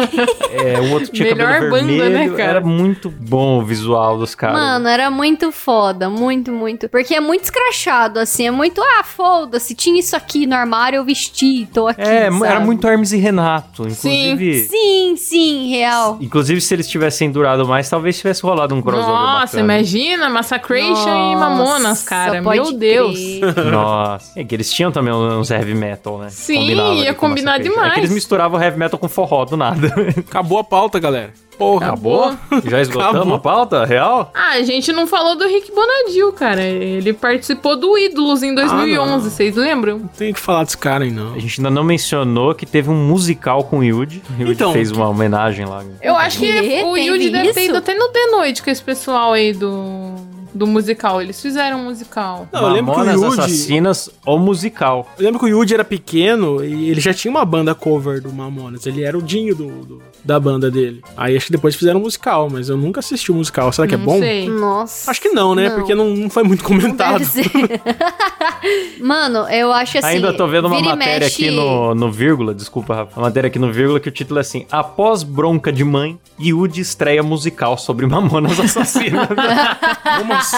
é, 0.50 0.80
o 0.80 0.92
outro 0.92 1.12
tinha 1.12 1.34
Melhor 1.34 1.52
cabelo 1.52 1.70
banda, 1.72 1.84
né, 1.84 1.98
vermelho. 1.98 2.36
cara? 2.36 2.50
Era 2.50 2.60
muito 2.62 3.10
bom 3.10 3.58
o 3.58 3.64
visual 3.64 4.16
dos 4.16 4.34
caras. 4.34 4.56
Mano, 4.56 4.88
era 4.88 5.10
muito 5.10 5.52
foda, 5.52 6.08
muito, 6.08 6.50
muito. 6.50 6.88
Porque 6.88 7.14
é 7.14 7.20
muito 7.20 7.44
escrachado, 7.44 8.18
assim, 8.18 8.46
é 8.46 8.50
muito, 8.50 8.80
ah, 8.80 9.04
foda-se, 9.04 9.74
tinha 9.74 10.00
isso 10.00 10.16
aqui 10.16 10.46
no 10.46 10.54
armário, 10.54 10.96
eu 10.96 11.04
vesti, 11.04 11.68
tô 11.70 11.86
aqui, 11.86 12.00
é, 12.00 12.30
sabe? 12.30 12.46
era 12.46 12.60
muito 12.60 12.88
Hermes 12.88 13.12
e 13.12 13.18
Renato, 13.18 13.82
inclusive. 13.82 14.64
Sim, 14.64 15.16
sim, 15.18 15.68
real. 15.68 16.16
Inclusive, 16.18 16.62
se 16.62 16.72
eles 16.72 16.88
tivessem 16.88 17.30
durado 17.30 17.68
mais, 17.68 17.90
talvez 17.90 18.16
tivesse 18.16 18.42
rolado 18.42 18.74
um 18.74 18.80
crossover 18.80 19.14
Nossa, 19.14 19.49
bacana. 19.56 19.74
imagina, 19.74 20.28
Massacration 20.30 21.32
e 21.32 21.36
Mamonas, 21.36 22.02
cara. 22.02 22.40
Meu 22.40 22.72
Deus. 22.72 23.18
crer. 23.18 23.64
Nossa. 23.70 24.38
É 24.38 24.44
que 24.44 24.54
eles 24.54 24.72
tinham 24.72 24.90
também 24.90 25.12
uns 25.12 25.50
heavy 25.50 25.74
metal, 25.74 26.18
né? 26.18 26.28
Sim, 26.30 26.70
ia 27.02 27.14
com 27.14 27.28
combinar 27.28 27.58
demais. 27.58 27.92
É 27.92 27.94
que 27.94 28.00
eles 28.00 28.12
misturavam 28.12 28.60
heavy 28.60 28.78
metal 28.78 28.98
com 28.98 29.08
forró 29.08 29.44
do 29.44 29.56
nada. 29.56 29.92
Acabou 30.18 30.58
a 30.58 30.64
pauta, 30.64 30.98
galera. 30.98 31.32
Porra. 31.60 31.86
Acabou? 31.88 32.34
Já 32.64 32.80
esgotamos 32.80 33.16
Acabou. 33.16 33.34
a 33.34 33.38
pauta? 33.38 33.84
Real? 33.84 34.30
Ah, 34.34 34.52
a 34.52 34.62
gente 34.62 34.92
não 34.92 35.06
falou 35.06 35.36
do 35.36 35.46
Rick 35.46 35.70
Bonadil, 35.72 36.32
cara. 36.32 36.62
Ele 36.62 37.12
participou 37.12 37.76
do 37.76 37.96
Ídolos 37.98 38.42
em 38.42 38.54
2011, 38.54 39.30
vocês 39.30 39.54
lembram? 39.56 39.98
Não 39.98 40.08
tem 40.08 40.32
que 40.32 40.40
falar 40.40 40.64
desse 40.64 40.78
cara 40.78 41.04
aí, 41.04 41.10
não. 41.10 41.34
A 41.34 41.38
gente 41.38 41.60
ainda 41.60 41.70
não 41.70 41.84
mencionou 41.84 42.54
que 42.54 42.64
teve 42.64 42.88
um 42.90 42.96
musical 43.06 43.62
com 43.64 43.80
o 43.80 43.84
Yuji. 43.84 44.22
O 44.38 44.42
Yuji 44.42 44.52
Então. 44.52 44.72
fez 44.72 44.90
uma 44.90 45.08
homenagem 45.08 45.66
lá. 45.66 45.84
Eu 46.00 46.16
acho 46.16 46.38
que 46.38 46.82
o 46.82 46.96
Yuji 46.96 47.28
deve 47.30 47.52
ter 47.52 47.60
isso? 47.60 47.68
ido 47.70 47.78
até 47.78 47.94
no 47.94 48.08
The 48.08 48.26
Noite 48.30 48.62
com 48.62 48.70
esse 48.70 48.82
pessoal 48.82 49.32
aí 49.34 49.52
do, 49.52 50.14
do 50.54 50.66
musical. 50.66 51.20
Eles 51.20 51.40
fizeram 51.42 51.80
um 51.80 51.84
musical. 51.84 52.48
Não, 52.50 52.62
eu 52.62 52.68
lembro 52.68 52.94
que 52.94 53.00
o 53.00 53.04
Mamonas 53.04 53.22
Yuji... 53.22 53.40
Assassinas, 53.40 54.10
o 54.26 54.38
musical. 54.38 55.06
Eu 55.18 55.24
lembro 55.24 55.38
que 55.38 55.44
o 55.44 55.48
Yuji 55.48 55.74
era 55.74 55.84
pequeno 55.84 56.64
e 56.64 56.90
ele 56.90 57.00
já 57.00 57.12
tinha 57.12 57.30
uma 57.30 57.44
banda 57.44 57.74
cover 57.74 58.22
do 58.22 58.32
Mamonas. 58.32 58.86
Ele 58.86 59.02
era 59.02 59.16
o 59.18 59.22
Dinho 59.22 59.54
do, 59.54 59.66
do- 59.84 60.02
da 60.24 60.38
banda 60.38 60.70
dele. 60.70 61.02
Aí 61.16 61.36
acho 61.36 61.46
que 61.46 61.52
depois 61.52 61.74
fizeram 61.74 61.98
um 62.00 62.02
musical, 62.02 62.48
mas 62.50 62.68
eu 62.68 62.76
nunca 62.76 63.00
assisti 63.00 63.30
o 63.32 63.34
musical. 63.34 63.72
Será 63.72 63.86
que 63.88 63.94
é 63.94 63.98
não 63.98 64.04
bom? 64.04 64.18
sei. 64.18 64.48
Nossa. 64.48 65.10
Acho 65.10 65.20
que 65.20 65.28
não, 65.30 65.54
né? 65.54 65.68
Não. 65.68 65.76
Porque 65.76 65.94
não, 65.94 66.10
não 66.10 66.30
foi 66.30 66.42
muito 66.42 66.62
comentado. 66.64 67.18
Deve 67.18 67.24
ser. 67.24 67.50
Mano, 69.00 69.48
eu 69.48 69.72
acho 69.72 69.98
assim. 69.98 70.06
Ainda 70.06 70.32
tô 70.32 70.46
vendo 70.46 70.66
uma 70.68 70.80
matéria 70.80 71.20
mexe- 71.20 71.44
aqui 71.46 71.50
no, 71.50 71.94
no 71.94 72.10
vírgula, 72.12 72.54
desculpa, 72.54 72.94
Rafa. 72.94 73.18
Uma 73.20 73.26
matéria 73.28 73.48
aqui 73.48 73.58
no 73.58 73.72
vírgula 73.72 73.98
que 74.00 74.08
o 74.08 74.12
título 74.12 74.38
é 74.38 74.42
assim: 74.42 74.66
Após 74.70 75.22
bronca 75.22 75.72
de 75.72 75.84
mãe, 75.84 76.18
Yudi 76.40 76.80
estreia 76.80 77.22
musical 77.22 77.78
sobre 77.78 78.06
Mamonas 78.06 78.58
Assassinas. 78.60 79.28
Como 80.18 80.32
assim? 80.32 80.56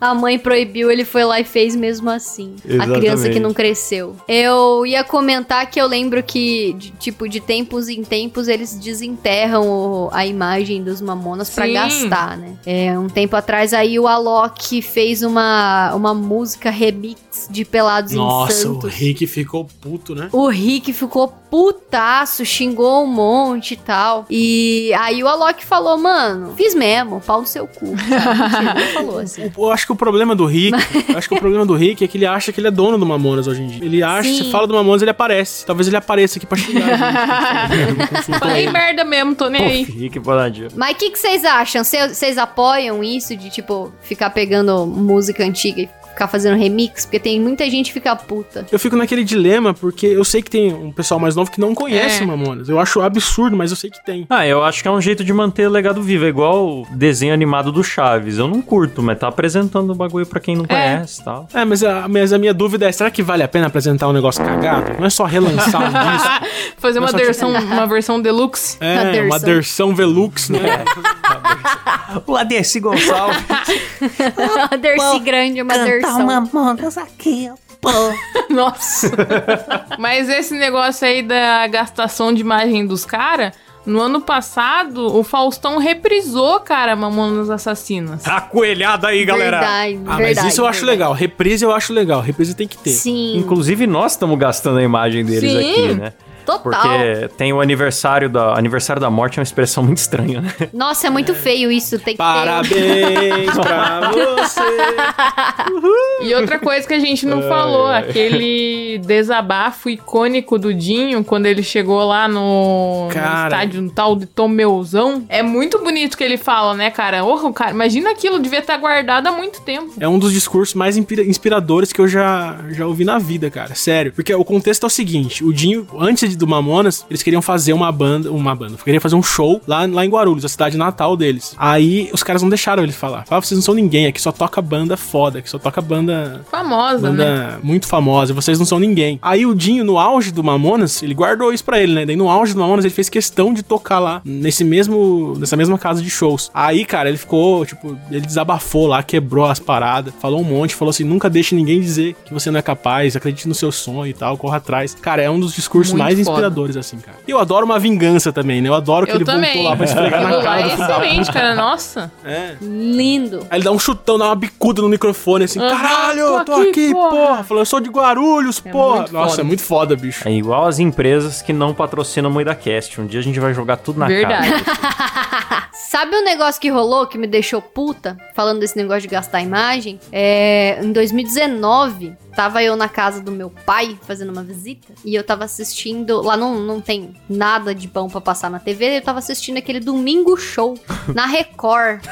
A 0.00 0.14
mãe 0.14 0.38
proibiu, 0.38 0.90
ele 0.90 1.04
foi 1.04 1.24
lá 1.24 1.40
e 1.40 1.44
fez 1.44 1.74
mesmo 1.76 2.08
assim. 2.10 2.56
A 2.64 2.72
Exatamente. 2.72 3.00
criança 3.00 3.28
que 3.28 3.40
não 3.40 3.52
cresceu. 3.52 4.16
Eu 4.28 4.84
ia 4.86 5.04
comentar 5.04 5.68
que 5.70 5.80
eu 5.80 5.86
lembro 5.86 6.22
que, 6.22 6.72
de- 6.74 6.90
tipo, 6.92 7.28
de 7.28 7.40
tempos 7.40 7.88
em 7.88 8.02
tempos, 8.02 8.48
eles 8.48 8.78
desenterram 8.86 9.66
o- 9.68 10.08
a 10.12 10.24
imagem 10.24 10.82
dos 10.82 11.00
mamonas 11.00 11.50
pra 11.50 11.66
Sim. 11.66 11.72
gastar, 11.74 12.36
né? 12.38 12.54
É, 12.64 12.98
um 12.98 13.08
tempo 13.08 13.34
atrás 13.36 13.74
aí 13.74 13.98
o 13.98 14.06
Alok 14.06 14.80
fez 14.80 15.22
uma, 15.22 15.92
uma 15.94 16.14
música 16.14 16.70
remix 16.70 17.48
de 17.50 17.64
Pelados 17.64 18.12
em 18.12 18.16
Nossa, 18.16 18.68
o 18.70 18.74
Santos. 18.74 18.94
Rick 18.94 19.26
ficou 19.26 19.66
puto, 19.80 20.14
né? 20.14 20.28
O 20.32 20.48
Rick 20.48 20.92
ficou 20.92 21.28
putaço, 21.50 22.44
xingou 22.44 23.04
um 23.04 23.06
monte 23.06 23.74
e 23.74 23.76
tal. 23.76 24.24
E 24.30 24.92
aí 24.98 25.22
o 25.22 25.28
Alok 25.28 25.64
falou, 25.64 25.96
mano, 25.98 26.54
fiz 26.56 26.74
mesmo, 26.74 27.20
pau 27.20 27.40
no 27.40 27.46
seu 27.46 27.66
cu. 27.66 27.86
Mentira, 27.96 28.92
falou 28.94 29.18
assim. 29.18 29.50
Eu 29.56 29.70
acho 29.72 29.86
que 29.86 29.92
o 29.92 29.96
problema 29.96 30.34
do 30.34 30.46
Rick, 30.46 30.76
acho 31.16 31.28
que 31.28 31.34
o 31.34 31.38
problema 31.38 31.64
do 31.66 31.74
Rick 31.74 32.04
é 32.04 32.08
que 32.08 32.18
ele 32.18 32.26
acha 32.26 32.52
que 32.52 32.60
ele 32.60 32.68
é 32.68 32.70
dono 32.70 32.98
do 32.98 33.06
Mamonas 33.06 33.46
hoje 33.46 33.62
em 33.62 33.66
dia. 33.68 33.84
Ele 33.84 34.02
acha, 34.02 34.28
Sim. 34.28 34.44
você 34.44 34.50
fala 34.50 34.66
do 34.66 34.74
Mamonas, 34.74 35.02
ele 35.02 35.10
aparece. 35.10 35.64
Talvez 35.66 35.86
ele 35.88 35.96
apareça 35.96 36.38
aqui 36.38 36.46
pra 36.46 36.56
xingar 36.58 36.86
gente. 36.86 37.96
Consultou 38.16 38.38
Falei. 38.40 38.66
Merda 38.76 39.04
mesmo, 39.04 39.34
tô 39.34 39.48
nem 39.48 39.64
aí. 39.64 39.84
Fique 39.84 40.18
Bonadio. 40.18 40.68
Mas 40.74 40.94
o 40.94 40.98
que 40.98 41.10
que 41.10 41.18
vocês 41.18 41.44
acham? 41.44 41.82
Vocês 41.84 42.38
apoiam 42.38 43.02
isso 43.02 43.36
de, 43.36 43.50
tipo, 43.50 43.92
ficar 44.02 44.30
pegando 44.30 44.86
música 44.86 45.44
antiga 45.44 45.82
e 45.82 45.88
ficar 46.16 46.28
fazendo 46.28 46.58
remix? 46.58 47.04
Porque 47.04 47.20
tem 47.20 47.38
muita 47.38 47.68
gente 47.68 47.88
que 47.88 47.92
fica 47.92 48.16
puta. 48.16 48.66
Eu 48.72 48.78
fico 48.78 48.96
naquele 48.96 49.22
dilema, 49.22 49.74
porque 49.74 50.06
eu 50.06 50.24
sei 50.24 50.40
que 50.42 50.50
tem 50.50 50.72
um 50.72 50.90
pessoal 50.90 51.20
mais 51.20 51.36
novo 51.36 51.50
que 51.50 51.60
não 51.60 51.74
conhece 51.74 52.22
É. 52.22 52.26
Mamonas. 52.26 52.68
Eu 52.68 52.80
acho 52.80 53.00
absurdo, 53.02 53.56
mas 53.56 53.70
eu 53.70 53.76
sei 53.76 53.90
que 53.90 54.02
tem. 54.04 54.26
Ah, 54.30 54.46
eu 54.46 54.64
acho 54.64 54.82
que 54.82 54.88
é 54.88 54.90
um 54.90 55.00
jeito 55.00 55.22
de 55.22 55.32
manter 55.32 55.68
o 55.68 55.70
legado 55.70 56.02
vivo. 56.02 56.24
É 56.24 56.28
igual 56.28 56.66
o 56.66 56.86
desenho 56.90 57.34
animado 57.34 57.70
do 57.70 57.84
Chaves. 57.84 58.38
Eu 58.38 58.48
não 58.48 58.62
curto, 58.62 59.02
mas 59.02 59.18
tá 59.18 59.28
apresentando 59.28 59.90
o 59.90 59.94
bagulho 59.94 60.26
pra 60.26 60.40
quem 60.40 60.56
não 60.56 60.64
conhece 60.64 61.20
e 61.20 61.24
tal. 61.24 61.46
É, 61.52 61.64
mas 61.64 61.84
a, 61.84 62.08
mas 62.08 62.32
a 62.32 62.38
minha 62.38 62.54
dúvida 62.54 62.88
é, 62.88 62.92
será 62.92 63.10
que 63.10 63.22
vale 63.22 63.42
a 63.42 63.48
pena 63.48 63.66
apresentar 63.66 64.08
um 64.08 64.12
negócio 64.12 64.42
cagado? 64.44 64.94
Não 64.98 65.06
é 65.06 65.10
só 65.10 65.24
relançar 65.24 65.82
um 65.82 65.86
disco. 66.16 66.72
Fazer 66.78 66.98
uma 66.98 67.06
Nossa, 67.12 67.18
versão, 67.18 67.50
uma 67.50 67.86
versão 67.86 68.20
deluxe. 68.20 68.76
É, 68.80 69.20
Uma 69.22 69.36
uma 69.36 69.38
versão. 69.38 69.94
Velux, 69.94 70.48
né? 70.48 70.58
O 72.26 72.36
Adessi 72.36 72.80
Gonçalves. 72.80 73.36
Uma 74.70 74.78
Dercy 74.78 75.18
grande, 75.20 75.60
uma 75.60 75.74
Dersão. 76.16 76.26
Mamonas 76.26 76.98
aqui, 76.98 77.50
pô. 77.80 77.90
Nossa. 78.52 79.10
Mas 79.98 80.28
esse 80.28 80.54
negócio 80.54 81.06
aí 81.06 81.22
da 81.22 81.66
gastação 81.66 82.32
de 82.32 82.40
imagem 82.40 82.86
dos 82.86 83.04
caras, 83.04 83.52
no 83.84 84.00
ano 84.00 84.20
passado, 84.20 85.16
o 85.16 85.22
Faustão 85.22 85.78
reprisou, 85.78 86.58
cara, 86.60 86.96
Mamonas 86.96 87.48
Assassinas. 87.50 88.22
tá 88.24 88.40
coelhada 88.40 89.08
aí, 89.08 89.24
galera. 89.24 89.58
Verdade, 89.60 90.00
Ah, 90.06 90.16
verdade, 90.16 90.40
mas 90.42 90.52
isso 90.52 90.60
eu 90.60 90.66
acho 90.66 90.80
verdade. 90.80 90.98
legal. 90.98 91.12
Reprise 91.12 91.64
eu 91.64 91.72
acho 91.72 91.92
legal. 91.92 92.20
Reprise 92.20 92.54
tem 92.54 92.66
que 92.66 92.76
ter. 92.78 92.90
Sim, 92.90 93.36
Inclusive, 93.36 93.86
nós 93.86 94.12
estamos 94.12 94.36
gastando 94.38 94.78
a 94.78 94.82
imagem 94.82 95.24
deles 95.24 95.50
Sim. 95.52 95.70
aqui, 95.70 95.94
né? 95.94 96.12
Total. 96.46 96.80
Porque 96.82 97.28
tem 97.36 97.52
o 97.52 97.60
aniversário 97.60 98.28
da. 98.30 98.54
Aniversário 98.56 99.00
da 99.00 99.10
morte 99.10 99.38
é 99.38 99.40
uma 99.40 99.44
expressão 99.44 99.82
muito 99.82 99.98
estranha, 99.98 100.40
né? 100.40 100.52
Nossa, 100.72 101.08
é 101.08 101.10
muito 101.10 101.34
feio 101.34 101.70
isso. 101.70 101.98
Tem 101.98 102.14
que 102.16 102.22
ter... 102.22 102.24
Parabéns 102.24 103.50
pra 103.52 104.10
você. 104.12 104.60
E 106.22 106.34
outra 106.34 106.58
coisa 106.58 106.86
que 106.86 106.94
a 106.94 106.98
gente 106.98 107.26
não 107.26 107.42
falou, 107.42 107.86
aquele 107.86 108.98
desabafo 109.04 109.88
icônico 109.90 110.58
do 110.58 110.72
Dinho, 110.72 111.22
quando 111.22 111.46
ele 111.46 111.62
chegou 111.62 112.02
lá 112.04 112.26
no, 112.26 113.06
no 113.08 113.12
Cara. 113.14 113.44
estádio 113.48 113.82
um 113.82 113.88
tal 113.88 114.16
de 114.16 114.26
Tomeuzão. 114.26 115.24
É 115.28 115.42
muito 115.42 115.78
bonito 115.82 116.16
que 116.16 116.24
ele 116.24 116.36
fala, 116.36 116.74
né, 116.74 116.90
cara? 116.90 117.24
Orra, 117.24 117.52
cara, 117.52 117.70
imagina 117.72 118.10
aquilo, 118.10 118.38
devia 118.40 118.60
estar 118.60 118.76
guardado 118.78 119.26
há 119.28 119.32
muito 119.32 119.60
tempo. 119.62 119.92
É 120.00 120.08
um 120.08 120.18
dos 120.18 120.32
discursos 120.32 120.74
mais 120.74 120.96
inspira- 120.96 121.22
inspiradores 121.24 121.92
que 121.92 122.00
eu 122.00 122.08
já, 122.08 122.56
já 122.70 122.86
ouvi 122.86 123.04
na 123.04 123.18
vida, 123.18 123.50
cara. 123.50 123.74
Sério. 123.74 124.12
Porque 124.12 124.34
o 124.34 124.44
contexto 124.44 124.84
é 124.84 124.86
o 124.86 124.90
seguinte: 124.90 125.44
o 125.44 125.52
Dinho, 125.52 125.86
antes 125.98 126.30
de- 126.30 126.35
do 126.36 126.46
Mamonas, 126.46 127.04
eles 127.08 127.22
queriam 127.22 127.42
fazer 127.42 127.72
uma 127.72 127.90
banda. 127.90 128.30
Uma 128.30 128.54
banda. 128.54 128.76
Queriam 128.84 129.00
fazer 129.00 129.16
um 129.16 129.22
show 129.22 129.60
lá, 129.66 129.86
lá 129.86 130.04
em 130.04 130.08
Guarulhos, 130.08 130.44
a 130.44 130.48
cidade 130.48 130.76
natal 130.76 131.16
deles. 131.16 131.54
Aí 131.58 132.10
os 132.12 132.22
caras 132.22 132.42
não 132.42 132.48
deixaram 132.48 132.82
ele 132.82 132.92
falar. 132.92 133.24
Falaram, 133.26 133.44
vocês 133.44 133.58
não 133.58 133.64
são 133.64 133.74
ninguém, 133.74 134.06
aqui 134.06 134.20
só 134.20 134.32
toca 134.32 134.60
banda 134.62 134.96
foda, 134.96 135.38
aqui 135.38 135.48
só 135.48 135.58
toca 135.58 135.80
banda 135.80 136.44
Famosa, 136.50 137.08
Banda 137.08 137.24
né? 137.24 137.58
muito 137.62 137.86
famosa, 137.86 138.34
vocês 138.34 138.58
não 138.58 138.66
são 138.66 138.78
ninguém. 138.78 139.18
Aí 139.22 139.46
o 139.46 139.54
Dinho, 139.54 139.84
no 139.84 139.98
auge 139.98 140.32
do 140.32 140.42
Mamonas, 140.42 141.02
ele 141.02 141.14
guardou 141.14 141.52
isso 141.52 141.64
pra 141.64 141.80
ele, 141.80 141.94
né? 141.94 142.06
Daí 142.06 142.16
no 142.16 142.28
auge 142.28 142.54
do 142.54 142.60
Mamonas, 142.60 142.84
ele 142.84 142.94
fez 142.94 143.08
questão 143.08 143.52
de 143.52 143.62
tocar 143.62 143.98
lá, 143.98 144.22
nesse 144.24 144.64
mesmo, 144.64 145.34
nessa 145.38 145.56
mesma 145.56 145.78
casa 145.78 146.02
de 146.02 146.10
shows. 146.10 146.50
Aí, 146.52 146.84
cara, 146.84 147.08
ele 147.08 147.18
ficou, 147.18 147.64
tipo, 147.64 147.96
ele 148.10 148.26
desabafou 148.26 148.86
lá, 148.86 149.02
quebrou 149.02 149.46
as 149.46 149.58
paradas, 149.58 150.12
falou 150.20 150.40
um 150.40 150.44
monte, 150.44 150.74
falou 150.74 150.90
assim, 150.90 151.04
nunca 151.04 151.28
deixe 151.28 151.54
ninguém 151.54 151.80
dizer 151.80 152.16
que 152.24 152.32
você 152.32 152.50
não 152.50 152.58
é 152.58 152.62
capaz, 152.62 153.16
acredite 153.16 153.48
no 153.48 153.54
seu 153.54 153.72
sonho 153.72 154.06
e 154.08 154.14
tal, 154.14 154.36
corra 154.36 154.58
atrás. 154.58 154.96
Cara, 155.00 155.22
é 155.22 155.30
um 155.30 155.38
dos 155.38 155.54
discursos 155.54 155.92
Muito 155.92 156.02
mais. 156.02 156.25
Inspiradores, 156.28 156.76
assim, 156.76 156.98
cara. 156.98 157.18
E 157.26 157.30
eu 157.30 157.38
adoro 157.38 157.64
uma 157.66 157.78
vingança 157.78 158.32
também, 158.32 158.60
né? 158.60 158.68
Eu 158.68 158.74
adoro 158.74 159.06
que 159.06 159.12
Eu 159.12 159.16
ele 159.16 159.24
também. 159.24 159.52
voltou 159.54 159.70
lá 159.70 159.76
pra 159.76 159.84
esfregar 159.86 160.22
na 160.22 160.36
lá 160.36 160.42
cara 160.42 160.60
é 160.60 160.62
do 160.76 160.82
excelente, 160.82 161.32
cara. 161.32 161.54
Nossa. 161.54 162.12
É. 162.24 162.54
Lindo. 162.60 163.46
Aí 163.50 163.58
ele 163.58 163.64
dá 163.64 163.70
um 163.72 163.78
chutão, 163.78 164.18
dá 164.18 164.26
uma 164.26 164.36
bicuda 164.36 164.82
no 164.82 164.88
microfone, 164.88 165.44
assim, 165.44 165.58
Aham, 165.60 165.70
caralho, 165.70 166.26
tô 166.38 166.44
tô 166.44 166.54
aqui, 166.54 166.68
aqui, 166.70 166.92
porra." 166.92 167.10
porra. 167.10 167.44
Falou, 167.44 167.60
eu 167.62 167.66
sou 167.66 167.80
de 167.80 167.88
Guarulhos, 167.90 168.62
É 168.64 168.70
porra. 168.70 169.06
Nossa, 169.12 169.30
foda. 169.30 169.40
é 169.42 169.44
muito 169.44 169.62
foda, 169.62 169.96
bicho. 169.96 170.28
É 170.28 170.32
igual 170.32 170.66
as 170.66 170.78
empresas 170.78 171.42
que 171.42 171.52
não 171.52 171.72
patrocinam 171.74 172.30
o 172.30 172.32
MoidaCast. 172.32 173.00
Um 173.00 173.06
dia 173.06 173.20
a 173.20 173.22
gente 173.22 173.38
vai 173.40 173.52
jogar 173.54 173.76
tudo 173.78 173.98
na 174.00 174.06
Verdade. 174.06 174.48
cara. 174.62 175.66
Sabe 175.72 176.14
um 176.16 176.24
negócio 176.24 176.60
que 176.60 176.68
rolou 176.68 177.06
que 177.06 177.16
me 177.16 177.26
deixou 177.26 177.62
puta? 177.62 178.16
Falando 178.34 178.60
desse 178.60 178.76
negócio 178.76 179.02
de 179.02 179.08
gastar 179.08 179.40
imagem? 179.40 179.98
É, 180.12 180.78
em 180.82 180.92
2019, 180.92 182.14
tava 182.36 182.62
eu 182.62 182.76
na 182.76 182.88
casa 182.88 183.20
do 183.22 183.32
meu 183.32 183.50
pai 183.64 183.98
fazendo 184.06 184.30
uma 184.30 184.44
visita 184.44 184.92
e 185.04 185.14
eu 185.14 185.24
tava 185.24 185.44
assistindo. 185.44 186.20
Lá 186.20 186.36
não, 186.36 186.60
não 186.60 186.80
tem 186.80 187.14
nada 187.28 187.74
de 187.74 187.88
bom 187.88 188.08
pra 188.08 188.20
passar 188.20 188.50
na 188.50 188.58
TV. 188.58 188.98
Eu 188.98 189.02
tava 189.02 189.18
assistindo 189.20 189.56
aquele 189.56 189.80
Domingo 189.80 190.36
Show 190.36 190.78
na 191.14 191.24
Record 191.26 192.02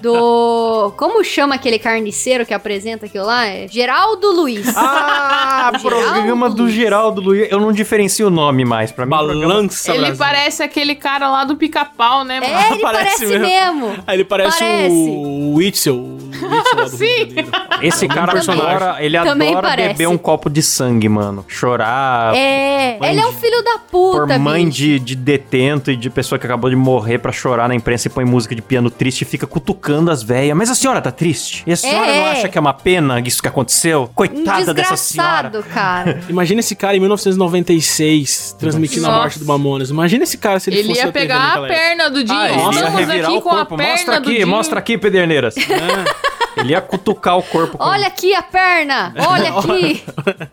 do. 0.00 0.92
Como 0.96 1.22
chama 1.22 1.54
aquele 1.54 1.78
carniceiro 1.78 2.46
que 2.46 2.54
apresenta 2.54 3.06
aquilo 3.06 3.26
lá? 3.26 3.46
É 3.46 3.68
Geraldo 3.68 4.30
Luiz. 4.32 4.74
Ah, 4.76 5.70
O 5.74 5.80
programa 5.82 6.48
do. 6.48 6.68
Geraldo 6.70 7.20
Luiz. 7.20 7.50
Eu 7.52 7.60
não 7.60 7.72
diferencio 7.72 8.28
o 8.28 8.30
nome 8.30 8.64
mais. 8.64 8.90
Pra 8.90 9.04
mim, 9.04 9.10
Balança, 9.10 9.90
ele 9.90 9.98
Brasil. 10.00 10.16
parece 10.18 10.62
aquele 10.62 10.94
cara 10.94 11.28
lá 11.30 11.44
do 11.44 11.56
pica-pau, 11.56 12.24
né, 12.24 12.40
mano? 12.40 12.54
É, 12.64 12.70
ele 12.72 12.80
Parece 12.80 13.04
parece, 13.04 13.26
mesmo. 13.26 13.46
mesmo. 13.88 14.04
Ele 14.08 14.24
parece, 14.24 14.58
Parece. 14.58 14.94
o 14.94 15.54
Witzel. 15.54 15.96
O 15.96 16.88
Sim. 16.88 17.34
Esse 17.82 18.06
cara 18.06 18.38
adora, 18.38 18.96
ele 19.00 19.18
Também 19.22 19.50
adora 19.50 19.68
parece. 19.76 19.88
beber 19.94 20.08
um 20.08 20.18
copo 20.18 20.48
de 20.50 20.62
sangue, 20.62 21.08
mano. 21.08 21.44
Chorar 21.48 22.34
É, 22.34 22.98
ele 23.10 23.20
é 23.20 23.26
um 23.26 23.30
de- 23.32 23.36
filho 23.38 23.62
da 23.62 23.78
puta, 23.78 24.26
por 24.26 24.38
mãe 24.38 24.64
bicho. 24.66 24.76
de, 24.78 24.98
de 24.98 25.14
detento 25.16 25.90
e 25.90 25.96
de 25.96 26.08
pessoa 26.10 26.38
que 26.38 26.46
acabou 26.46 26.68
de 26.70 26.76
morrer 26.76 27.18
pra 27.18 27.32
chorar 27.32 27.68
na 27.68 27.74
imprensa 27.74 28.08
e 28.08 28.10
põe 28.10 28.24
música 28.24 28.54
de 28.54 28.62
piano 28.62 28.90
triste 28.90 29.22
e 29.22 29.24
fica 29.24 29.46
cutucando 29.46 30.10
as 30.10 30.22
velhas. 30.22 30.56
Mas 30.56 30.70
a 30.70 30.74
senhora 30.74 31.00
tá 31.00 31.10
triste? 31.10 31.62
E 31.66 31.72
a 31.72 31.76
senhora 31.76 32.10
É, 32.10 32.20
não 32.20 32.26
é. 32.28 32.30
acha 32.32 32.48
que 32.48 32.56
é 32.58 32.60
uma 32.60 32.72
pena 32.74 33.20
isso 33.20 33.40
que 33.42 33.48
aconteceu? 33.48 34.04
Um 34.04 34.14
Coitada 34.14 34.72
dessa 34.74 34.96
senhora. 34.96 35.50
cara. 35.72 36.20
Imagina 36.28 36.60
esse 36.60 36.74
cara 36.74 36.96
em 36.96 37.00
1996, 37.00 38.56
transmitindo 38.58 39.06
a 39.06 39.08
Nossa. 39.08 39.20
morte 39.20 39.38
do 39.38 39.44
Mamonas. 39.44 39.90
Imagina 39.90 40.24
esse 40.24 40.38
cara 40.38 40.58
se 40.60 40.70
ele, 40.70 40.80
Ele 40.80 40.88
fosse 40.88 41.00
ia 41.00 41.06
na 41.06 41.12
TV 41.12 41.26
pegar 41.26 41.54
a 41.54 41.66
perna 41.66 42.10
do 42.10 42.24
Dinho. 42.24 42.38
Ah, 42.38 42.44
ele 42.48 42.52
ia 42.56 42.68
Estamos 42.68 43.10
aqui 43.10 43.40
com 43.42 43.50
a 43.50 43.64
perna 43.66 43.84
Mostra 43.92 44.20
do 44.20 44.26
aqui, 44.28 44.34
Dinho. 44.36 44.46
mostra 44.48 44.78
aqui, 44.78 44.98
Pederneiras. 44.98 45.54
Ele 46.56 46.72
ia 46.72 46.80
cutucar 46.80 47.36
o 47.38 47.42
corpo. 47.42 47.78
com- 47.78 47.84
Olha 47.84 48.06
aqui 48.06 48.34
a 48.34 48.42
perna! 48.42 49.14
Olha 49.26 49.50
aqui! 49.58 50.02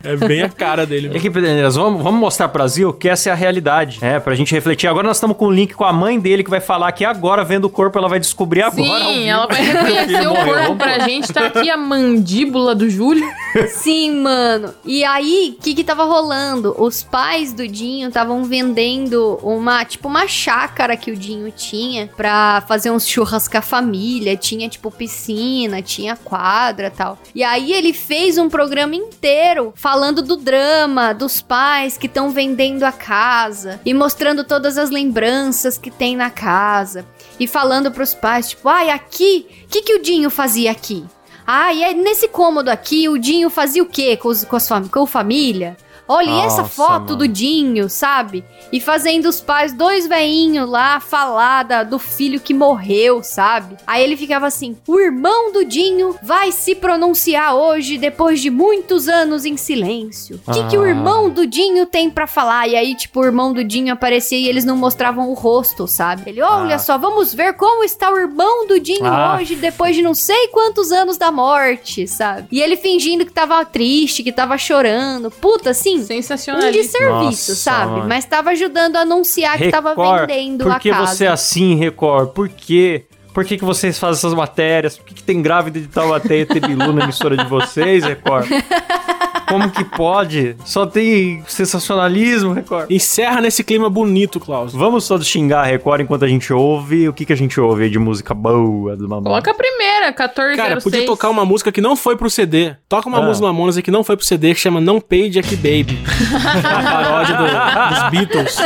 É 0.02 0.16
bem 0.16 0.42
a 0.42 0.48
cara 0.48 0.84
dele. 0.86 1.02
Mesmo. 1.08 1.18
aqui, 1.18 1.30
Pederneiras, 1.30 1.76
vamos, 1.76 2.02
vamos 2.02 2.20
mostrar 2.20 2.48
pro 2.48 2.58
Brasil 2.58 2.92
que 2.92 3.08
essa 3.08 3.28
é 3.28 3.32
a 3.32 3.36
realidade. 3.36 3.98
É, 4.02 4.18
pra 4.20 4.34
gente 4.34 4.52
refletir. 4.54 4.86
Agora 4.88 5.06
nós 5.06 5.16
estamos 5.16 5.36
com 5.36 5.46
um 5.46 5.50
link 5.50 5.74
com 5.74 5.84
a 5.84 5.92
mãe 5.92 6.18
dele 6.18 6.42
que 6.44 6.50
vai 6.50 6.60
falar 6.60 6.90
que 6.92 7.04
agora, 7.04 7.44
vendo 7.44 7.64
o 7.66 7.70
corpo, 7.70 7.98
ela 7.98 8.08
vai 8.08 8.18
descobrir 8.20 8.62
agora. 8.62 9.04
Sim, 9.04 9.28
ela 9.28 9.46
vai 9.46 9.60
o 9.62 9.64
reconhecer 9.64 10.26
o 10.28 10.34
corpo 10.44 10.76
pra 10.76 10.98
gente. 11.00 11.32
Tá 11.32 11.46
aqui 11.46 11.70
a 11.70 11.76
mandíbula 11.76 12.74
do 12.74 12.88
Júlio. 12.90 13.26
Sim, 13.68 14.20
mano. 14.22 14.72
E 14.84 15.04
aí, 15.04 15.54
o 15.58 15.62
que 15.62 15.74
que 15.74 15.84
tava 15.84 16.04
rolando? 16.04 16.74
Os 16.78 17.02
pais 17.02 17.52
do 17.52 17.66
Dinho 17.68 18.08
estavam 18.08 18.44
vendendo 18.44 19.38
uma, 19.42 19.84
tipo, 19.84 20.08
uma 20.08 20.26
chácara 20.26 20.96
que 20.96 21.10
o 21.10 21.16
Dinho 21.16 21.50
tinha 21.52 22.08
pra 22.16 22.62
fazer 22.66 22.90
uns 22.90 23.06
churras 23.06 23.46
com 23.48 23.58
a 23.58 23.62
família. 23.62 24.36
Tinha, 24.36 24.68
tipo, 24.68 24.90
piscina, 24.90 25.80
tinha 25.92 26.16
quadra 26.16 26.90
tal. 26.90 27.18
E 27.34 27.44
aí 27.44 27.72
ele 27.72 27.92
fez 27.92 28.38
um 28.38 28.48
programa 28.48 28.94
inteiro 28.94 29.72
falando 29.76 30.22
do 30.22 30.36
drama 30.36 31.12
dos 31.12 31.42
pais 31.42 31.98
que 31.98 32.06
estão 32.06 32.30
vendendo 32.30 32.84
a 32.84 32.92
casa 32.92 33.80
e 33.84 33.92
mostrando 33.92 34.44
todas 34.44 34.78
as 34.78 34.90
lembranças 34.90 35.76
que 35.76 35.90
tem 35.90 36.16
na 36.16 36.30
casa. 36.30 37.06
E 37.38 37.46
falando 37.46 37.90
pros 37.90 38.14
pais, 38.14 38.50
tipo, 38.50 38.68
ai, 38.68 38.90
aqui, 38.90 39.46
o 39.64 39.68
que, 39.68 39.82
que 39.82 39.94
o 39.94 40.02
Dinho 40.02 40.30
fazia 40.30 40.70
aqui? 40.70 41.04
Ah, 41.46 41.72
e 41.72 41.82
aí, 41.82 41.94
nesse 41.94 42.28
cômodo 42.28 42.68
aqui, 42.70 43.08
o 43.08 43.18
Dinho 43.18 43.50
fazia 43.50 43.82
o 43.82 43.86
quê 43.86 44.16
com, 44.16 44.28
os, 44.28 44.44
com, 44.44 44.58
com 44.88 45.02
a 45.02 45.06
família? 45.06 45.76
Olha, 46.12 46.30
e 46.30 46.40
essa 46.40 46.62
Nossa, 46.62 46.64
foto 46.64 47.04
mano. 47.04 47.16
do 47.16 47.28
Dinho, 47.28 47.88
sabe? 47.88 48.44
E 48.72 48.80
fazendo 48.80 49.26
os 49.26 49.40
pais, 49.40 49.72
dois 49.72 50.06
veinhos 50.06 50.68
lá, 50.68 51.00
falar 51.00 51.62
da- 51.64 51.82
do 51.82 51.98
filho 51.98 52.40
que 52.40 52.52
morreu, 52.54 53.22
sabe? 53.22 53.76
Aí 53.86 54.02
ele 54.02 54.16
ficava 54.16 54.46
assim: 54.46 54.76
o 54.86 54.98
irmão 55.00 55.52
do 55.52 55.64
Dinho 55.64 56.14
vai 56.22 56.52
se 56.52 56.74
pronunciar 56.74 57.54
hoje 57.54 57.98
depois 57.98 58.40
de 58.40 58.50
muitos 58.50 59.08
anos 59.08 59.44
em 59.44 59.56
silêncio. 59.56 60.40
O 60.46 60.52
que, 60.52 60.64
que 60.68 60.76
o 60.76 60.82
Ah. 60.82 60.88
irmão 60.88 61.30
do 61.30 61.46
Dinho 61.46 61.86
tem 61.86 62.10
pra 62.10 62.26
falar? 62.26 62.68
E 62.68 62.76
aí, 62.76 62.94
tipo, 62.94 63.20
o 63.20 63.24
irmão 63.24 63.52
do 63.52 63.64
Dinho 63.64 63.92
aparecia 63.92 64.38
e 64.38 64.48
eles 64.48 64.64
não 64.64 64.76
mostravam 64.76 65.30
o 65.30 65.34
rosto, 65.34 65.86
sabe? 65.86 66.30
Ele, 66.30 66.42
olha 66.42 66.76
Ah. 66.76 66.78
só, 66.78 66.98
vamos 66.98 67.32
ver 67.34 67.54
como 67.54 67.84
está 67.84 68.10
o 68.12 68.18
irmão 68.18 68.66
do 68.66 68.78
Dinho 68.80 69.06
Ah. 69.06 69.36
hoje, 69.38 69.54
depois 69.56 69.94
de 69.96 70.02
não 70.02 70.14
sei 70.14 70.48
quantos 70.48 70.92
anos 70.92 71.16
da 71.16 71.30
morte, 71.32 72.06
sabe? 72.06 72.48
E 72.50 72.60
ele 72.60 72.76
fingindo 72.76 73.24
que 73.24 73.32
tava 73.32 73.64
triste, 73.64 74.22
que 74.22 74.32
tava 74.32 74.56
chorando. 74.58 75.30
Puta, 75.30 75.70
assim, 75.70 76.01
um 76.02 76.06
Sensacionalista. 76.06 76.72
desserviço, 76.82 77.50
Nossa, 77.50 77.54
sabe? 77.54 77.90
mano. 77.92 78.08
Mas 78.08 78.24
tava 78.24 78.50
ajudando 78.50 78.96
a 78.96 79.00
anunciar 79.00 79.58
que 79.58 79.70
tava 79.70 79.90
Record, 79.90 80.26
vendendo 80.26 80.64
por 80.64 80.72
a 80.72 80.78
que 80.78 80.90
casa. 80.90 81.06
você 81.14 81.24
é 81.24 81.28
assim, 81.28 81.74
Record? 81.76 82.30
Por 82.30 82.48
quê? 82.48 83.04
Por 83.32 83.44
que, 83.44 83.56
que 83.56 83.64
vocês 83.64 83.98
fazem 83.98 84.18
essas 84.18 84.34
matérias? 84.34 84.98
Por 84.98 85.06
que, 85.06 85.14
que 85.14 85.22
tem 85.22 85.40
grávida 85.40 85.80
de 85.80 85.86
Taubaté 85.88 86.40
e 86.40 86.46
Tebilu 86.46 86.92
na 86.92 87.04
emissora 87.04 87.34
de 87.36 87.44
vocês, 87.46 88.04
Record? 88.04 88.46
Como 89.48 89.70
que 89.70 89.84
pode? 89.84 90.56
Só 90.64 90.86
tem 90.86 91.42
sensacionalismo, 91.46 92.52
Record. 92.52 92.90
Encerra 92.90 93.40
nesse 93.40 93.62
clima 93.62 93.90
bonito, 93.90 94.40
Klaus. 94.40 94.72
Vamos 94.72 95.04
só 95.04 95.20
xingar 95.20 95.60
a 95.60 95.64
Record 95.64 96.00
enquanto 96.02 96.24
a 96.24 96.28
gente 96.28 96.52
ouve. 96.52 97.08
O 97.08 97.12
que, 97.12 97.24
que 97.26 97.32
a 97.32 97.36
gente 97.36 97.60
ouve 97.60 97.84
aí 97.84 97.90
de 97.90 97.98
música 97.98 98.32
boa 98.34 98.96
do 98.96 99.08
Mamão? 99.08 99.24
Coloca 99.24 99.50
a 99.50 99.54
primeira, 99.54 100.06
1406. 100.06 100.56
Cara, 100.56 100.80
podia 100.80 101.04
tocar 101.06 101.28
uma 101.30 101.44
música 101.44 101.70
que 101.70 101.80
não 101.80 101.94
foi 101.96 102.16
pro 102.16 102.30
CD. 102.30 102.74
Toca 102.88 103.08
uma 103.08 103.18
Ah. 103.18 103.22
música 103.22 103.46
Mamonas 103.46 103.76
aí 103.76 103.82
que 103.82 103.90
não 103.90 104.02
foi 104.04 104.16
pro 104.16 104.24
CD, 104.24 104.54
que 104.54 104.60
chama 104.60 104.80
Não 104.80 105.00
Page 105.00 105.38
Aqui 105.38 105.56
Baby. 105.56 105.98
a 106.64 106.82
paródia 106.82 107.36
do- 107.36 107.94
dos 107.94 108.10
Beatles. 108.10 108.56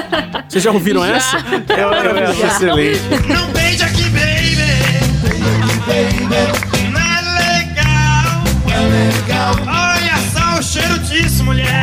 Vocês 0.49 0.63
já 0.63 0.71
ouviram 0.71 1.01
Já. 1.07 1.17
essa? 1.17 1.37
Eu, 1.77 1.93
eu 1.93 2.29
acho 2.31 2.47
excelente. 2.47 3.01
Não 3.29 3.47
beija 3.53 3.87
aqui, 3.87 4.05
baby. 4.11 4.57
Não 6.29 6.37
é 6.73 6.76
disso, 11.23 11.43
mulher. 11.45 11.83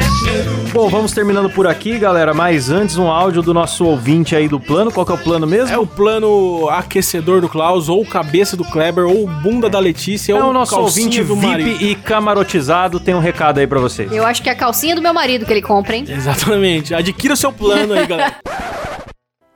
Bom, 0.71 0.89
vamos 0.89 1.11
terminando 1.11 1.49
por 1.49 1.67
aqui, 1.67 1.97
galera. 1.97 2.33
Mas 2.33 2.69
antes, 2.69 2.97
um 2.97 3.07
áudio 3.07 3.41
do 3.41 3.53
nosso 3.53 3.85
ouvinte 3.85 4.35
aí 4.35 4.47
do 4.47 4.59
plano. 4.59 4.91
Qual 4.91 5.05
que 5.05 5.11
é 5.11 5.15
o 5.15 5.17
plano 5.17 5.45
mesmo? 5.47 5.73
É 5.73 5.77
o 5.77 5.85
plano 5.87 6.69
aquecedor 6.69 7.41
do 7.41 7.49
Klaus, 7.49 7.89
ou 7.89 8.05
cabeça 8.05 8.55
do 8.55 8.63
Kleber, 8.63 9.05
ou 9.05 9.27
bunda 9.27 9.69
da 9.69 9.79
Letícia, 9.79 10.33
É 10.33 10.43
ou 10.43 10.49
o 10.49 10.53
nosso 10.53 10.75
ouvinte 10.79 11.23
do 11.23 11.35
VIP 11.35 11.47
marido. 11.47 11.83
e 11.83 11.95
camarotizado. 11.95 12.99
Tem 12.99 13.13
um 13.13 13.19
recado 13.19 13.59
aí 13.59 13.67
pra 13.67 13.79
vocês. 13.79 14.11
Eu 14.11 14.25
acho 14.25 14.41
que 14.41 14.49
é 14.49 14.51
a 14.51 14.55
calcinha 14.55 14.95
do 14.95 15.01
meu 15.01 15.13
marido 15.13 15.45
que 15.45 15.53
ele 15.53 15.61
compra, 15.61 15.95
hein? 15.95 16.05
Exatamente. 16.07 16.93
Adquira 16.93 17.33
o 17.33 17.37
seu 17.37 17.51
plano 17.51 17.93
aí, 17.93 18.05
galera. 18.05 18.35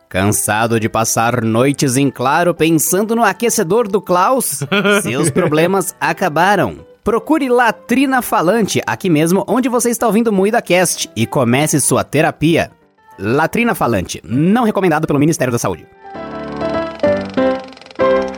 Cansado 0.10 0.80
de 0.80 0.88
passar 0.88 1.44
noites 1.44 1.98
em 1.98 2.10
claro 2.10 2.54
pensando 2.54 3.14
no 3.14 3.24
aquecedor 3.24 3.90
do 3.90 4.02
Klaus? 4.02 4.64
Seus 5.04 5.30
problemas 5.32 5.94
acabaram. 6.00 6.87
Procure 7.08 7.48
Latrina 7.48 8.22
Falante 8.22 8.82
aqui 8.86 9.10
mesmo 9.10 9.42
onde 9.48 9.70
você 9.70 9.90
está 9.90 10.06
ouvindo 10.06 10.28
o 10.28 10.34
Moída 10.34 10.62
Cast 10.62 11.10
e 11.16 11.26
comece 11.26 11.80
sua 11.80 12.04
terapia. 12.04 12.70
Latrina 13.18 13.74
Falante, 13.74 14.22
não 14.26 14.66
recomendado 14.66 15.08
pelo 15.08 15.18
Ministério 15.18 15.50
da 15.50 15.58
Saúde. 15.58 15.88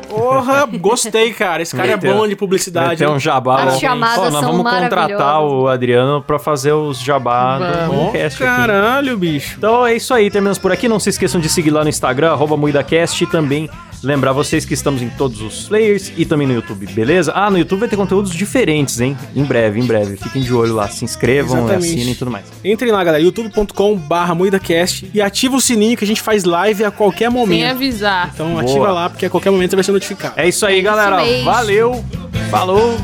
Porra, 0.07 0.67
gostei, 0.67 1.33
cara. 1.33 1.63
Esse 1.63 1.75
cara 1.75 1.87
Meteu- 1.87 2.11
é 2.11 2.13
bom 2.13 2.27
de 2.27 2.35
publicidade. 2.35 2.99
Tem 2.99 3.07
um 3.07 3.17
jabá. 3.17 3.63
As 3.63 3.79
chamadas 3.79 4.19
Ó, 4.19 4.29
nós 4.29 4.33
são 4.33 4.51
vamos 4.51 4.71
contratar 4.71 5.41
o 5.43 5.67
Adriano 5.67 6.21
pra 6.21 6.37
fazer 6.37 6.73
os 6.73 6.99
jabá 6.99 7.57
do 7.57 7.95
podcast 7.95 8.43
aqui. 8.43 8.55
caralho, 8.55 9.17
bicho. 9.17 9.55
Então 9.57 9.83
é 9.83 9.95
isso 9.95 10.13
aí, 10.13 10.29
terminamos 10.29 10.59
por 10.59 10.71
aqui. 10.71 10.87
Não 10.87 10.99
se 10.99 11.09
esqueçam 11.09 11.41
de 11.41 11.49
seguir 11.49 11.71
lá 11.71 11.81
no 11.81 11.89
Instagram, 11.89 12.33
arroba 12.33 12.55
MoídaCast, 12.55 13.23
e 13.23 13.25
também 13.27 13.67
lembrar 14.03 14.31
vocês 14.31 14.65
que 14.65 14.73
estamos 14.73 15.01
em 15.01 15.09
todos 15.09 15.41
os 15.41 15.67
players 15.67 16.11
e 16.17 16.25
também 16.25 16.47
no 16.47 16.53
YouTube, 16.53 16.85
beleza? 16.87 17.31
Ah, 17.35 17.49
no 17.49 17.57
YouTube 17.57 17.79
vai 17.79 17.89
ter 17.89 17.95
conteúdos 17.97 18.31
diferentes, 18.31 18.99
hein? 19.01 19.17
Em 19.35 19.43
breve, 19.43 19.79
em 19.79 19.85
breve. 19.85 20.17
Fiquem 20.17 20.41
de 20.41 20.53
olho 20.53 20.73
lá, 20.75 20.87
se 20.87 21.03
inscrevam, 21.05 21.57
Exatamente. 21.59 21.87
assinem 21.93 22.11
e 22.11 22.15
tudo 22.15 22.31
mais. 22.31 22.45
Entrem 22.63 22.91
lá, 22.91 23.03
galera, 23.03 23.21
youtube.com 23.23 23.95
barra 23.95 24.33
MoídaCast 24.35 25.09
e 25.13 25.21
ativa 25.21 25.55
o 25.55 25.61
sininho 25.61 25.97
que 25.97 26.03
a 26.03 26.07
gente 26.07 26.21
faz 26.21 26.43
live 26.43 26.83
a 26.83 26.91
qualquer 26.91 27.29
Sem 27.29 27.39
momento. 27.39 27.71
avisar. 27.71 28.31
Então 28.33 28.49
Boa. 28.51 28.61
ativa 28.61 28.91
lá, 28.91 29.09
porque 29.09 29.25
a 29.25 29.29
qualquer 29.29 29.49
momento 29.51 29.71
você 29.71 29.75
vai 29.75 29.83
ser 29.83 29.91
notificado. 29.91 30.33
É 30.37 30.47
isso 30.47 30.65
aí, 30.65 30.75
isso 30.75 30.83
galera. 30.85 31.17
mesmo. 31.23 31.43
Valeu, 31.45 32.05
falou, 32.49 32.97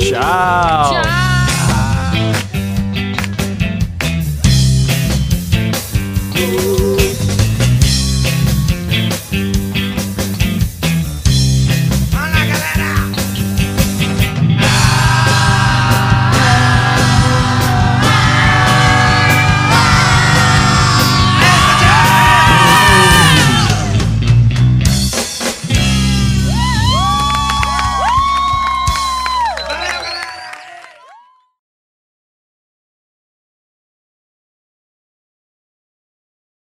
tchau. 0.00 0.92
Tchau. 0.92 1.32